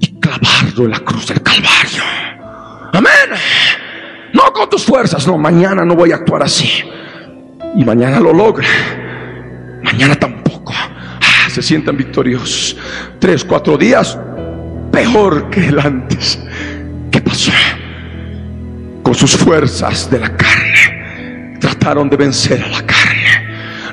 y 0.00 0.18
clavarlo 0.18 0.84
en 0.84 0.90
la 0.90 0.98
cruz 0.98 1.28
del 1.28 1.40
Calvario. 1.40 2.02
Amén. 2.92 3.38
No 4.34 4.52
con 4.52 4.68
tus 4.68 4.84
fuerzas, 4.84 5.28
no, 5.28 5.38
mañana 5.38 5.84
no 5.84 5.94
voy 5.94 6.10
a 6.10 6.16
actuar 6.16 6.42
así. 6.42 6.82
Y 7.76 7.84
mañana 7.84 8.18
lo 8.18 8.32
logra. 8.32 8.66
Mañana 9.84 10.16
tampoco. 10.16 10.72
Ah, 10.74 11.48
se 11.48 11.62
sientan 11.62 11.96
victoriosos. 11.96 12.76
Tres, 13.20 13.44
cuatro 13.44 13.78
días, 13.78 14.18
peor 14.90 15.50
que 15.50 15.68
el 15.68 15.78
antes. 15.78 16.42
¿Qué 17.12 17.20
pasó? 17.20 17.52
Con 19.04 19.14
sus 19.14 19.36
fuerzas 19.36 20.10
de 20.10 20.18
la 20.18 20.36
carne, 20.36 21.58
trataron 21.60 22.10
de 22.10 22.16
vencer 22.16 22.60
a 22.60 22.68
la 22.68 22.82
carne. 22.84 23.01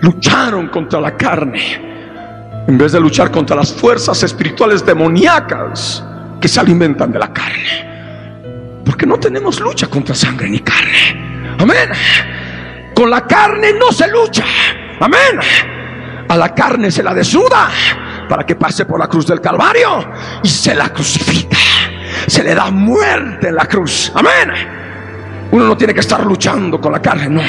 Lucharon 0.02 0.68
contra 0.70 1.02
la 1.02 1.16
carne. 1.16 2.66
En 2.68 2.78
vez 2.78 2.91
de 2.91 3.00
luchar 3.00 3.32
contra 3.32 3.56
las 3.56 3.74
fuerzas 3.74 4.22
espirituales 4.24 4.86
demoníacas 4.86 6.04
que 6.39 6.47
se 6.47 6.60
alimentan 6.60 7.12
de 7.12 7.20
la 7.20 7.34
carne. 7.34 8.82
Porque 8.86 9.06
no 9.06 9.20
tenemos 9.20 9.60
lucha 9.60 9.88
contra 9.88 10.16
sangre 10.16 10.50
ni 10.50 10.60
carne. 10.60 11.56
Amén. 11.60 11.89
Con 12.93 13.10
la 13.10 13.26
carne 13.26 13.74
no 13.74 13.91
se 13.91 14.08
lucha. 14.10 14.45
Amén. 15.00 15.39
A 16.28 16.38
la 16.38 16.54
carne 16.54 16.91
se 16.91 17.02
la 17.02 17.14
desnuda 17.14 17.70
para 18.30 18.45
que 18.45 18.56
pase 18.56 18.86
por 18.86 19.00
la 19.00 19.08
cruz 19.08 19.26
del 19.26 19.41
Calvario 19.41 20.08
y 20.43 20.47
se 20.47 20.76
la 20.76 20.89
crucifica. 20.89 21.58
Se 22.28 22.43
le 22.43 22.54
da 22.54 22.70
muerte 22.70 23.47
en 23.47 23.56
la 23.56 23.66
cruz. 23.66 24.12
Amén. 24.14 24.54
Uno 25.52 25.66
no 25.66 25.76
tiene 25.76 25.93
que 25.93 26.02
estar 26.02 26.24
luchando 26.24 26.80
con 26.80 26.91
la 26.91 27.02
carne, 27.02 27.30
no. 27.30 27.41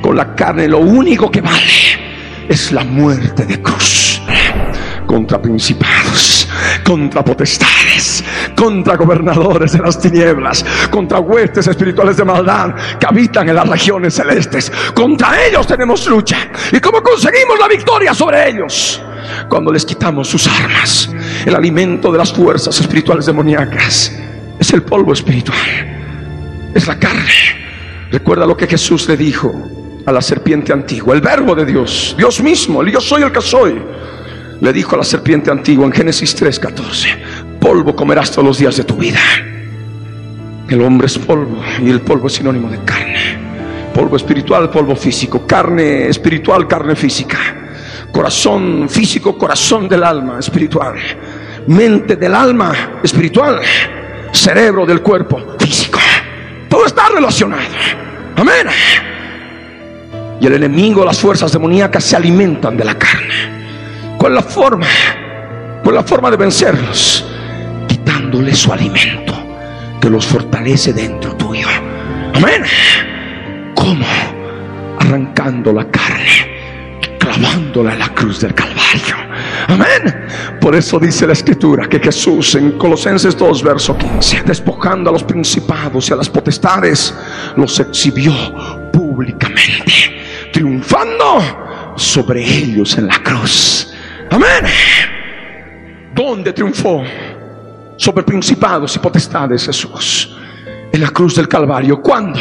Con 0.00 0.16
la 0.16 0.34
carne 0.34 0.68
lo 0.68 0.78
único 0.78 1.30
que 1.30 1.40
vale 1.40 2.46
es 2.48 2.72
la 2.72 2.84
muerte 2.84 3.44
de 3.44 3.60
cruz 3.60 4.22
contra 5.06 5.40
principados, 5.40 6.48
contra 6.84 7.24
potestades, 7.24 8.22
contra 8.54 8.96
gobernadores 8.96 9.72
de 9.72 9.78
las 9.78 9.98
tinieblas, 9.98 10.64
contra 10.90 11.20
huestes 11.20 11.66
espirituales 11.68 12.16
de 12.16 12.24
maldad 12.24 12.74
que 12.98 13.06
habitan 13.06 13.48
en 13.48 13.54
las 13.54 13.68
regiones 13.68 14.14
celestes. 14.14 14.70
Contra 14.94 15.46
ellos 15.46 15.66
tenemos 15.66 16.06
lucha. 16.06 16.50
¿Y 16.72 16.80
cómo 16.80 17.02
conseguimos 17.02 17.58
la 17.58 17.68
victoria 17.68 18.12
sobre 18.12 18.50
ellos? 18.50 19.02
Cuando 19.48 19.72
les 19.72 19.84
quitamos 19.84 20.28
sus 20.28 20.46
armas, 20.46 21.10
el 21.44 21.54
alimento 21.54 22.12
de 22.12 22.18
las 22.18 22.32
fuerzas 22.32 22.78
espirituales 22.80 23.26
demoníacas 23.26 24.12
es 24.58 24.72
el 24.72 24.82
polvo 24.82 25.12
espiritual, 25.12 26.70
es 26.74 26.86
la 26.86 26.98
carne. 26.98 27.32
Recuerda 28.10 28.46
lo 28.46 28.56
que 28.56 28.66
Jesús 28.66 29.08
le 29.08 29.16
dijo 29.16 29.85
a 30.06 30.12
la 30.12 30.22
serpiente 30.22 30.72
antigua, 30.72 31.14
el 31.14 31.20
verbo 31.20 31.54
de 31.54 31.66
Dios, 31.66 32.14
Dios 32.16 32.40
mismo, 32.40 32.80
el 32.80 32.92
yo 32.92 33.00
soy 33.00 33.22
el 33.22 33.32
que 33.32 33.40
soy 33.40 33.74
le 34.60 34.72
dijo 34.72 34.94
a 34.94 34.98
la 34.98 35.04
serpiente 35.04 35.50
antigua 35.50 35.84
en 35.86 35.92
Génesis 35.92 36.34
3:14, 36.34 37.58
polvo 37.60 37.94
comerás 37.94 38.30
todos 38.30 38.46
los 38.46 38.58
días 38.58 38.76
de 38.76 38.84
tu 38.84 38.94
vida. 38.96 39.20
El 40.68 40.82
hombre 40.82 41.06
es 41.06 41.18
polvo 41.18 41.62
y 41.80 41.90
el 41.90 42.00
polvo 42.00 42.26
es 42.26 42.34
sinónimo 42.34 42.68
de 42.68 42.78
carne. 42.84 43.46
Polvo 43.94 44.16
espiritual, 44.16 44.68
polvo 44.70 44.96
físico, 44.96 45.46
carne 45.46 46.08
espiritual, 46.08 46.66
carne 46.66 46.96
física. 46.96 47.38
Corazón 48.12 48.88
físico, 48.88 49.38
corazón 49.38 49.88
del 49.88 50.02
alma 50.02 50.38
espiritual. 50.40 50.96
Mente 51.68 52.16
del 52.16 52.34
alma 52.34 52.98
espiritual. 53.02 53.60
Cerebro 54.32 54.84
del 54.84 55.00
cuerpo 55.02 55.56
físico. 55.58 55.98
Todo 56.68 56.84
está 56.84 57.08
relacionado. 57.08 57.62
Amén. 58.36 58.66
Y 60.40 60.46
el 60.46 60.54
enemigo, 60.54 61.04
las 61.04 61.18
fuerzas 61.18 61.52
demoníacas 61.52 62.04
se 62.04 62.16
alimentan 62.16 62.76
de 62.76 62.84
la 62.84 62.94
carne. 62.94 64.16
¿Cuál 64.18 64.32
es 64.32 64.44
la 64.44 64.50
forma? 64.50 64.86
¿Cuál 65.82 65.94
la 65.94 66.02
forma 66.02 66.30
de 66.30 66.36
vencerlos? 66.36 67.24
Quitándole 67.86 68.54
su 68.54 68.72
alimento 68.72 69.34
que 70.00 70.10
los 70.10 70.26
fortalece 70.26 70.92
dentro 70.92 71.34
tuyo. 71.36 71.68
Amén. 72.34 72.62
¿Cómo? 73.74 74.06
Arrancando 74.98 75.72
la 75.72 75.88
carne, 75.90 76.98
clavándola 77.18 77.92
en 77.92 77.98
la 78.00 78.08
cruz 78.08 78.40
del 78.40 78.54
Calvario. 78.54 79.16
Amén. 79.68 80.26
Por 80.60 80.74
eso 80.74 80.98
dice 80.98 81.26
la 81.26 81.32
escritura 81.32 81.88
que 81.88 81.98
Jesús 81.98 82.54
en 82.56 82.72
Colosenses 82.72 83.36
2, 83.36 83.62
verso 83.62 83.96
15, 83.96 84.42
despojando 84.44 85.10
a 85.10 85.12
los 85.12 85.24
principados 85.24 86.08
y 86.10 86.12
a 86.12 86.16
las 86.16 86.28
potestades, 86.28 87.14
los 87.56 87.78
exhibió 87.80 88.32
públicamente, 88.92 89.92
sobre 91.96 92.42
ellos 92.42 92.96
en 92.98 93.06
la 93.06 93.22
cruz. 93.22 93.92
Amén. 94.30 94.64
¿Dónde 96.14 96.52
triunfó? 96.52 97.02
Sobre 97.96 98.22
principados 98.24 98.94
y 98.96 98.98
potestades 98.98 99.64
Jesús 99.66 100.36
en 100.96 101.02
la 101.02 101.10
cruz 101.10 101.36
del 101.36 101.48
Calvario. 101.48 102.00
¿Cuándo? 102.00 102.38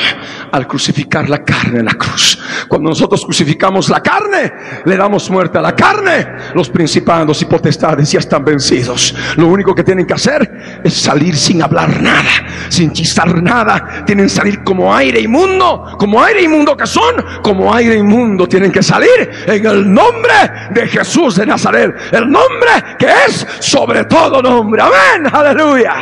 Al 0.51 0.67
crucificar 0.67 1.29
la 1.29 1.43
carne 1.43 1.79
en 1.79 1.85
la 1.85 1.93
cruz. 1.93 2.39
Cuando 2.67 2.89
nosotros 2.89 3.23
crucificamos 3.23 3.89
la 3.89 4.01
carne, 4.01 4.51
le 4.85 4.97
damos 4.97 5.29
muerte 5.29 5.57
a 5.57 5.61
la 5.61 5.75
carne. 5.75 6.25
Los 6.53 6.69
principados 6.69 7.41
y 7.41 7.45
potestades 7.45 8.11
ya 8.11 8.19
están 8.19 8.43
vencidos. 8.43 9.13
Lo 9.35 9.47
único 9.47 9.75
que 9.75 9.83
tienen 9.83 10.05
que 10.05 10.13
hacer 10.13 10.81
es 10.83 10.93
salir 10.93 11.35
sin 11.35 11.61
hablar 11.61 12.01
nada, 12.01 12.29
sin 12.69 12.91
chistar 12.91 13.41
nada. 13.41 14.03
Tienen 14.05 14.25
que 14.25 14.33
salir 14.33 14.63
como 14.63 14.93
aire 14.93 15.19
inmundo, 15.19 15.95
como 15.99 16.21
aire 16.23 16.43
inmundo 16.43 16.75
que 16.77 16.87
son, 16.87 17.15
como 17.43 17.73
aire 17.73 17.95
inmundo 17.95 18.47
tienen 18.47 18.71
que 18.71 18.81
salir 18.81 19.29
en 19.47 19.65
el 19.65 19.93
nombre 19.93 20.33
de 20.71 20.87
Jesús 20.87 21.35
de 21.35 21.45
Nazaret. 21.45 21.93
El 22.11 22.29
nombre 22.29 22.69
que 22.97 23.07
es 23.27 23.45
sobre 23.59 24.05
todo 24.05 24.41
nombre. 24.41 24.81
Amén. 24.81 25.29
Aleluya. 25.31 25.93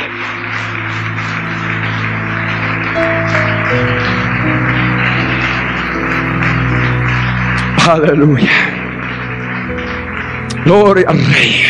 Aleluya. 7.93 8.51
Gloria 10.65 11.05
al 11.09 11.25
Rey. 11.25 11.61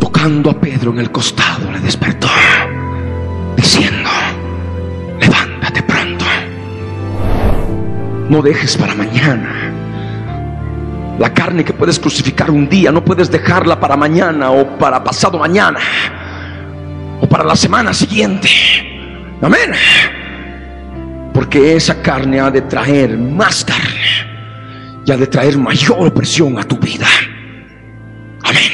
Tocando 0.00 0.50
a 0.50 0.54
Pedro 0.54 0.92
en 0.92 1.00
el 1.00 1.10
costado, 1.10 1.70
le 1.70 1.80
despertó, 1.80 2.28
diciendo, 3.56 4.08
levántate 5.20 5.82
pronto. 5.82 6.24
No 8.30 8.40
dejes 8.40 8.76
para 8.76 8.94
mañana. 8.94 9.70
La 11.18 11.32
carne 11.34 11.62
que 11.64 11.74
puedes 11.74 12.00
crucificar 12.00 12.50
un 12.50 12.68
día, 12.68 12.90
no 12.90 13.04
puedes 13.04 13.30
dejarla 13.30 13.78
para 13.78 13.96
mañana 13.96 14.50
o 14.50 14.78
para 14.78 15.04
pasado 15.04 15.38
mañana 15.38 15.78
o 17.20 17.28
para 17.28 17.44
la 17.44 17.54
semana 17.54 17.92
siguiente. 17.92 18.93
Amén. 19.42 19.72
Porque 21.32 21.76
esa 21.76 22.00
carne 22.00 22.40
ha 22.40 22.50
de 22.50 22.62
traer 22.62 23.18
más 23.18 23.64
carne 23.64 24.24
y 25.04 25.10
ha 25.10 25.16
de 25.16 25.26
traer 25.26 25.58
mayor 25.58 26.06
opresión 26.06 26.58
a 26.58 26.64
tu 26.64 26.78
vida. 26.78 27.06
Amén. 28.42 28.72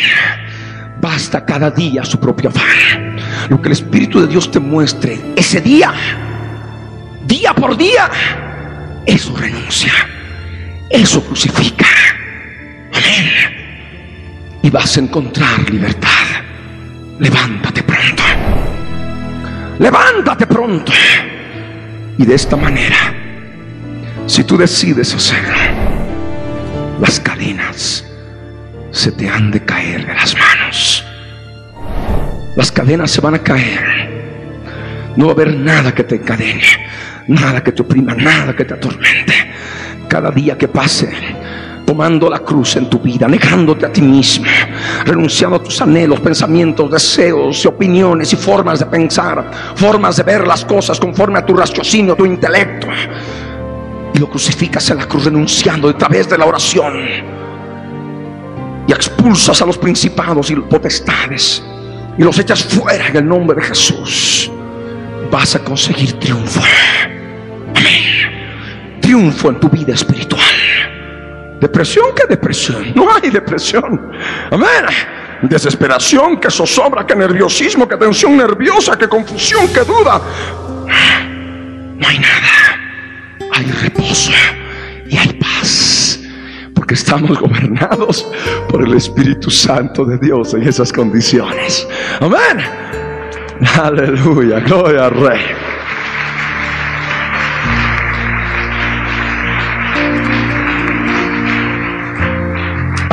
Basta 1.01 1.45
cada 1.45 1.71
día 1.71 2.05
su 2.05 2.21
propio 2.21 2.51
afán. 2.51 3.17
Lo 3.49 3.61
que 3.61 3.69
el 3.69 3.73
Espíritu 3.73 4.21
de 4.21 4.27
Dios 4.27 4.51
te 4.51 4.61
muestre 4.61 5.19
ese 5.35 5.61
día, 5.61 5.93
día 7.27 7.55
por 7.55 7.77
día, 7.77 8.11
eso 9.07 9.35
renuncia. 9.37 9.93
Eso 10.91 11.23
crucifica. 11.23 11.87
Amén. 12.93 13.31
Y 14.63 14.71
vas 14.71 14.97
a 14.97 15.01
encontrar 15.01 15.71
libertad. 15.71 16.09
Levántate 17.19 17.83
pronto. 17.83 18.30
Levántate 19.81 20.47
pronto. 20.47 20.93
Y 22.19 22.27
de 22.27 22.35
esta 22.35 22.55
manera, 22.55 23.15
si 24.27 24.45
tú 24.45 24.59
decides 24.59 25.15
hacerlo, 25.15 25.57
las 27.01 27.19
cadenas 27.19 28.05
se 28.91 29.11
te 29.11 29.27
han 29.27 29.51
de 29.51 29.65
caer 29.65 30.07
de 30.07 30.13
las 30.13 30.37
manos. 30.37 31.03
Las 32.57 32.71
cadenas 32.71 33.11
se 33.11 33.23
van 33.23 33.37
a 33.37 33.39
caer. 33.39 34.11
No 35.17 35.25
va 35.25 35.31
a 35.31 35.35
haber 35.35 35.55
nada 35.55 35.95
que 35.95 36.05
te 36.05 36.17
encadene, 36.17 36.63
nada 37.27 37.65
que 37.65 37.73
te 37.73 37.81
oprima, 37.81 38.15
nada 38.15 38.55
que 38.55 38.67
te 38.67 38.75
atormente. 38.75 39.33
Cada 40.09 40.31
día 40.31 40.59
que 40.59 40.69
pase, 40.69 41.11
tomando 41.91 42.31
la 42.31 42.39
cruz 42.39 42.77
en 42.77 42.89
tu 42.89 43.01
vida, 43.01 43.27
negándote 43.27 43.85
a 43.85 43.93
ti 43.93 44.01
mismo, 44.01 44.47
renunciando 45.05 45.57
a 45.57 45.61
tus 45.61 45.83
anhelos, 45.83 46.21
pensamientos, 46.21 46.89
deseos 46.89 47.65
y 47.65 47.67
opiniones 47.67 48.33
y 48.33 48.37
formas 48.37 48.79
de 48.79 48.87
pensar, 48.87 49.51
formas 49.75 50.15
de 50.15 50.23
ver 50.23 50.47
las 50.47 50.65
cosas 50.65 51.01
conforme 51.01 51.41
a 51.41 51.45
tu 51.45 51.57
raciocinio, 51.57 52.15
tu 52.15 52.25
intelecto. 52.25 52.87
Y 54.15 54.19
lo 54.21 54.31
crucificas 54.31 54.89
en 54.91 54.99
la 54.99 55.07
cruz 55.09 55.25
renunciando 55.25 55.89
a 55.89 55.99
través 55.99 56.31
de 56.31 56.39
la 56.39 56.47
oración. 56.47 56.95
Y 58.87 58.93
expulsas 58.93 59.61
a 59.61 59.67
los 59.67 59.77
principados 59.77 60.49
y 60.49 60.55
potestades 60.55 61.61
y 62.17 62.23
los 62.23 62.39
echas 62.39 62.63
fuera 62.63 63.09
en 63.09 63.17
el 63.17 63.27
nombre 63.27 63.61
de 63.61 63.67
Jesús. 63.67 64.49
Vas 65.29 65.57
a 65.57 65.59
conseguir 65.59 66.13
triunfo. 66.21 66.61
Amén. 67.75 69.01
Triunfo 69.01 69.51
en 69.51 69.59
tu 69.59 69.69
vida 69.69 69.95
espiritual. 69.95 70.60
Depresión, 71.61 72.07
¿qué 72.17 72.27
depresión? 72.27 72.93
No 72.95 73.09
hay 73.15 73.31
depresión. 73.31 74.13
Amén. 74.51 74.87
Desesperación, 75.43 76.39
que 76.41 76.51
zozobra, 76.51 77.07
que 77.07 77.15
nerviosismo, 77.15 77.87
que 77.87 77.97
tensión 77.97 78.37
nerviosa, 78.37 78.97
que 78.97 79.09
confusión, 79.09 79.69
que 79.69 79.81
duda. 79.81 80.21
no 80.87 82.09
hay 82.09 82.19
nada. 82.19 82.81
Hay 83.53 83.65
reposo 83.83 84.33
y 85.07 85.17
hay 85.17 85.33
paz. 85.35 86.21
Porque 86.75 86.95
estamos 86.95 87.39
gobernados 87.39 88.27
por 88.69 88.83
el 88.83 88.95
Espíritu 88.95 89.51
Santo 89.51 90.05
de 90.05 90.19
Dios 90.19 90.55
en 90.55 90.67
esas 90.67 90.93
condiciones. 90.93 91.87
Amén. 92.21 92.65
Aleluya. 93.79 94.61
Gloria 94.61 95.07
al 95.07 95.11
Rey. 95.11 95.41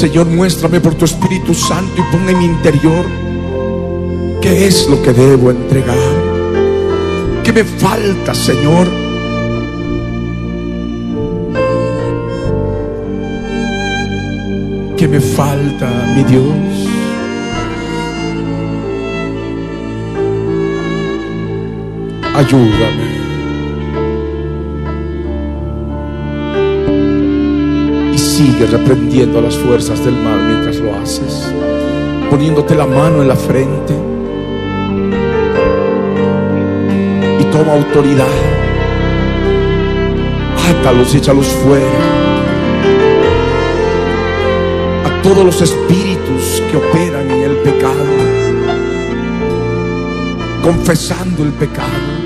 Señor, 0.00 0.28
muéstrame 0.28 0.80
por 0.80 0.94
tu 0.94 1.04
Espíritu 1.04 1.52
Santo 1.52 1.92
y 1.98 2.10
pon 2.10 2.26
en 2.26 2.38
mi 2.38 2.46
interior 2.46 3.04
qué 4.40 4.66
es 4.66 4.88
lo 4.88 5.02
que 5.02 5.12
debo 5.12 5.50
entregar. 5.50 5.94
¿Qué 7.44 7.52
me 7.52 7.64
falta, 7.64 8.32
Señor? 8.32 8.88
¿Qué 14.96 15.06
me 15.06 15.20
falta, 15.20 15.90
mi 16.16 16.24
Dios? 16.24 16.88
Ayúdame. 22.34 23.09
Sigue 28.40 28.64
reprendiendo 28.64 29.38
a 29.38 29.42
las 29.42 29.54
fuerzas 29.54 30.02
del 30.02 30.16
mal 30.16 30.40
mientras 30.46 30.76
lo 30.76 30.96
haces, 30.96 31.52
poniéndote 32.30 32.74
la 32.74 32.86
mano 32.86 33.20
en 33.20 33.28
la 33.28 33.36
frente. 33.36 33.92
Y 37.38 37.44
toma 37.52 37.74
autoridad. 37.74 38.38
Átalos 40.70 41.14
y 41.14 41.18
échalos 41.18 41.48
fuera. 41.48 42.00
A 45.04 45.22
todos 45.22 45.44
los 45.44 45.60
espíritus 45.60 46.62
que 46.70 46.78
operan 46.78 47.30
en 47.30 47.42
el 47.42 47.56
pecado, 47.58 48.06
confesando 50.62 51.42
el 51.42 51.52
pecado. 51.52 52.20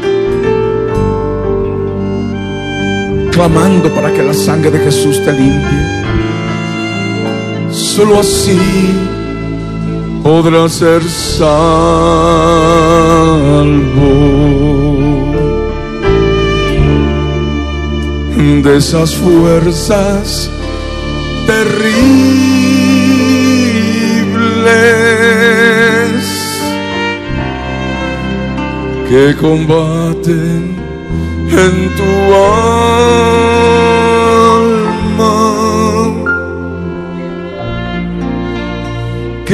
clamando 3.34 3.92
para 3.92 4.12
que 4.12 4.22
la 4.22 4.32
sangre 4.32 4.70
de 4.70 4.78
Jesús 4.78 5.20
te 5.24 5.32
limpie. 5.32 6.03
Solo 7.96 8.18
así 8.18 8.58
podrás 10.24 10.72
ser 10.72 11.02
salvo. 11.04 11.54
De 18.64 18.76
esas 18.78 19.14
fuerzas 19.14 20.50
terribles 21.46 22.24
que 29.08 29.36
combaten 29.40 30.76
en 31.48 31.94
tu 31.96 32.34
alma 32.34 34.03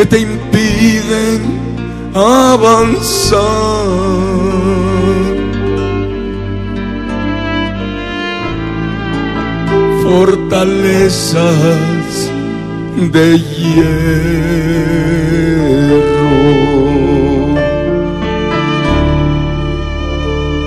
que 0.00 0.06
te 0.06 0.20
impiden 0.20 1.40
avanzar. 2.14 3.40
Fortalezas 10.02 11.42
de 13.12 13.38
hierro. 13.38 14.30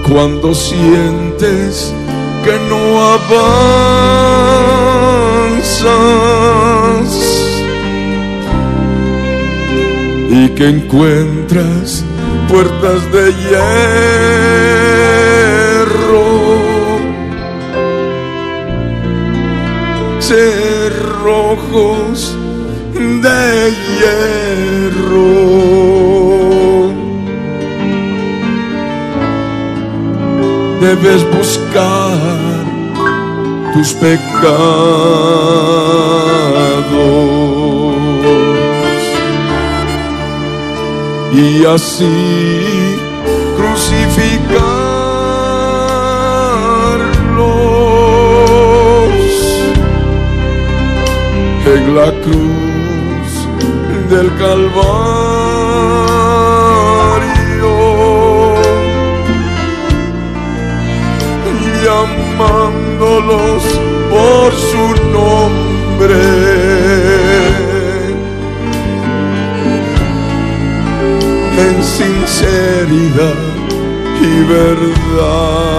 cuando 0.08 0.54
sientes 0.54 1.92
que 2.46 2.56
no 2.70 2.82
avanzas 3.16 3.64
y 10.36 10.50
que 10.50 10.68
encuentras 10.68 12.04
puertas 12.50 13.12
de 13.12 13.32
hierro, 13.44 13.84
cerrojos 20.20 22.18
de 22.96 23.74
hierro. 24.00 25.44
debes 30.82 31.22
buscar 31.32 32.18
tus 33.74 33.94
pecados 33.94 34.34
y 41.36 41.66
así 41.66 42.96
crucificarlos 43.58 44.54
en 51.66 51.96
la 51.96 52.12
cruz 52.22 53.32
del 54.10 54.30
Calvario. 54.38 55.24
llamándolos 61.84 63.64
por 64.10 64.50
su 64.54 64.86
nombre. 65.12 66.53
Sinceridad 71.84 73.36
y 74.22 74.44
verdad 74.44 75.74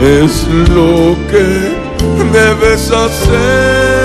es 0.00 0.46
lo 0.70 1.16
que 1.30 1.46
debes 2.32 2.90
hacer. 2.90 3.98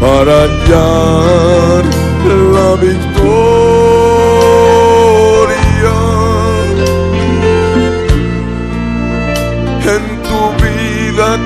para 0.00 0.42
hallar 0.42 1.84
la 2.26 2.74
victoria 2.76 3.05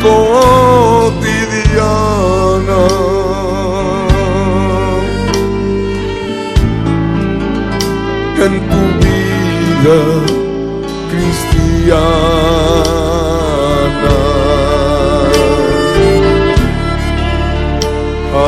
cotidiana. 0.03 1.21
En 8.45 8.55
tu 8.71 8.83
vida 9.03 9.99
cristiana. 11.11 12.51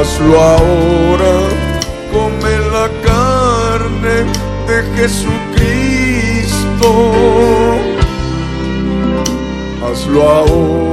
hazlo 0.02 0.34
ahora, 0.40 1.34
come 2.12 2.52
la 2.74 2.86
carne 3.08 4.16
de 4.66 4.76
Jesucristo. 4.96 6.90
Hazlo 9.84 10.20
ahora, 10.22 10.91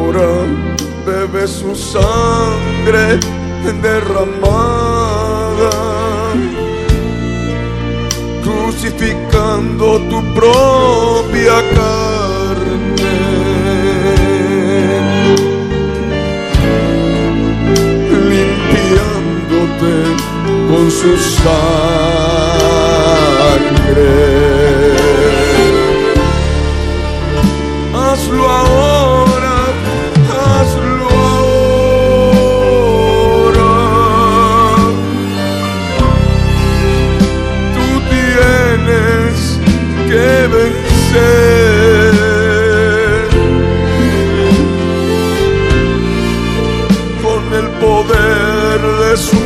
bebe 1.05 1.47
su 1.47 1.75
sangre 1.75 3.19
derramada, 3.81 5.69
crucificando 8.43 9.99
tu 10.09 10.19
propia 10.33 11.57
carne, 11.75 13.17
limpiándote 18.31 19.93
con 20.69 20.85
su 20.91 21.11
sangre. 21.17 21.69
Hazlo 27.93 28.45
ahora, 28.49 29.08
poder 47.79 48.79
de 49.01 49.17
su 49.17 49.37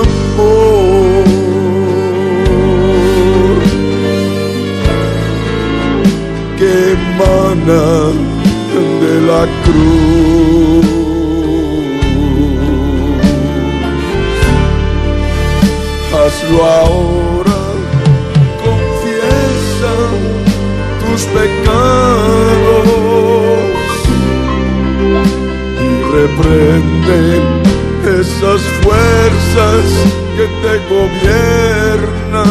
amor. 0.00 1.26
que 6.58 6.72
emana 6.92 7.86
de 9.00 9.14
la 9.30 9.42
cruz. 9.64 10.86
Hazlo 16.12 16.58
ahora, 16.64 17.60
confiesa 18.64 19.94
tus 21.00 21.22
pecados 21.36 22.86
y 26.26 26.28
reprende 26.28 27.18
esas 28.20 28.60
fuerzas 28.82 29.84
que 30.36 30.46
te 30.62 30.74
gobiernan 30.92 32.46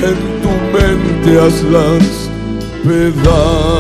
En 0.10 0.18
tu 0.42 0.52
mente 0.74 1.30
hazlas 1.40 2.08
pedazos. 2.84 3.78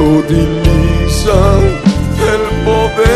Utiliza 0.00 0.93
el 2.32 2.44
poder 2.64 3.14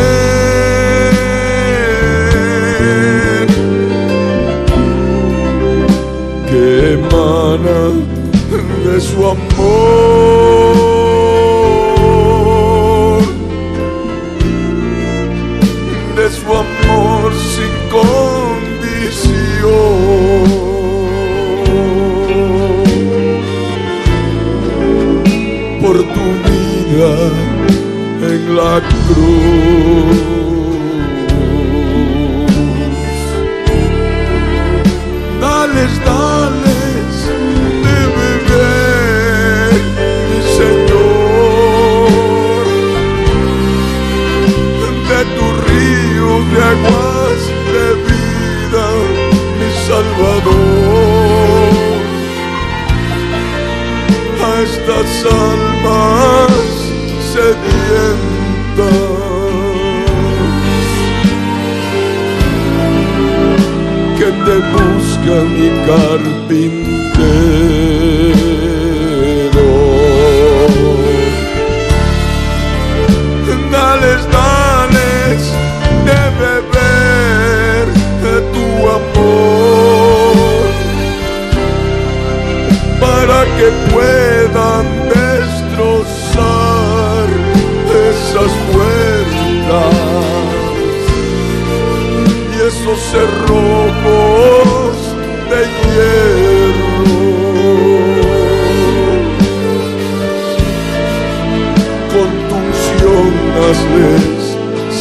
que 6.49 6.63
emana 6.93 7.81
de 8.85 8.95
su 9.01 9.19
amor, 9.25 10.73
de 16.15 16.25
su 16.29 16.47
amor 16.47 17.29
sin 17.53 17.73
condición, 17.89 18.19
por 25.81 25.95
tu 25.97 26.25
vida 26.47 27.11
la 28.59 28.75
cruz. 28.91 30.19
Dales, 35.41 35.93
dales 36.09 37.13
de 37.85 37.97
beber, 38.17 39.71
Señor, 40.57 42.11
de 45.09 45.21
tu 45.35 45.45
río 45.67 46.29
de 46.51 46.59
aguas 46.73 47.41
de 47.73 47.85
vida, 48.09 48.87
mi 49.57 49.69
Salvador, 49.87 51.71
a 54.47 54.51
estas 54.67 55.09
almas 55.47 56.69
que 64.17 64.29
te 64.45 64.55
busca 64.73 65.35
mi 65.55 65.69
carpintero. 65.85 66.99
Dales, 73.71 74.21
dales 74.31 75.41
de 76.05 76.21
beber 76.39 77.83
de 78.23 78.35
tu 78.53 78.67
amor 78.97 80.71
para 82.99 83.39
que 83.57 83.67
puedan 83.91 84.85
cerrojos 93.11 94.97
de 95.49 95.61
hierro. 95.79 97.09
Con 102.13 102.29
tu 102.47 102.55
unción 102.55 103.31
hazles 103.63 104.43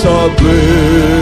saber. 0.02 1.17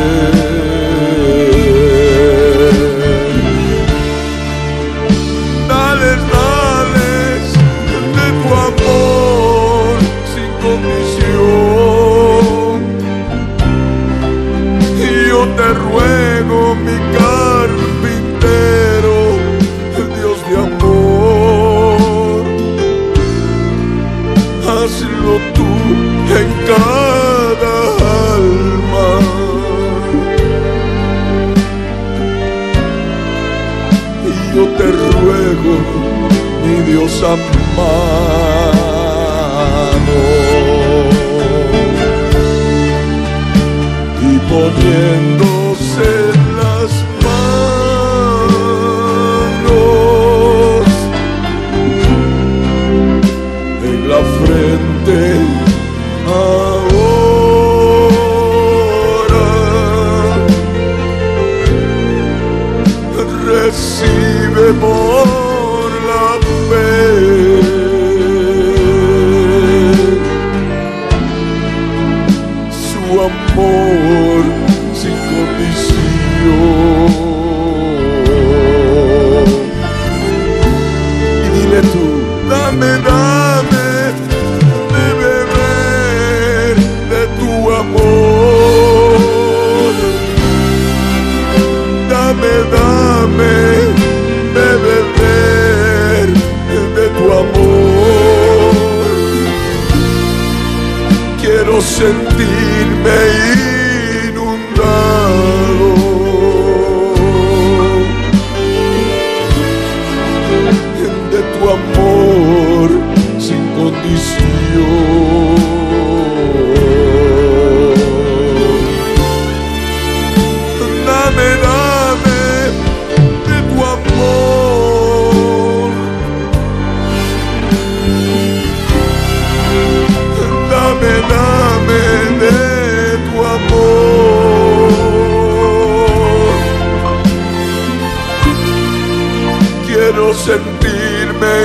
me 141.41 141.57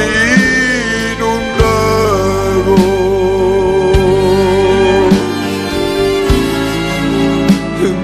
inundado 1.14 2.76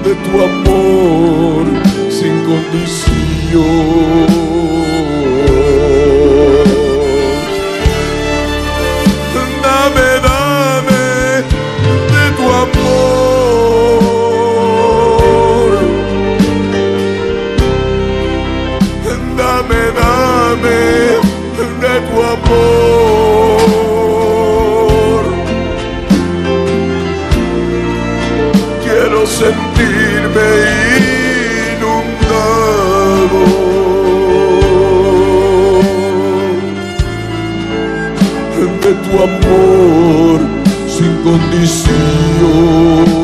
de 0.04 0.12
tu 0.14 0.32
amor 0.50 1.64
sin 2.10 2.34
condición. 2.44 3.78
sentirme 29.38 30.50
inundado. 31.76 33.42
De 38.82 38.92
tu 39.04 39.12
amor 39.28 40.38
sin 40.88 41.12
condición. 41.22 43.17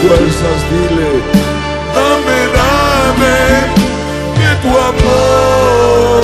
fuerzas, 0.00 0.60
dile, 0.70 1.10
dame, 1.94 2.40
dame 2.56 3.36
de 4.38 4.50
tu 4.62 4.70
amor. 4.88 6.22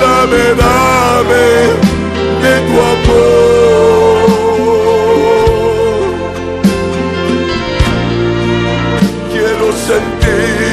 Dame, 0.00 0.44
dame 0.62 1.46
de 2.42 2.54
tu 2.66 2.74
amor. 2.92 4.18
Quiero 9.32 9.68
sentir. 9.86 10.65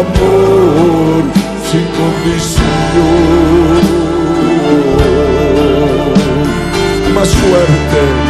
amor 0.00 1.22
sin 1.70 1.86
condición. 1.96 2.66
Más 7.14 7.28
fuerte. 7.28 8.25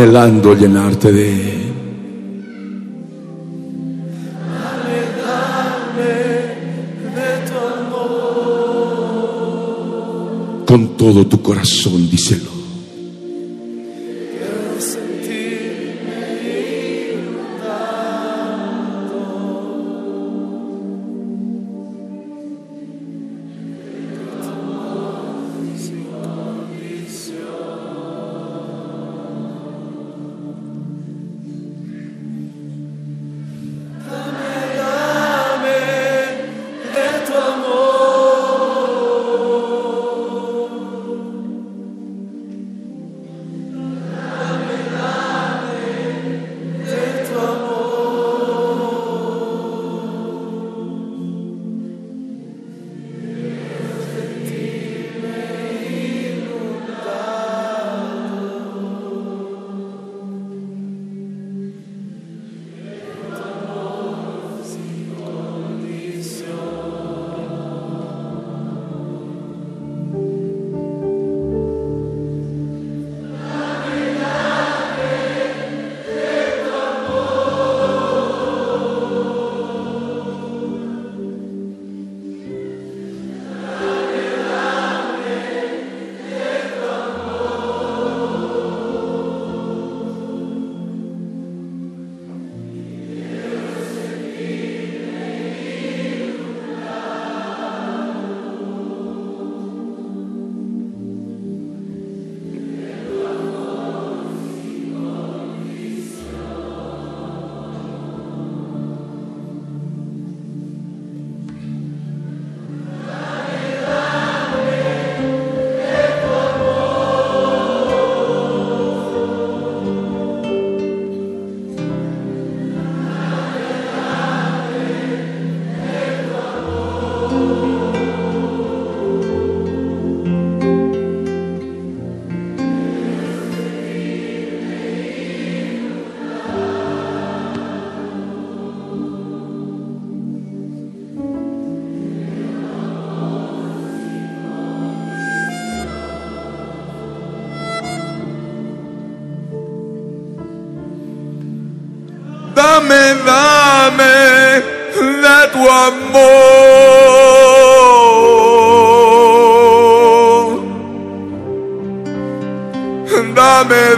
anhelando 0.00 0.54
llenarte 0.54 1.12
de 1.12 1.30
Él. 1.30 1.72
Con 10.66 10.96
todo 10.96 11.26
tu 11.26 11.42
corazón, 11.42 12.08
díselo. 12.08 12.49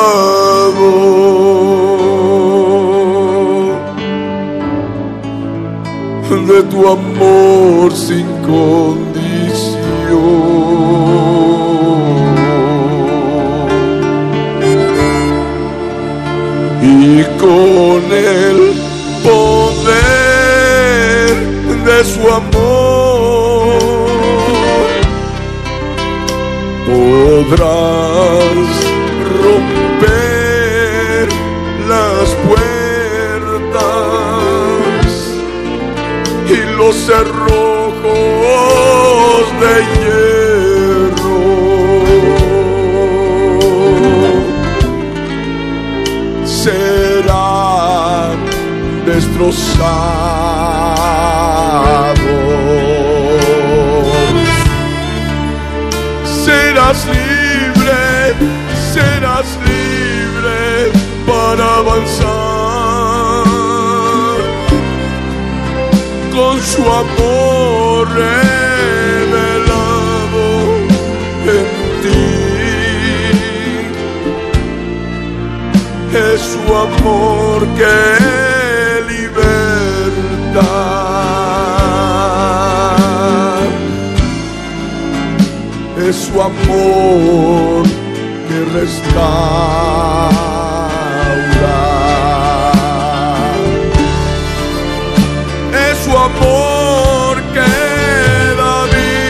de 6.52 6.62
tu 6.64 6.88
amor 6.88 7.92
sin 7.92 8.26
condición. 8.42 9.01
Su 22.04 22.20
amor 22.28 23.68
podrás 26.86 28.68
romper 29.42 31.28
las 31.88 32.28
puertas 32.48 33.82
y 36.48 36.56
los 36.76 36.94
cerrojos 36.96 38.02
de 39.60 39.74
hierro. 39.94 41.40
Serán 46.44 48.36
destrozados 49.06 50.21
serás 56.92 57.06
libre, 57.06 58.34
serás 58.92 59.58
libre 59.64 60.92
para 61.26 61.64
avanzar 61.76 63.44
con 66.32 66.60
su 66.60 66.82
amor 66.82 68.08
revelado 68.08 69.38
en 71.46 71.66
ti. 72.02 72.24
Es 76.14 76.40
su 76.40 76.62
amor 76.76 77.58
que 77.78 78.41
su 86.12 86.40
amor 86.40 87.82
que 88.48 88.64
restaura. 88.78 90.32
Es 95.90 95.98
su 96.04 96.10
amor 96.10 97.42
que 97.54 97.70
da 98.60 98.84
vida. 98.94 99.22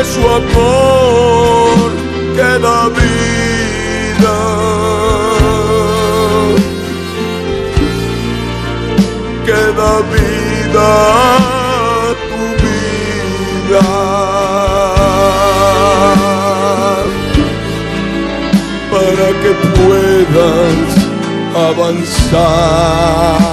Es 0.00 0.06
su 0.08 0.22
amor 0.28 1.09
tu 12.28 12.42
vida. 12.62 13.84
Para 18.90 19.28
que 19.42 19.50
puedas 19.76 20.90
avanzar. 21.68 23.50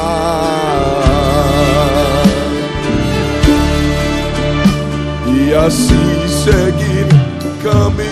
así 5.68 6.06
seguir 6.46 7.08
caminando 7.64 8.08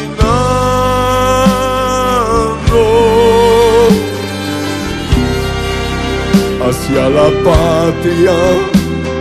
hacia 6.67 7.09
la 7.09 7.27
patria 7.43 8.74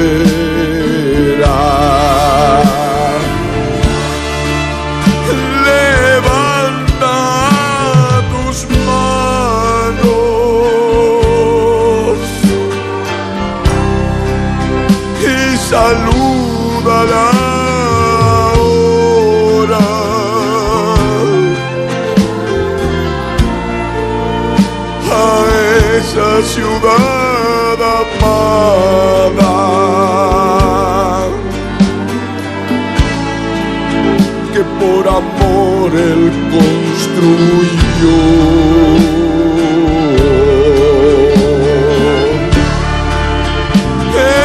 Y 15.72 15.74
salúdala 15.74 17.24
ahora. 18.54 19.78
A 25.10 25.14
esa 25.96 26.30
ciudad 26.42 27.78
amada 28.02 29.54
que 34.52 34.62
por 34.80 35.04
amor 35.08 35.90
él 35.94 36.22
construyó. 36.52 38.20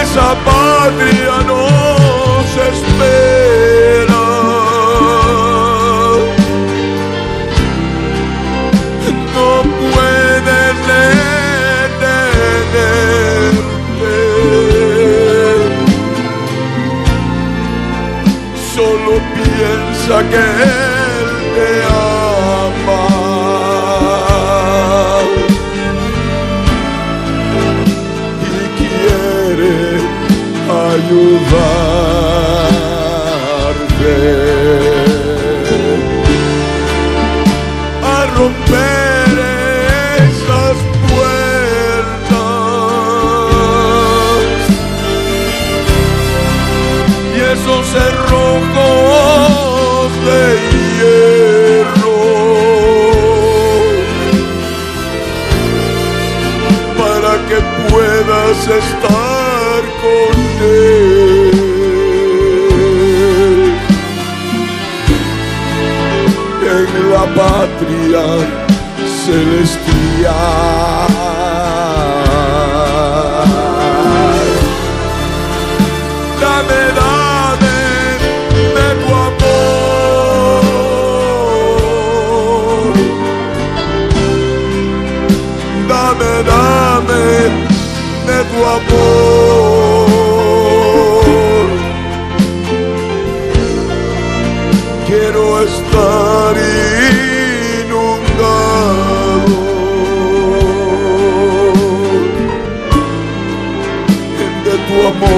Esa 0.02 0.28
patria 0.46 1.17
piensa 20.18 20.30
que 20.30 20.38
Él 20.38 21.28
te 21.56 21.70
ama. 21.84 23.04
Y 28.42 28.68
quiere 28.78 29.78
ayudarte 30.70 31.97
puedas 58.48 58.68
estar 58.68 59.82
con 60.02 60.36
él 60.62 61.52
en 66.64 66.90
la 67.12 67.26
patria 67.36 68.26
celestial. 69.26 70.28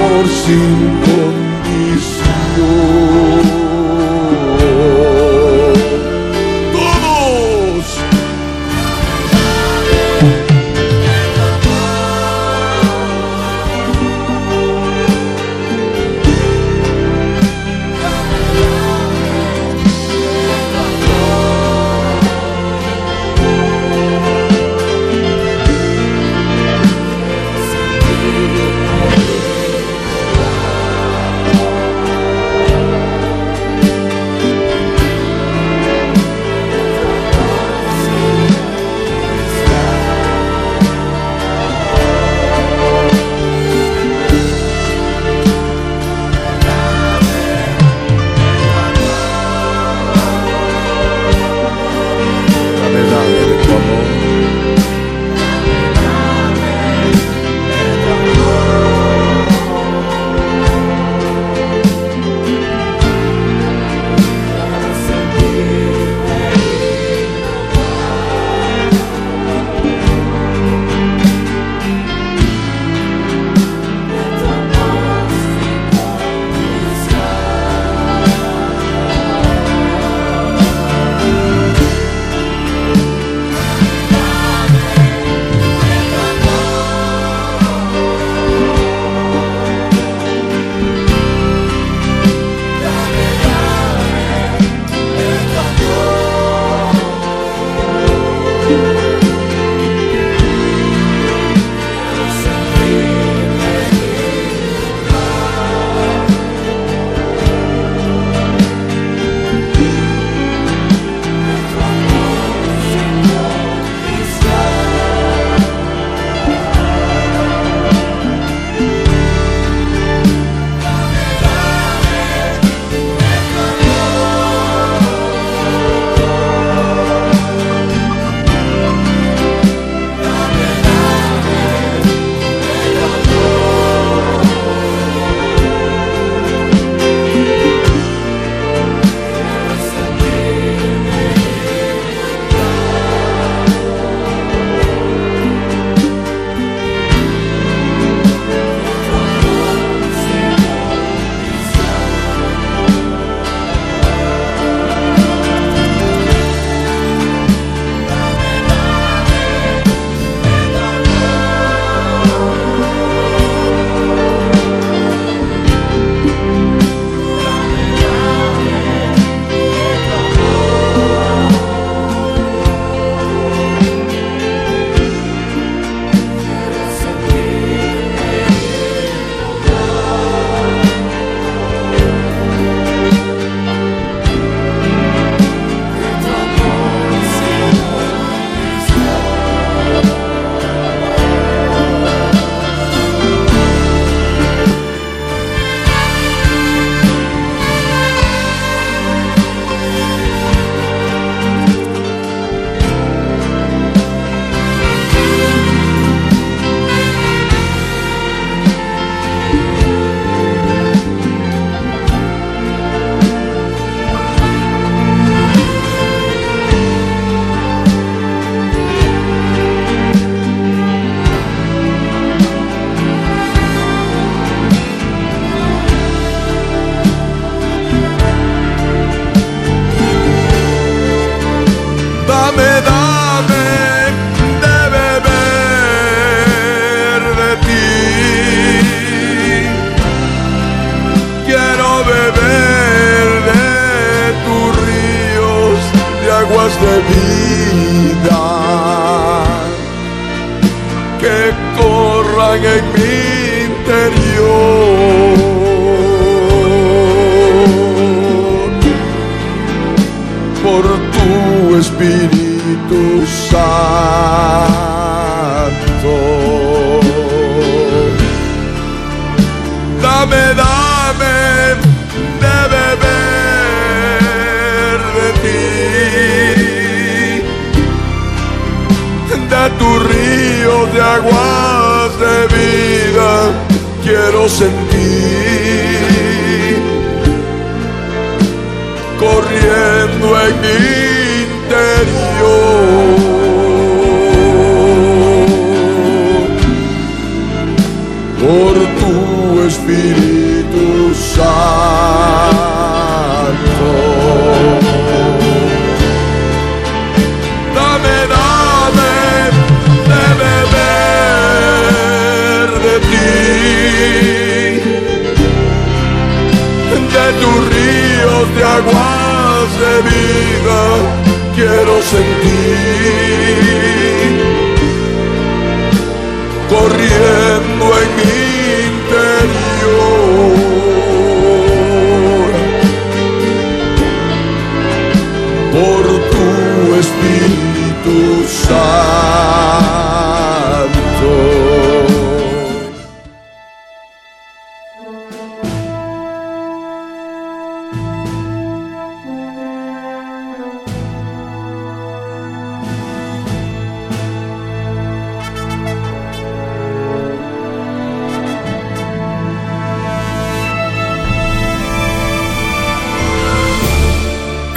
Amor 0.10 0.27
sin 0.27 1.09